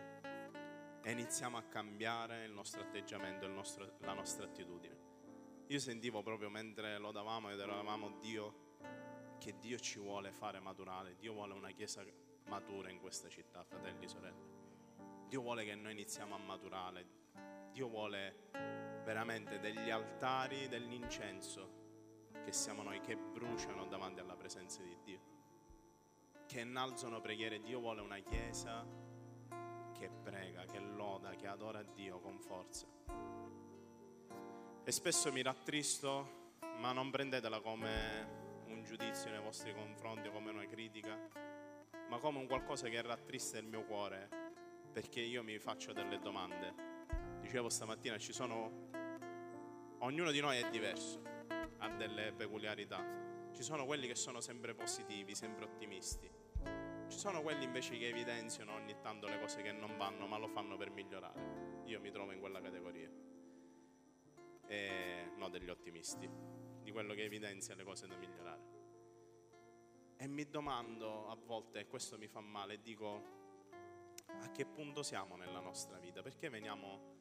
e 1.00 1.12
iniziamo 1.12 1.56
a 1.56 1.62
cambiare 1.62 2.46
il 2.46 2.50
nostro 2.50 2.80
atteggiamento, 2.82 3.46
il 3.46 3.52
nostro, 3.52 3.96
la 4.00 4.12
nostra 4.12 4.44
attitudine. 4.46 4.96
Io 5.68 5.78
sentivo 5.78 6.20
proprio 6.24 6.50
mentre 6.50 6.98
lodavamo 6.98 7.48
ed 7.50 7.60
eravamo 7.60 8.18
Dio 8.18 8.74
che 9.38 9.56
Dio 9.60 9.78
ci 9.78 10.00
vuole 10.00 10.32
fare 10.32 10.58
maturare, 10.58 11.14
Dio 11.14 11.34
vuole 11.34 11.54
una 11.54 11.70
chiesa 11.70 12.04
matura 12.48 12.90
in 12.90 12.98
questa 12.98 13.28
città, 13.28 13.62
fratelli 13.62 14.04
e 14.04 14.08
sorelle. 14.08 14.44
Dio 15.28 15.42
vuole 15.42 15.64
che 15.64 15.76
noi 15.76 15.92
iniziamo 15.92 16.34
a 16.34 16.38
maturare. 16.38 17.06
Dio 17.70 17.86
vuole 17.86 18.48
veramente 19.04 19.60
degli 19.60 19.90
altari 19.90 20.66
dell'incenso 20.66 22.32
che 22.44 22.50
siamo 22.50 22.82
noi, 22.82 22.98
che 22.98 23.14
bruciano 23.14 23.86
davanti 23.86 24.18
alla 24.18 24.34
presenza 24.34 24.82
di 24.82 24.98
Dio, 25.04 25.35
che 26.56 26.62
innalzano 26.62 27.20
preghiere. 27.20 27.60
Dio 27.60 27.80
vuole 27.80 28.00
una 28.00 28.16
chiesa 28.20 28.82
che 29.92 30.08
prega, 30.08 30.64
che 30.64 30.78
loda, 30.78 31.34
che 31.34 31.46
adora 31.46 31.82
Dio 31.82 32.18
con 32.18 32.38
forza. 32.40 32.86
E 34.82 34.90
spesso 34.90 35.30
mi 35.32 35.42
rattristo, 35.42 36.54
ma 36.78 36.92
non 36.92 37.10
prendetela 37.10 37.60
come 37.60 38.64
un 38.68 38.82
giudizio 38.84 39.30
nei 39.30 39.42
vostri 39.42 39.74
confronti 39.74 40.30
come 40.30 40.50
una 40.50 40.64
critica, 40.64 41.28
ma 42.08 42.18
come 42.20 42.38
un 42.38 42.46
qualcosa 42.46 42.88
che 42.88 43.02
rattrista 43.02 43.58
il 43.58 43.66
mio 43.66 43.84
cuore 43.84 44.44
perché 44.94 45.20
io 45.20 45.42
mi 45.42 45.58
faccio 45.58 45.92
delle 45.92 46.18
domande. 46.18 46.72
Dicevo 47.42 47.68
stamattina, 47.68 48.16
ci 48.16 48.32
sono, 48.32 48.88
ognuno 49.98 50.30
di 50.30 50.40
noi 50.40 50.56
è 50.56 50.70
diverso, 50.70 51.20
ha 51.76 51.88
delle 51.90 52.32
peculiarità. 52.32 53.04
Ci 53.52 53.62
sono 53.62 53.84
quelli 53.84 54.06
che 54.06 54.14
sono 54.14 54.40
sempre 54.40 54.74
positivi, 54.74 55.34
sempre 55.34 55.66
ottimisti. 55.66 56.44
Ci 57.08 57.18
sono 57.18 57.40
quelli 57.42 57.64
invece 57.64 57.96
che 57.96 58.08
evidenziano 58.08 58.74
ogni 58.74 58.96
tanto 59.00 59.28
le 59.28 59.38
cose 59.38 59.62
che 59.62 59.72
non 59.72 59.96
vanno, 59.96 60.26
ma 60.26 60.38
lo 60.38 60.48
fanno 60.48 60.76
per 60.76 60.90
migliorare. 60.90 61.82
Io 61.84 62.00
mi 62.00 62.10
trovo 62.10 62.32
in 62.32 62.40
quella 62.40 62.60
categoria. 62.60 63.10
E 64.66 65.30
no 65.36 65.48
degli 65.48 65.68
ottimisti, 65.68 66.28
di 66.82 66.90
quello 66.90 67.14
che 67.14 67.24
evidenzia 67.24 67.74
le 67.74 67.84
cose 67.84 68.06
da 68.08 68.16
migliorare. 68.16 68.74
E 70.16 70.26
mi 70.26 70.48
domando 70.48 71.28
a 71.28 71.36
volte, 71.36 71.80
e 71.80 71.86
questo 71.86 72.18
mi 72.18 72.26
fa 72.26 72.40
male, 72.40 72.80
dico, 72.80 73.22
a 74.26 74.50
che 74.50 74.66
punto 74.66 75.02
siamo 75.02 75.36
nella 75.36 75.60
nostra 75.60 75.98
vita, 75.98 76.22
perché 76.22 76.48
veniamo 76.48 77.14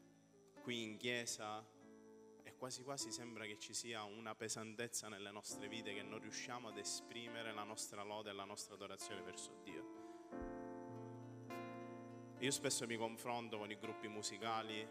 qui 0.63 0.81
in 0.81 0.97
chiesa 0.97 1.63
quasi 2.57 2.83
quasi 2.83 3.11
sembra 3.11 3.45
che 3.45 3.57
ci 3.59 3.73
sia 3.73 4.03
una 4.03 4.33
pesantezza 4.35 5.07
nelle 5.07 5.31
nostre 5.31 5.67
vite 5.67 5.93
che 5.93 6.01
non 6.01 6.19
riusciamo 6.19 6.69
ad 6.69 6.77
esprimere 6.77 7.53
la 7.53 7.63
nostra 7.63 8.03
lode 8.03 8.29
e 8.29 8.33
la 8.33 8.45
nostra 8.45 8.75
adorazione 8.75 9.21
verso 9.21 9.59
Dio. 9.63 10.03
Io 12.39 12.51
spesso 12.51 12.85
mi 12.85 12.97
confronto 12.97 13.57
con 13.57 13.71
i 13.71 13.77
gruppi 13.77 14.07
musicali 14.07 14.87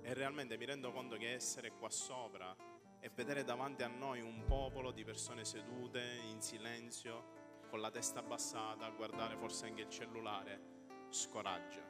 e 0.00 0.14
realmente 0.14 0.56
mi 0.56 0.64
rendo 0.64 0.92
conto 0.92 1.16
che 1.16 1.32
essere 1.32 1.72
qua 1.72 1.90
sopra 1.90 2.56
e 3.00 3.10
vedere 3.10 3.44
davanti 3.44 3.82
a 3.82 3.88
noi 3.88 4.20
un 4.20 4.44
popolo 4.44 4.90
di 4.90 5.04
persone 5.04 5.44
sedute 5.44 6.20
in 6.24 6.40
silenzio, 6.40 7.36
con 7.68 7.80
la 7.80 7.90
testa 7.90 8.20
abbassata, 8.20 8.86
a 8.86 8.90
guardare 8.90 9.36
forse 9.36 9.66
anche 9.66 9.82
il 9.82 9.88
cellulare, 9.88 11.06
scoraggia. 11.10 11.86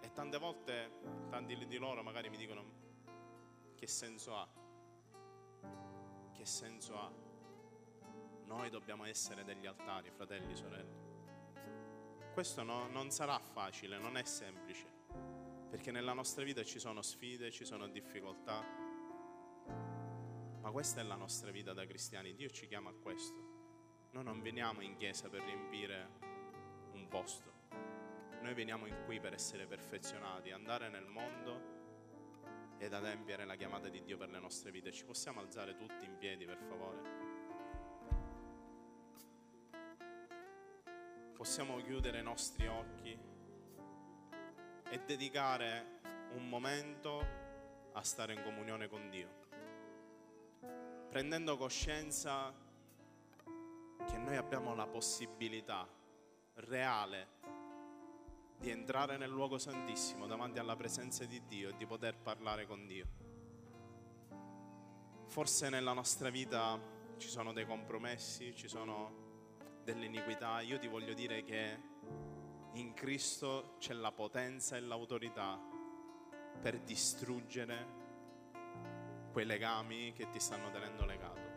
E 0.00 0.12
tante 0.12 0.38
volte, 0.38 0.90
tanti 1.30 1.56
di 1.66 1.78
loro 1.78 2.02
magari 2.02 2.28
mi 2.28 2.36
dicono, 2.36 2.79
che 3.80 3.86
senso 3.86 4.36
ha? 4.36 4.46
Che 6.34 6.44
senso 6.44 6.98
ha? 6.98 7.10
Noi 8.44 8.68
dobbiamo 8.68 9.06
essere 9.06 9.42
degli 9.42 9.64
altari, 9.64 10.10
fratelli, 10.10 10.54
sorelle. 10.54 11.08
Questo 12.34 12.62
no, 12.62 12.88
non 12.88 13.10
sarà 13.10 13.38
facile, 13.38 13.96
non 13.96 14.18
è 14.18 14.24
semplice, 14.24 14.86
perché 15.70 15.92
nella 15.92 16.12
nostra 16.12 16.44
vita 16.44 16.62
ci 16.62 16.78
sono 16.78 17.00
sfide, 17.00 17.50
ci 17.50 17.64
sono 17.64 17.88
difficoltà, 17.88 18.62
ma 20.60 20.70
questa 20.70 21.00
è 21.00 21.02
la 21.02 21.16
nostra 21.16 21.50
vita 21.50 21.72
da 21.72 21.86
cristiani, 21.86 22.34
Dio 22.34 22.50
ci 22.50 22.66
chiama 22.66 22.90
a 22.90 22.94
questo. 23.00 24.08
Noi 24.10 24.24
non 24.24 24.42
veniamo 24.42 24.82
in 24.82 24.94
chiesa 24.98 25.30
per 25.30 25.40
riempire 25.40 26.18
un 26.92 27.08
posto, 27.08 27.50
noi 28.42 28.52
veniamo 28.52 28.84
in 28.84 29.04
qui 29.06 29.20
per 29.20 29.32
essere 29.32 29.66
perfezionati, 29.66 30.50
andare 30.50 30.90
nel 30.90 31.06
mondo 31.06 31.79
ed 32.80 32.94
adempiere 32.94 33.44
la 33.44 33.56
chiamata 33.56 33.90
di 33.90 34.02
Dio 34.02 34.16
per 34.16 34.30
le 34.30 34.38
nostre 34.38 34.70
vite. 34.70 34.90
Ci 34.90 35.04
possiamo 35.04 35.40
alzare 35.40 35.76
tutti 35.76 36.06
in 36.06 36.16
piedi, 36.16 36.46
per 36.46 36.58
favore? 36.58 37.28
Possiamo 41.34 41.76
chiudere 41.76 42.20
i 42.20 42.22
nostri 42.22 42.66
occhi 42.66 43.18
e 44.90 45.00
dedicare 45.04 46.00
un 46.32 46.48
momento 46.48 47.22
a 47.92 48.02
stare 48.02 48.32
in 48.32 48.42
comunione 48.42 48.88
con 48.88 49.10
Dio, 49.10 49.28
prendendo 51.10 51.58
coscienza 51.58 52.50
che 54.06 54.16
noi 54.16 54.36
abbiamo 54.36 54.74
la 54.74 54.86
possibilità 54.86 55.86
reale 56.54 57.28
di 58.60 58.68
entrare 58.68 59.16
nel 59.16 59.30
luogo 59.30 59.56
santissimo 59.56 60.26
davanti 60.26 60.58
alla 60.58 60.76
presenza 60.76 61.24
di 61.24 61.42
Dio 61.46 61.70
e 61.70 61.76
di 61.78 61.86
poter 61.86 62.18
parlare 62.18 62.66
con 62.66 62.86
Dio. 62.86 63.06
Forse 65.28 65.70
nella 65.70 65.94
nostra 65.94 66.28
vita 66.28 66.78
ci 67.16 67.28
sono 67.28 67.54
dei 67.54 67.64
compromessi, 67.64 68.54
ci 68.54 68.68
sono 68.68 69.78
delle 69.82 70.04
iniquità. 70.04 70.60
Io 70.60 70.78
ti 70.78 70.88
voglio 70.88 71.14
dire 71.14 71.42
che 71.42 71.80
in 72.72 72.92
Cristo 72.92 73.76
c'è 73.78 73.94
la 73.94 74.12
potenza 74.12 74.76
e 74.76 74.80
l'autorità 74.80 75.58
per 76.60 76.80
distruggere 76.80 77.98
quei 79.32 79.46
legami 79.46 80.12
che 80.12 80.28
ti 80.28 80.38
stanno 80.38 80.70
tenendo 80.70 81.06
legato. 81.06 81.48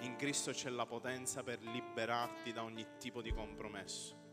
In 0.00 0.14
Cristo 0.14 0.52
c'è 0.52 0.70
la 0.70 0.86
potenza 0.86 1.42
per 1.42 1.60
liberarti 1.62 2.52
da 2.52 2.62
ogni 2.62 2.86
tipo 2.98 3.22
di 3.22 3.32
compromesso 3.32 4.27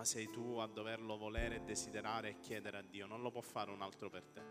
ma 0.00 0.06
sei 0.06 0.30
tu 0.30 0.56
a 0.56 0.66
doverlo 0.66 1.18
volere, 1.18 1.62
desiderare 1.62 2.30
e 2.30 2.38
chiedere 2.38 2.78
a 2.78 2.80
Dio, 2.80 3.04
non 3.04 3.20
lo 3.20 3.30
può 3.30 3.42
fare 3.42 3.70
un 3.70 3.82
altro 3.82 4.08
per 4.08 4.24
te. 4.24 4.42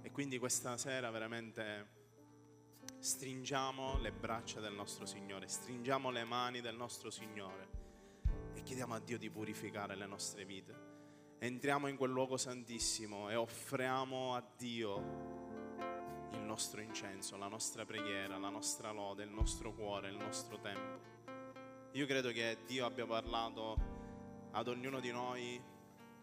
E 0.00 0.10
quindi 0.10 0.38
questa 0.38 0.78
sera 0.78 1.10
veramente 1.10 1.98
stringiamo 2.98 3.98
le 3.98 4.12
braccia 4.12 4.60
del 4.60 4.72
nostro 4.72 5.04
Signore, 5.04 5.46
stringiamo 5.46 6.08
le 6.08 6.24
mani 6.24 6.62
del 6.62 6.74
nostro 6.74 7.10
Signore 7.10 7.68
e 8.54 8.62
chiediamo 8.62 8.94
a 8.94 8.98
Dio 8.98 9.18
di 9.18 9.28
purificare 9.28 9.94
le 9.94 10.06
nostre 10.06 10.46
vite. 10.46 10.74
Entriamo 11.38 11.86
in 11.88 11.98
quel 11.98 12.12
luogo 12.12 12.38
santissimo 12.38 13.28
e 13.28 13.34
offriamo 13.34 14.36
a 14.36 14.42
Dio 14.56 14.96
il 16.32 16.40
nostro 16.40 16.80
incenso, 16.80 17.36
la 17.36 17.48
nostra 17.48 17.84
preghiera, 17.84 18.38
la 18.38 18.48
nostra 18.48 18.90
lode, 18.90 19.24
il 19.24 19.30
nostro 19.30 19.74
cuore, 19.74 20.08
il 20.08 20.16
nostro 20.16 20.58
tempo. 20.60 21.19
Io 21.94 22.06
credo 22.06 22.30
che 22.30 22.58
Dio 22.66 22.86
abbia 22.86 23.04
parlato 23.04 23.76
ad 24.52 24.68
ognuno 24.68 25.00
di 25.00 25.10
noi 25.10 25.60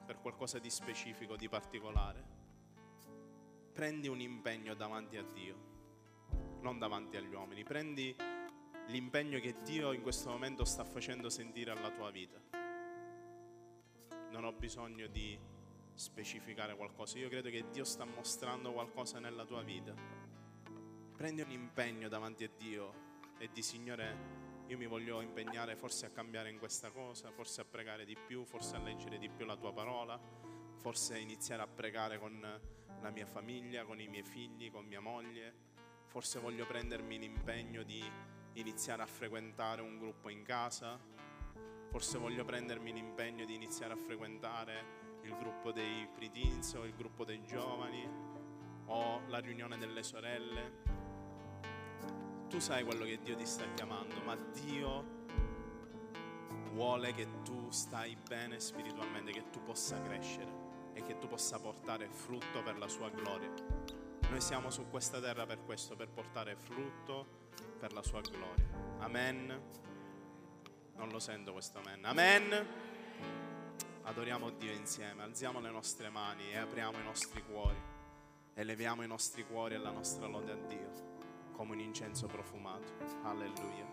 per 0.05 0.17
qualcosa 0.21 0.59
di 0.59 0.69
specifico, 0.69 1.35
di 1.35 1.49
particolare. 1.49 2.23
Prendi 3.73 4.07
un 4.07 4.21
impegno 4.21 4.75
davanti 4.75 5.17
a 5.17 5.23
Dio, 5.23 5.55
non 6.61 6.79
davanti 6.79 7.17
agli 7.17 7.33
uomini. 7.33 7.65
Prendi 7.65 8.15
l'impegno 8.87 9.39
che 9.39 9.57
Dio 9.65 9.91
in 9.91 10.01
questo 10.01 10.29
momento 10.29 10.63
sta 10.63 10.85
facendo 10.85 11.29
sentire 11.29 11.71
alla 11.71 11.91
tua 11.91 12.11
vita. 12.11 12.39
Non 14.31 14.45
ho 14.45 14.53
bisogno 14.53 15.07
di 15.07 15.37
specificare 15.95 16.77
qualcosa, 16.77 17.17
io 17.17 17.27
credo 17.27 17.49
che 17.49 17.65
Dio 17.71 17.83
sta 17.83 18.05
mostrando 18.05 18.71
qualcosa 18.71 19.19
nella 19.19 19.43
tua 19.43 19.63
vita. 19.63 19.93
Prendi 21.17 21.41
un 21.41 21.51
impegno 21.51 22.07
davanti 22.07 22.45
a 22.45 22.49
Dio 22.57 23.05
e 23.37 23.49
di 23.51 23.61
Signore 23.61 24.46
io 24.67 24.77
mi 24.77 24.85
voglio 24.85 25.21
impegnare 25.21 25.77
forse 25.77 26.07
a 26.07 26.09
cambiare 26.09 26.49
in 26.49 26.59
questa 26.59 26.91
cosa, 26.91 27.31
forse 27.31 27.61
a 27.61 27.65
pregare 27.65 28.03
di 28.03 28.17
più, 28.17 28.43
forse 28.43 28.75
a 28.75 28.79
leggere 28.79 29.17
di 29.17 29.29
più 29.29 29.45
la 29.45 29.55
tua 29.55 29.71
parola, 29.71 30.19
forse 30.75 31.13
a 31.13 31.17
iniziare 31.17 31.61
a 31.61 31.67
pregare 31.67 32.19
con 32.19 32.37
la 33.01 33.09
mia 33.09 33.25
famiglia, 33.25 33.85
con 33.85 34.01
i 34.01 34.07
miei 34.07 34.23
figli, 34.23 34.69
con 34.69 34.85
mia 34.85 34.99
moglie, 34.99 35.53
forse 36.07 36.39
voglio 36.39 36.65
prendermi 36.65 37.17
l'impegno 37.17 37.83
di 37.83 38.03
iniziare 38.53 39.03
a 39.03 39.05
frequentare 39.05 39.81
un 39.81 39.97
gruppo 39.97 40.27
in 40.27 40.43
casa, 40.43 40.99
forse 41.89 42.17
voglio 42.17 42.43
prendermi 42.43 42.91
l'impegno 42.91 43.45
di 43.45 43.55
iniziare 43.55 43.93
a 43.93 43.97
frequentare 43.97 45.05
il 45.21 45.33
gruppo 45.37 45.71
dei 45.71 46.09
preteens 46.13 46.73
o 46.73 46.83
il 46.83 46.93
gruppo 46.93 47.23
dei 47.23 47.41
giovani 47.45 48.05
o 48.87 49.21
la 49.27 49.39
riunione 49.39 49.77
delle 49.77 50.03
sorelle 50.03 50.86
tu 52.47 52.59
sai 52.59 52.83
quello 52.83 53.03
che 53.03 53.19
Dio 53.21 53.35
ti 53.35 53.45
sta 53.45 53.65
chiamando, 53.73 54.15
ma 54.23 54.35
Dio 54.35 55.15
vuole 56.71 57.13
che 57.13 57.41
tu 57.43 57.69
stai 57.71 58.15
bene 58.27 58.59
spiritualmente, 58.59 59.31
che 59.31 59.49
tu 59.49 59.61
possa 59.63 60.01
crescere 60.01 60.65
e 60.93 61.03
che 61.03 61.17
tu 61.19 61.27
possa 61.27 61.59
portare 61.59 62.07
frutto 62.09 62.63
per 62.63 62.77
la 62.77 62.87
sua 62.87 63.09
gloria. 63.09 63.51
Noi 64.29 64.41
siamo 64.41 64.69
su 64.69 64.89
questa 64.89 65.19
terra 65.19 65.45
per 65.45 65.63
questo, 65.63 65.95
per 65.95 66.09
portare 66.09 66.55
frutto 66.55 67.45
per 67.79 67.93
la 67.93 68.01
sua 68.01 68.21
gloria. 68.21 68.65
Amen. 68.99 69.61
Non 70.95 71.09
lo 71.09 71.19
sento 71.19 71.51
questo 71.51 71.79
amen. 71.79 72.05
Amen. 72.05 72.67
Adoriamo 74.03 74.51
Dio 74.51 74.71
insieme, 74.71 75.23
alziamo 75.23 75.59
le 75.59 75.69
nostre 75.69 76.09
mani 76.09 76.49
e 76.51 76.57
apriamo 76.57 76.97
i 76.97 77.03
nostri 77.03 77.43
cuori. 77.43 77.95
Eleviamo 78.53 79.03
i 79.03 79.07
nostri 79.07 79.45
cuori 79.45 79.75
e 79.75 79.77
la 79.77 79.91
nostra 79.91 80.27
lode 80.27 80.51
a 80.51 80.55
Dio 80.55 81.16
come 81.57 81.73
un 81.73 81.79
incenso 81.79 82.27
profumato. 82.27 82.93
Alleluia. 83.23 83.85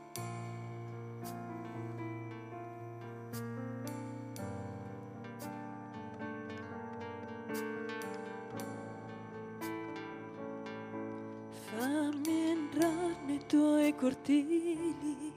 Fammi 11.50 12.50
entrare 12.50 13.16
nei 13.24 13.46
tuoi 13.46 13.94
cortili 13.96 15.32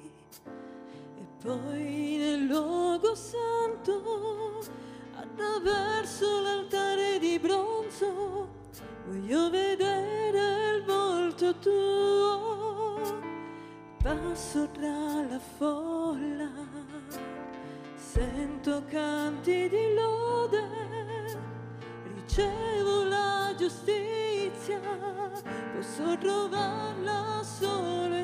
e 1.15 1.25
poi 1.41 2.17
nel 2.17 2.45
luogo 2.45 3.15
santo 3.15 4.59
attraverso 5.15 6.41
l'altare 6.41 7.19
di 7.19 7.39
bronzo 7.39 8.56
voglio 9.05 9.49
vedere 9.49 10.75
il 10.75 10.83
volto 10.83 11.57
tuo. 11.59 13.19
Passo 14.01 14.69
tra 14.71 15.25
la 15.29 15.39
folla, 15.57 16.49
sento 17.95 18.83
canti 18.87 19.67
di 19.69 19.93
lode, 19.93 20.67
ricevo 22.15 23.03
la 23.05 23.53
giustizia, 23.57 24.79
posso 25.75 26.17
trovarla 26.17 27.41
solo 27.43 28.16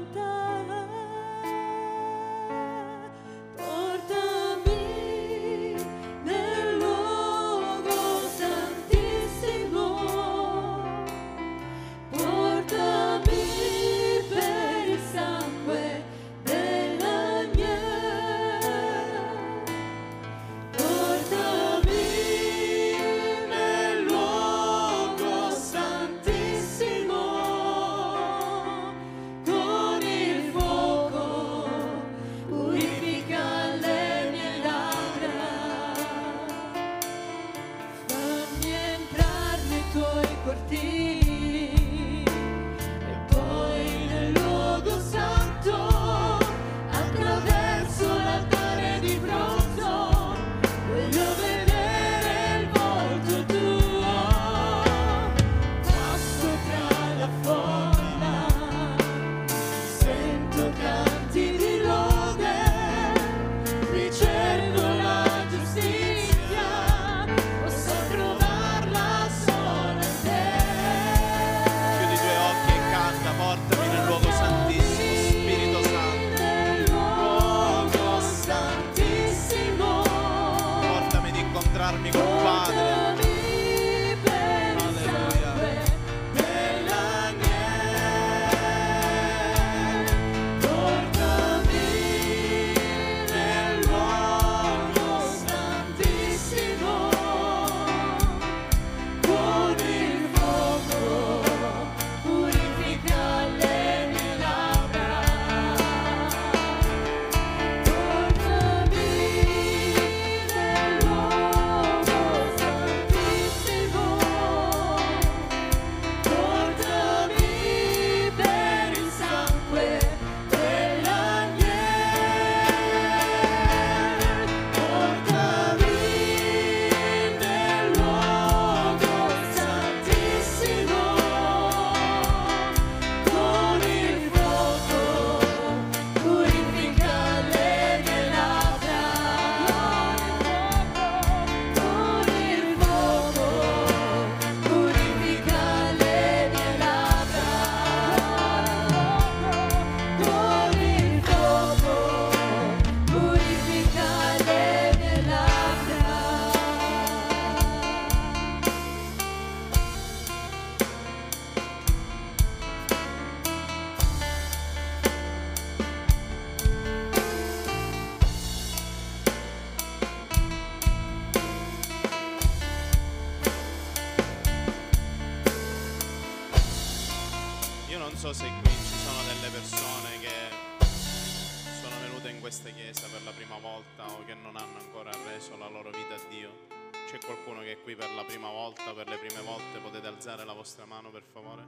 alzare 190.34 190.46
la 190.46 190.54
vostra 190.54 190.86
mano 190.86 191.12
per 191.12 191.22
favore? 191.22 191.64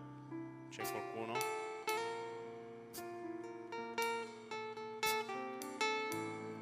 C'è 0.70 0.82
qualcuno? 0.82 1.34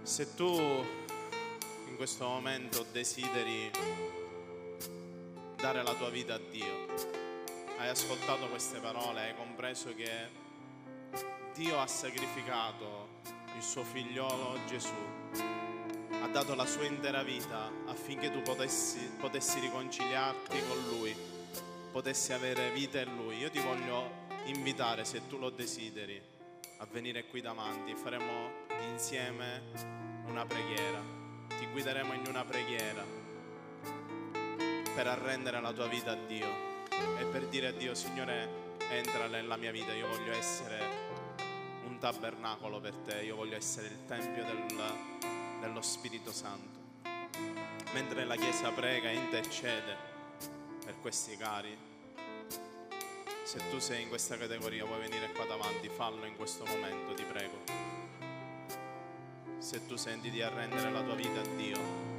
Se 0.01 0.35
tu 0.35 0.51
in 1.87 1.95
questo 1.95 2.25
momento 2.25 2.85
desideri 2.91 3.71
dare 5.55 5.81
la 5.81 5.93
tua 5.93 6.09
vita 6.09 6.33
a 6.33 6.39
Dio, 6.51 6.87
hai 7.77 7.87
ascoltato 7.87 8.49
queste 8.49 8.79
parole, 8.79 9.21
hai 9.21 9.35
compreso 9.35 9.95
che 9.95 10.29
Dio 11.53 11.79
ha 11.79 11.87
sacrificato 11.87 13.21
il 13.55 13.61
suo 13.61 13.83
figliolo 13.83 14.59
Gesù, 14.67 14.91
ha 16.21 16.27
dato 16.27 16.53
la 16.53 16.65
sua 16.65 16.83
intera 16.83 17.23
vita 17.23 17.71
affinché 17.85 18.29
tu 18.29 18.41
potessi, 18.41 18.99
potessi 19.19 19.59
riconciliarti 19.59 20.59
con 20.67 20.97
Lui, 20.97 21.32
potessi 21.93 22.33
avere 22.33 22.71
vita 22.71 22.99
in 22.99 23.15
Lui. 23.15 23.37
Io 23.37 23.51
ti 23.51 23.59
voglio 23.59 24.25
invitare, 24.45 25.05
se 25.05 25.27
tu 25.27 25.37
lo 25.37 25.51
desideri, 25.51 26.19
a 26.77 26.87
venire 26.91 27.27
qui 27.27 27.39
davanti. 27.39 27.93
Faremo 27.93 28.65
insieme 28.89 29.61
una 30.25 30.43
preghiera. 30.43 30.99
Ti 31.47 31.67
guideremo 31.67 32.13
in 32.13 32.23
una 32.27 32.43
preghiera 32.43 33.05
per 34.95 35.05
arrendere 35.05 35.61
la 35.61 35.71
tua 35.71 35.85
vita 35.85 36.11
a 36.11 36.15
Dio 36.15 36.47
e 37.19 37.25
per 37.25 37.45
dire 37.47 37.67
a 37.67 37.71
Dio, 37.71 37.93
Signore, 37.93 38.75
entra 38.89 39.27
nella 39.27 39.55
mia 39.55 39.71
vita, 39.71 39.93
io 39.93 40.07
voglio 40.07 40.31
essere 40.31 40.79
un 41.85 41.99
tabernacolo 41.99 42.79
per 42.79 42.95
te, 42.95 43.21
io 43.21 43.35
voglio 43.35 43.55
essere 43.55 43.87
il 43.87 44.05
Tempio 44.07 44.43
del, 44.43 44.65
dello 45.61 45.81
Spirito 45.83 46.31
Santo. 46.31 46.79
Mentre 47.93 48.25
la 48.25 48.35
Chiesa 48.35 48.71
prega 48.71 49.09
e 49.09 49.13
intercede 49.13 50.12
per 50.83 50.95
questi 51.01 51.37
cari, 51.37 51.75
se 53.43 53.59
tu 53.69 53.79
sei 53.79 54.03
in 54.03 54.09
questa 54.09 54.37
categoria 54.37 54.85
vuoi 54.85 54.99
venire 54.99 55.31
qua 55.31 55.45
davanti, 55.45 55.89
fallo 55.89 56.25
in 56.25 56.35
questo 56.35 56.65
momento, 56.65 57.13
ti 57.13 57.23
prego. 57.23 57.61
Se 59.59 59.85
tu 59.85 59.95
senti 59.95 60.29
di 60.29 60.41
arrendere 60.41 60.91
la 60.91 61.01
tua 61.01 61.15
vita 61.15 61.39
a 61.39 61.47
Dio, 61.55 62.12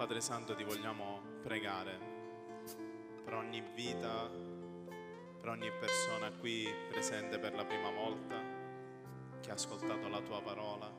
Padre 0.00 0.22
Santo, 0.22 0.54
ti 0.54 0.64
vogliamo 0.64 1.20
pregare 1.42 1.98
per 3.22 3.34
ogni 3.34 3.62
vita, 3.74 4.30
per 4.30 5.48
ogni 5.50 5.70
persona 5.78 6.30
qui 6.30 6.66
presente 6.88 7.38
per 7.38 7.52
la 7.52 7.66
prima 7.66 7.90
volta, 7.90 8.36
che 9.42 9.50
ha 9.50 9.52
ascoltato 9.52 10.08
la 10.08 10.22
tua 10.22 10.40
parola, 10.40 10.90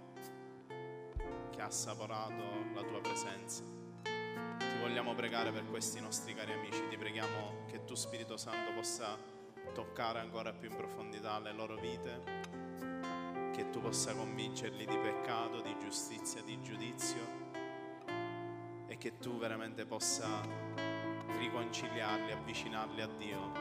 che 0.67 1.61
ha 1.61 1.65
assaporato 1.65 2.43
la 2.75 2.83
tua 2.83 3.01
presenza. 3.01 3.63
Ti 4.03 4.79
vogliamo 4.79 5.15
pregare 5.15 5.51
per 5.51 5.65
questi 5.65 5.99
nostri 5.99 6.35
cari 6.35 6.53
amici, 6.53 6.87
ti 6.87 6.95
preghiamo 6.95 7.65
che 7.65 7.83
tu 7.85 7.95
Spirito 7.95 8.37
Santo 8.37 8.71
possa 8.71 9.17
toccare 9.73 10.19
ancora 10.19 10.53
più 10.53 10.69
in 10.69 10.75
profondità 10.75 11.39
le 11.39 11.53
loro 11.53 11.73
vite, 11.73 12.21
che 13.51 13.67
tu 13.71 13.81
possa 13.81 14.13
convincerli 14.13 14.85
di 14.85 14.97
peccato, 14.99 15.59
di 15.61 15.75
giustizia, 15.79 16.43
di 16.43 16.61
giudizio 16.61 17.50
che 19.01 19.17
tu 19.17 19.39
veramente 19.39 19.87
possa 19.87 20.27
riconciliarli, 21.39 22.33
avvicinarli 22.33 23.01
a 23.01 23.07
Dio 23.07 23.51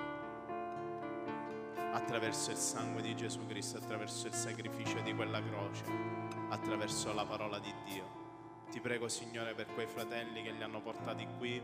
attraverso 1.93 2.51
il 2.51 2.59
sangue 2.59 3.01
di 3.01 3.17
Gesù 3.17 3.47
Cristo, 3.47 3.79
attraverso 3.79 4.27
il 4.27 4.35
sacrificio 4.35 5.01
di 5.01 5.15
quella 5.15 5.43
croce, 5.43 5.85
attraverso 6.51 7.15
la 7.15 7.25
parola 7.25 7.59
di 7.59 7.73
Dio. 7.87 8.19
Ti 8.71 8.81
prego 8.81 9.09
Signore 9.09 9.55
per 9.55 9.65
quei 9.73 9.87
fratelli 9.87 10.43
che 10.43 10.51
li 10.51 10.63
hanno 10.63 10.83
portati 10.83 11.27
qui, 11.39 11.59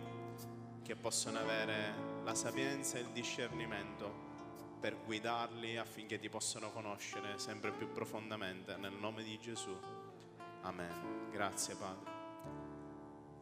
che 0.82 0.96
possono 0.96 1.38
avere 1.38 2.22
la 2.24 2.34
sapienza 2.34 2.96
e 2.96 3.02
il 3.02 3.10
discernimento 3.10 4.24
per 4.80 4.96
guidarli 5.04 5.76
affinché 5.76 6.18
ti 6.18 6.30
possano 6.30 6.70
conoscere 6.70 7.38
sempre 7.38 7.72
più 7.72 7.92
profondamente 7.92 8.76
nel 8.78 8.94
nome 8.94 9.22
di 9.22 9.38
Gesù. 9.38 9.78
Amen. 10.62 11.28
Grazie 11.30 11.74
Padre. 11.74 12.15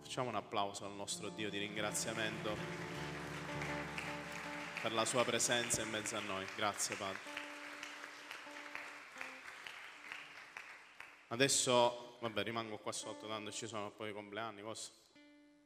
Facciamo 0.05 0.29
un 0.29 0.35
applauso 0.37 0.85
al 0.85 0.93
nostro 0.93 1.31
Dio 1.31 1.49
di 1.49 1.59
ringraziamento 1.59 2.55
per 4.83 4.93
la 4.93 5.07
sua 5.07 5.25
presenza 5.25 5.81
in 5.81 5.89
mezzo 5.89 6.15
a 6.15 6.21
noi. 6.21 6.47
Grazie 6.55 6.95
Padre. 6.95 7.19
Adesso, 11.29 12.19
vabbè, 12.21 12.43
rimango 12.43 12.77
qua 12.79 12.93
sotto, 12.93 13.27
tanto 13.27 13.51
ci 13.51 13.67
sono 13.67 13.93
poi 13.93 14.11
i 14.11 14.13
compleanni, 14.13 14.61
cose. 14.61 14.93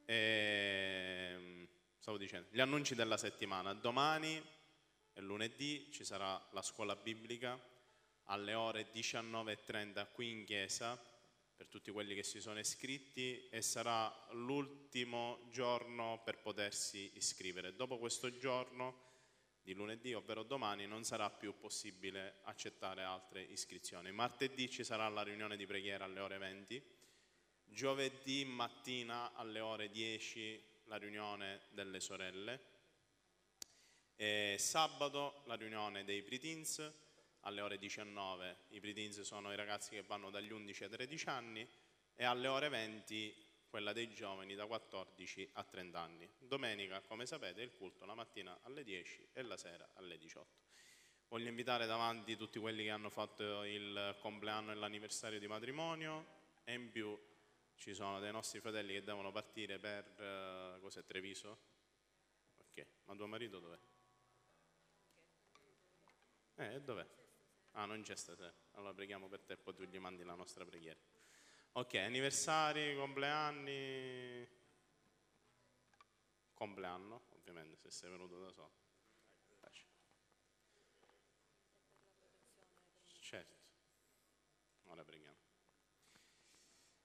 E, 0.05 1.67
stavo 1.99 2.17
dicendo, 2.17 2.47
gli 2.49 2.61
annunci 2.61 2.95
della 2.95 3.17
settimana. 3.17 3.73
Domani 3.73 4.41
e 5.13 5.21
lunedì 5.21 5.91
ci 5.91 6.05
sarà 6.05 6.41
la 6.51 6.61
scuola 6.61 6.95
biblica 6.95 7.59
alle 8.23 8.53
ore 8.53 8.89
19.30 8.91 10.07
qui 10.13 10.31
in 10.31 10.45
chiesa 10.45 10.97
per 11.59 11.67
tutti 11.67 11.91
quelli 11.91 12.15
che 12.15 12.23
si 12.23 12.39
sono 12.39 12.57
iscritti 12.57 13.49
e 13.49 13.61
sarà 13.61 14.09
l'ultimo 14.31 15.45
giorno 15.51 16.21
per 16.23 16.39
potersi 16.39 17.11
iscrivere. 17.15 17.75
Dopo 17.75 17.97
questo 17.97 18.37
giorno 18.37 19.07
di 19.61 19.73
lunedì, 19.73 20.13
ovvero 20.13 20.43
domani, 20.43 20.87
non 20.87 21.03
sarà 21.03 21.29
più 21.29 21.53
possibile 21.59 22.39
accettare 22.43 23.03
altre 23.03 23.41
iscrizioni. 23.41 24.09
Martedì 24.13 24.69
ci 24.69 24.85
sarà 24.85 25.09
la 25.09 25.21
riunione 25.21 25.57
di 25.57 25.65
preghiera 25.65 26.05
alle 26.05 26.21
ore 26.21 26.37
20, 26.37 26.81
giovedì 27.65 28.45
mattina 28.45 29.33
alle 29.33 29.59
ore 29.59 29.89
10 29.89 30.63
la 30.85 30.95
riunione 30.95 31.63
delle 31.71 31.99
sorelle, 31.99 32.61
e 34.15 34.55
sabato 34.57 35.43
la 35.45 35.55
riunione 35.55 36.05
dei 36.05 36.23
preteens 36.23 36.89
alle 37.41 37.61
ore 37.61 37.77
19. 37.77 38.57
I 38.69 38.79
preteens 38.79 39.21
sono 39.21 39.51
i 39.51 39.55
ragazzi 39.55 39.91
che 39.91 40.03
vanno 40.03 40.29
dagli 40.29 40.51
11 40.51 40.83
ai 40.83 40.89
13 40.89 41.29
anni 41.29 41.67
e 42.15 42.23
alle 42.23 42.47
ore 42.47 42.69
20 42.69 43.47
quella 43.69 43.93
dei 43.93 44.11
giovani 44.11 44.55
da 44.55 44.65
14 44.65 45.49
a 45.53 45.63
30 45.63 45.99
anni. 45.99 46.29
Domenica, 46.39 47.01
come 47.01 47.25
sapete, 47.25 47.61
il 47.61 47.71
culto 47.75 48.05
la 48.05 48.15
mattina 48.15 48.59
alle 48.63 48.83
10 48.83 49.29
e 49.33 49.41
la 49.43 49.57
sera 49.57 49.87
alle 49.93 50.17
18. 50.17 50.67
Voglio 51.29 51.49
invitare 51.49 51.85
davanti 51.85 52.35
tutti 52.35 52.57
quelli 52.57 52.83
che 52.83 52.89
hanno 52.89 53.11
fatto 53.11 53.63
il 53.63 54.17
compleanno 54.19 54.71
e 54.71 54.75
l'anniversario 54.75 55.37
di 55.37 55.45
matrimonio 55.45 56.37
e 56.63 56.73
in 56.73 56.89
più 56.89 57.17
ci 57.75 57.93
sono 57.93 58.19
dei 58.19 58.31
nostri 58.31 58.59
fratelli 58.59 58.93
che 58.93 59.03
devono 59.03 59.31
partire 59.31 59.77
per 59.77 60.03
eh, 60.17 60.79
cos'è 60.81 61.05
Treviso? 61.05 61.57
Ok, 62.57 62.85
ma 63.05 63.15
tuo 63.15 63.27
marito 63.27 63.59
dov'è? 63.59 63.77
Eh, 66.55 66.81
dov'è? 66.81 67.05
Ah, 67.71 67.85
non 67.85 68.01
c'è 68.01 68.15
stasera. 68.15 68.53
Allora 68.71 68.93
preghiamo 68.93 69.27
per 69.27 69.41
te 69.41 69.53
e 69.53 69.57
poi 69.57 69.73
tu 69.73 69.83
gli 69.83 69.99
mandi 69.99 70.23
la 70.23 70.35
nostra 70.35 70.65
preghiera. 70.65 70.99
Ok, 71.73 71.95
anniversari, 71.95 72.95
compleanni. 72.95 74.47
Compleanno, 76.53 77.27
ovviamente, 77.35 77.77
se 77.77 77.91
sei 77.91 78.09
venuto 78.09 78.39
da 78.39 78.51
solo. 78.51 78.87
Certo. 83.29 83.55
Ora 84.85 85.03
preghiamo. 85.03 85.37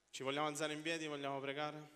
Ci 0.08 0.22
vogliamo 0.22 0.46
alzare 0.46 0.72
in 0.72 0.80
piedi, 0.80 1.06
vogliamo 1.06 1.38
pregare? 1.38 1.90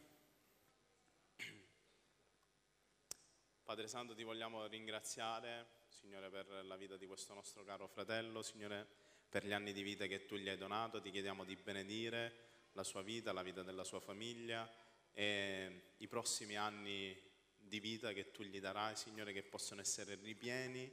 Padre 3.62 3.88
Santo, 3.88 4.14
ti 4.14 4.22
vogliamo 4.24 4.66
ringraziare, 4.66 5.77
Signore, 6.00 6.30
per 6.30 6.64
la 6.64 6.76
vita 6.76 6.96
di 6.96 7.06
questo 7.06 7.34
nostro 7.34 7.64
caro 7.64 7.88
fratello, 7.88 8.40
Signore, 8.42 8.86
per 9.28 9.44
gli 9.44 9.52
anni 9.52 9.72
di 9.72 9.82
vita 9.82 10.06
che 10.06 10.26
tu 10.26 10.36
gli 10.36 10.48
hai 10.48 10.56
donato. 10.56 11.00
Ti 11.00 11.10
chiediamo 11.10 11.42
di 11.42 11.56
benedire 11.56 12.46
la 12.72 12.84
sua 12.84 13.02
vita, 13.02 13.32
la 13.32 13.42
vita 13.42 13.64
della 13.64 13.82
sua 13.82 13.98
famiglia 13.98 14.72
e 15.12 15.94
i 15.96 16.06
prossimi 16.06 16.56
anni 16.56 17.20
di 17.56 17.80
vita 17.80 18.12
che 18.12 18.30
tu 18.30 18.44
gli 18.44 18.60
darai, 18.60 18.94
Signore, 18.94 19.32
che 19.32 19.42
possono 19.42 19.80
essere 19.80 20.14
ripieni 20.14 20.88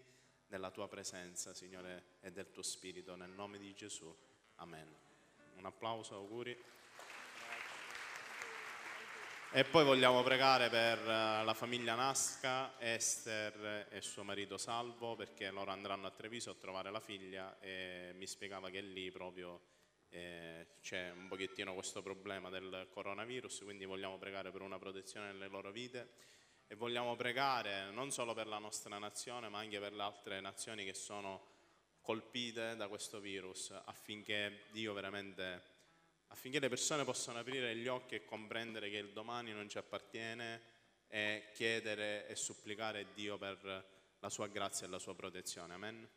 della 0.48 0.72
tua 0.72 0.88
presenza, 0.88 1.54
Signore, 1.54 2.18
e 2.22 2.32
del 2.32 2.50
tuo 2.50 2.64
spirito, 2.64 3.16
nel 3.16 3.30
nome 3.30 3.60
di 3.60 3.76
Gesù. 3.76 4.14
Amen. 4.56 4.92
Un 5.58 5.66
applauso, 5.66 6.16
auguri. 6.16 6.60
E 9.58 9.64
poi 9.64 9.86
vogliamo 9.86 10.22
pregare 10.22 10.68
per 10.68 11.00
eh, 11.00 11.42
la 11.46 11.54
famiglia 11.54 11.96
Nasca, 11.96 12.78
Esther 12.78 13.88
e 13.90 14.02
suo 14.02 14.26
marito 14.26 14.58
Salvo, 14.58 15.16
perché 15.16 15.50
loro 15.50 15.72
andranno 15.72 16.08
a 16.08 16.12
Treviso 16.12 16.50
a 16.50 16.56
trovare 16.56 16.92
la 16.92 17.00
figlia 17.00 17.58
e 17.62 18.12
mi 18.16 18.28
spiegava 18.28 18.70
che 18.70 18.82
lì 18.82 19.10
proprio 19.12 19.62
eh, 20.10 20.68
c'è 20.82 21.10
un 21.12 21.30
pochettino 21.30 21.74
questo 21.74 22.02
problema 22.02 22.50
del 22.50 22.90
coronavirus, 22.90 23.62
quindi 23.64 23.86
vogliamo 23.86 24.18
pregare 24.18 24.52
per 24.52 24.60
una 24.60 24.78
protezione 24.78 25.28
nelle 25.28 25.48
loro 25.48 25.72
vite 25.72 26.10
e 26.68 26.76
vogliamo 26.76 27.16
pregare 27.16 27.92
non 27.92 28.12
solo 28.12 28.34
per 28.34 28.48
la 28.48 28.60
nostra 28.60 28.98
nazione, 28.98 29.48
ma 29.48 29.60
anche 29.60 29.80
per 29.80 29.94
le 29.94 30.04
altre 30.04 30.42
nazioni 30.42 30.84
che 30.84 30.94
sono 30.94 31.54
colpite 32.02 32.76
da 32.76 32.90
questo 32.90 33.22
virus, 33.22 33.72
affinché 33.72 34.66
Dio 34.72 34.92
veramente 34.92 35.75
affinché 36.28 36.60
le 36.60 36.70
persone 36.70 37.04
possano 37.04 37.40
aprire 37.40 37.76
gli 37.76 37.88
occhi 37.88 38.16
e 38.16 38.26
comprendere 38.26 38.90
che 38.90 38.98
il 38.98 39.12
domani 39.12 39.52
non 39.52 39.70
ci 39.70 39.78
appartiene 39.78 40.62
e 41.08 41.50
chiedere 41.54 42.28
e 42.28 42.36
supplicare 42.36 43.08
Dio 43.14 43.38
per 43.38 43.94
la 44.20 44.30
sua 44.30 44.48
grazia 44.48 44.88
e 44.88 44.90
la 44.90 45.00
sua 45.00 45.16
protezione. 45.16 45.74
Amen. 45.74 46.10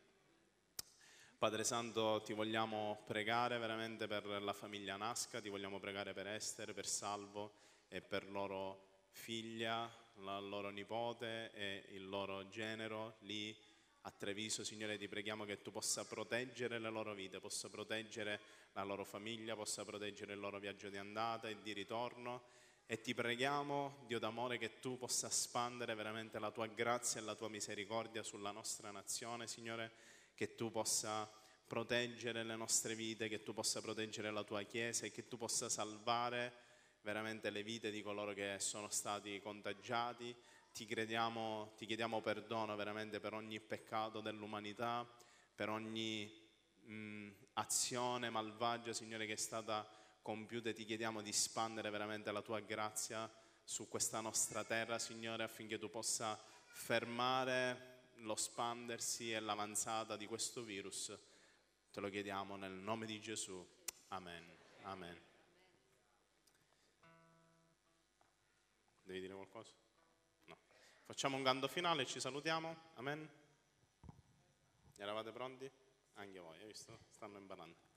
Padre 1.37 1.63
Santo, 1.63 2.21
ti 2.23 2.33
vogliamo 2.33 3.03
pregare 3.05 3.57
veramente 3.59 4.07
per 4.07 4.25
la 4.25 4.51
famiglia 4.51 4.97
Nasca, 4.97 5.39
ti 5.39 5.47
vogliamo 5.47 5.79
pregare 5.79 6.13
per 6.13 6.27
Esther, 6.27 6.73
per 6.73 6.85
Salvo 6.85 7.53
e 7.87 8.01
per 8.01 8.29
loro 8.29 8.87
figlia, 9.11 9.89
la 10.15 10.39
loro 10.39 10.69
nipote 10.69 11.51
e 11.53 11.85
il 11.91 12.09
loro 12.09 12.49
genero 12.49 13.15
lì 13.19 13.55
a 14.01 14.11
Treviso, 14.11 14.63
Signore, 14.63 14.97
ti 14.97 15.07
preghiamo 15.07 15.45
che 15.45 15.61
tu 15.61 15.71
possa 15.71 16.05
proteggere 16.05 16.79
le 16.79 16.89
loro 16.89 17.13
vite, 17.13 17.39
possa 17.39 17.69
proteggere 17.69 18.39
la 18.73 18.83
loro 18.83 19.03
famiglia, 19.03 19.55
possa 19.55 19.83
proteggere 19.83 20.33
il 20.33 20.39
loro 20.39 20.59
viaggio 20.59 20.89
di 20.89 20.97
andata 20.97 21.49
e 21.49 21.61
di 21.61 21.73
ritorno. 21.73 22.43
E 22.85 23.01
ti 23.01 23.13
preghiamo, 23.13 24.03
Dio 24.07 24.17
d'amore, 24.17 24.57
che 24.57 24.79
tu 24.79 24.97
possa 24.97 25.29
spandere 25.29 25.93
veramente 25.95 26.39
la 26.39 26.49
tua 26.49 26.67
grazia 26.67 27.21
e 27.21 27.23
la 27.23 27.35
tua 27.35 27.49
misericordia 27.49 28.23
sulla 28.23 28.51
nostra 28.51 28.89
nazione, 28.89 29.47
Signore, 29.47 29.91
che 30.33 30.55
tu 30.55 30.71
possa 30.71 31.29
proteggere 31.67 32.43
le 32.43 32.55
nostre 32.55 32.95
vite, 32.95 33.27
che 33.27 33.43
tu 33.43 33.53
possa 33.53 33.79
proteggere 33.79 34.31
la 34.31 34.43
tua 34.43 34.63
Chiesa 34.63 35.05
e 35.05 35.11
che 35.11 35.27
tu 35.27 35.37
possa 35.37 35.69
salvare 35.69 36.51
veramente 37.01 37.49
le 37.51 37.61
vite 37.61 37.91
di 37.91 38.01
coloro 38.01 38.33
che 38.33 38.55
sono 38.59 38.89
stati 38.89 39.39
contagiati. 39.39 40.35
Ti, 40.71 40.85
crediamo, 40.85 41.73
ti 41.77 41.85
chiediamo 41.85 42.21
perdono 42.21 42.75
veramente 42.75 43.19
per 43.19 43.33
ogni 43.33 43.59
peccato 43.59 44.21
dell'umanità, 44.21 45.07
per 45.53 45.69
ogni 45.69 46.31
mh, 46.83 47.29
azione 47.53 48.29
malvagia, 48.29 48.93
Signore, 48.93 49.25
che 49.25 49.33
è 49.33 49.37
stata 49.37 49.87
compiuta. 50.21 50.71
Ti 50.71 50.85
chiediamo 50.85 51.21
di 51.21 51.33
spandere 51.33 51.89
veramente 51.89 52.31
la 52.31 52.41
tua 52.41 52.59
grazia 52.59 53.29
su 53.63 53.87
questa 53.87 54.21
nostra 54.21 54.63
terra, 54.63 54.97
Signore, 54.99 55.43
affinché 55.43 55.77
tu 55.77 55.89
possa 55.89 56.39
fermare 56.65 57.97
lo 58.21 58.35
spandersi 58.35 59.31
e 59.31 59.39
l'avanzata 59.39 60.17
di 60.17 60.25
questo 60.25 60.63
virus. 60.63 61.17
Te 61.91 61.99
lo 61.99 62.09
chiediamo 62.09 62.55
nel 62.55 62.71
nome 62.73 63.05
di 63.05 63.19
Gesù. 63.19 63.65
Amen. 64.09 64.57
Amen. 64.83 65.27
Devi 69.03 69.21
dire 69.21 69.33
qualcosa? 69.33 69.73
Facciamo 71.09 71.37
un 71.37 71.43
canto 71.43 71.67
finale 71.67 72.05
ci 72.05 72.19
salutiamo. 72.19 72.91
Amen. 72.97 73.27
Eravate 74.95 75.31
pronti? 75.31 75.67
Anche 76.13 76.37
voi, 76.37 76.59
hai 76.59 76.67
visto? 76.67 76.99
Stanno 77.09 77.39
imparando. 77.39 77.88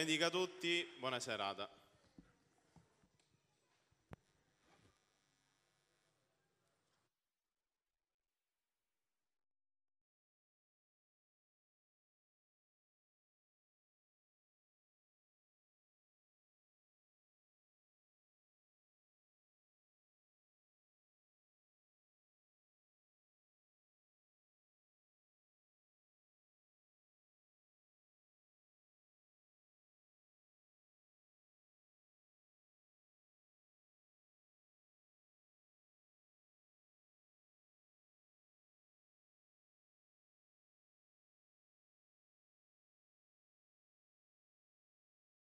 Benedica 0.00 0.30
tutti, 0.30 0.88
buona 0.98 1.20
serata. 1.20 1.59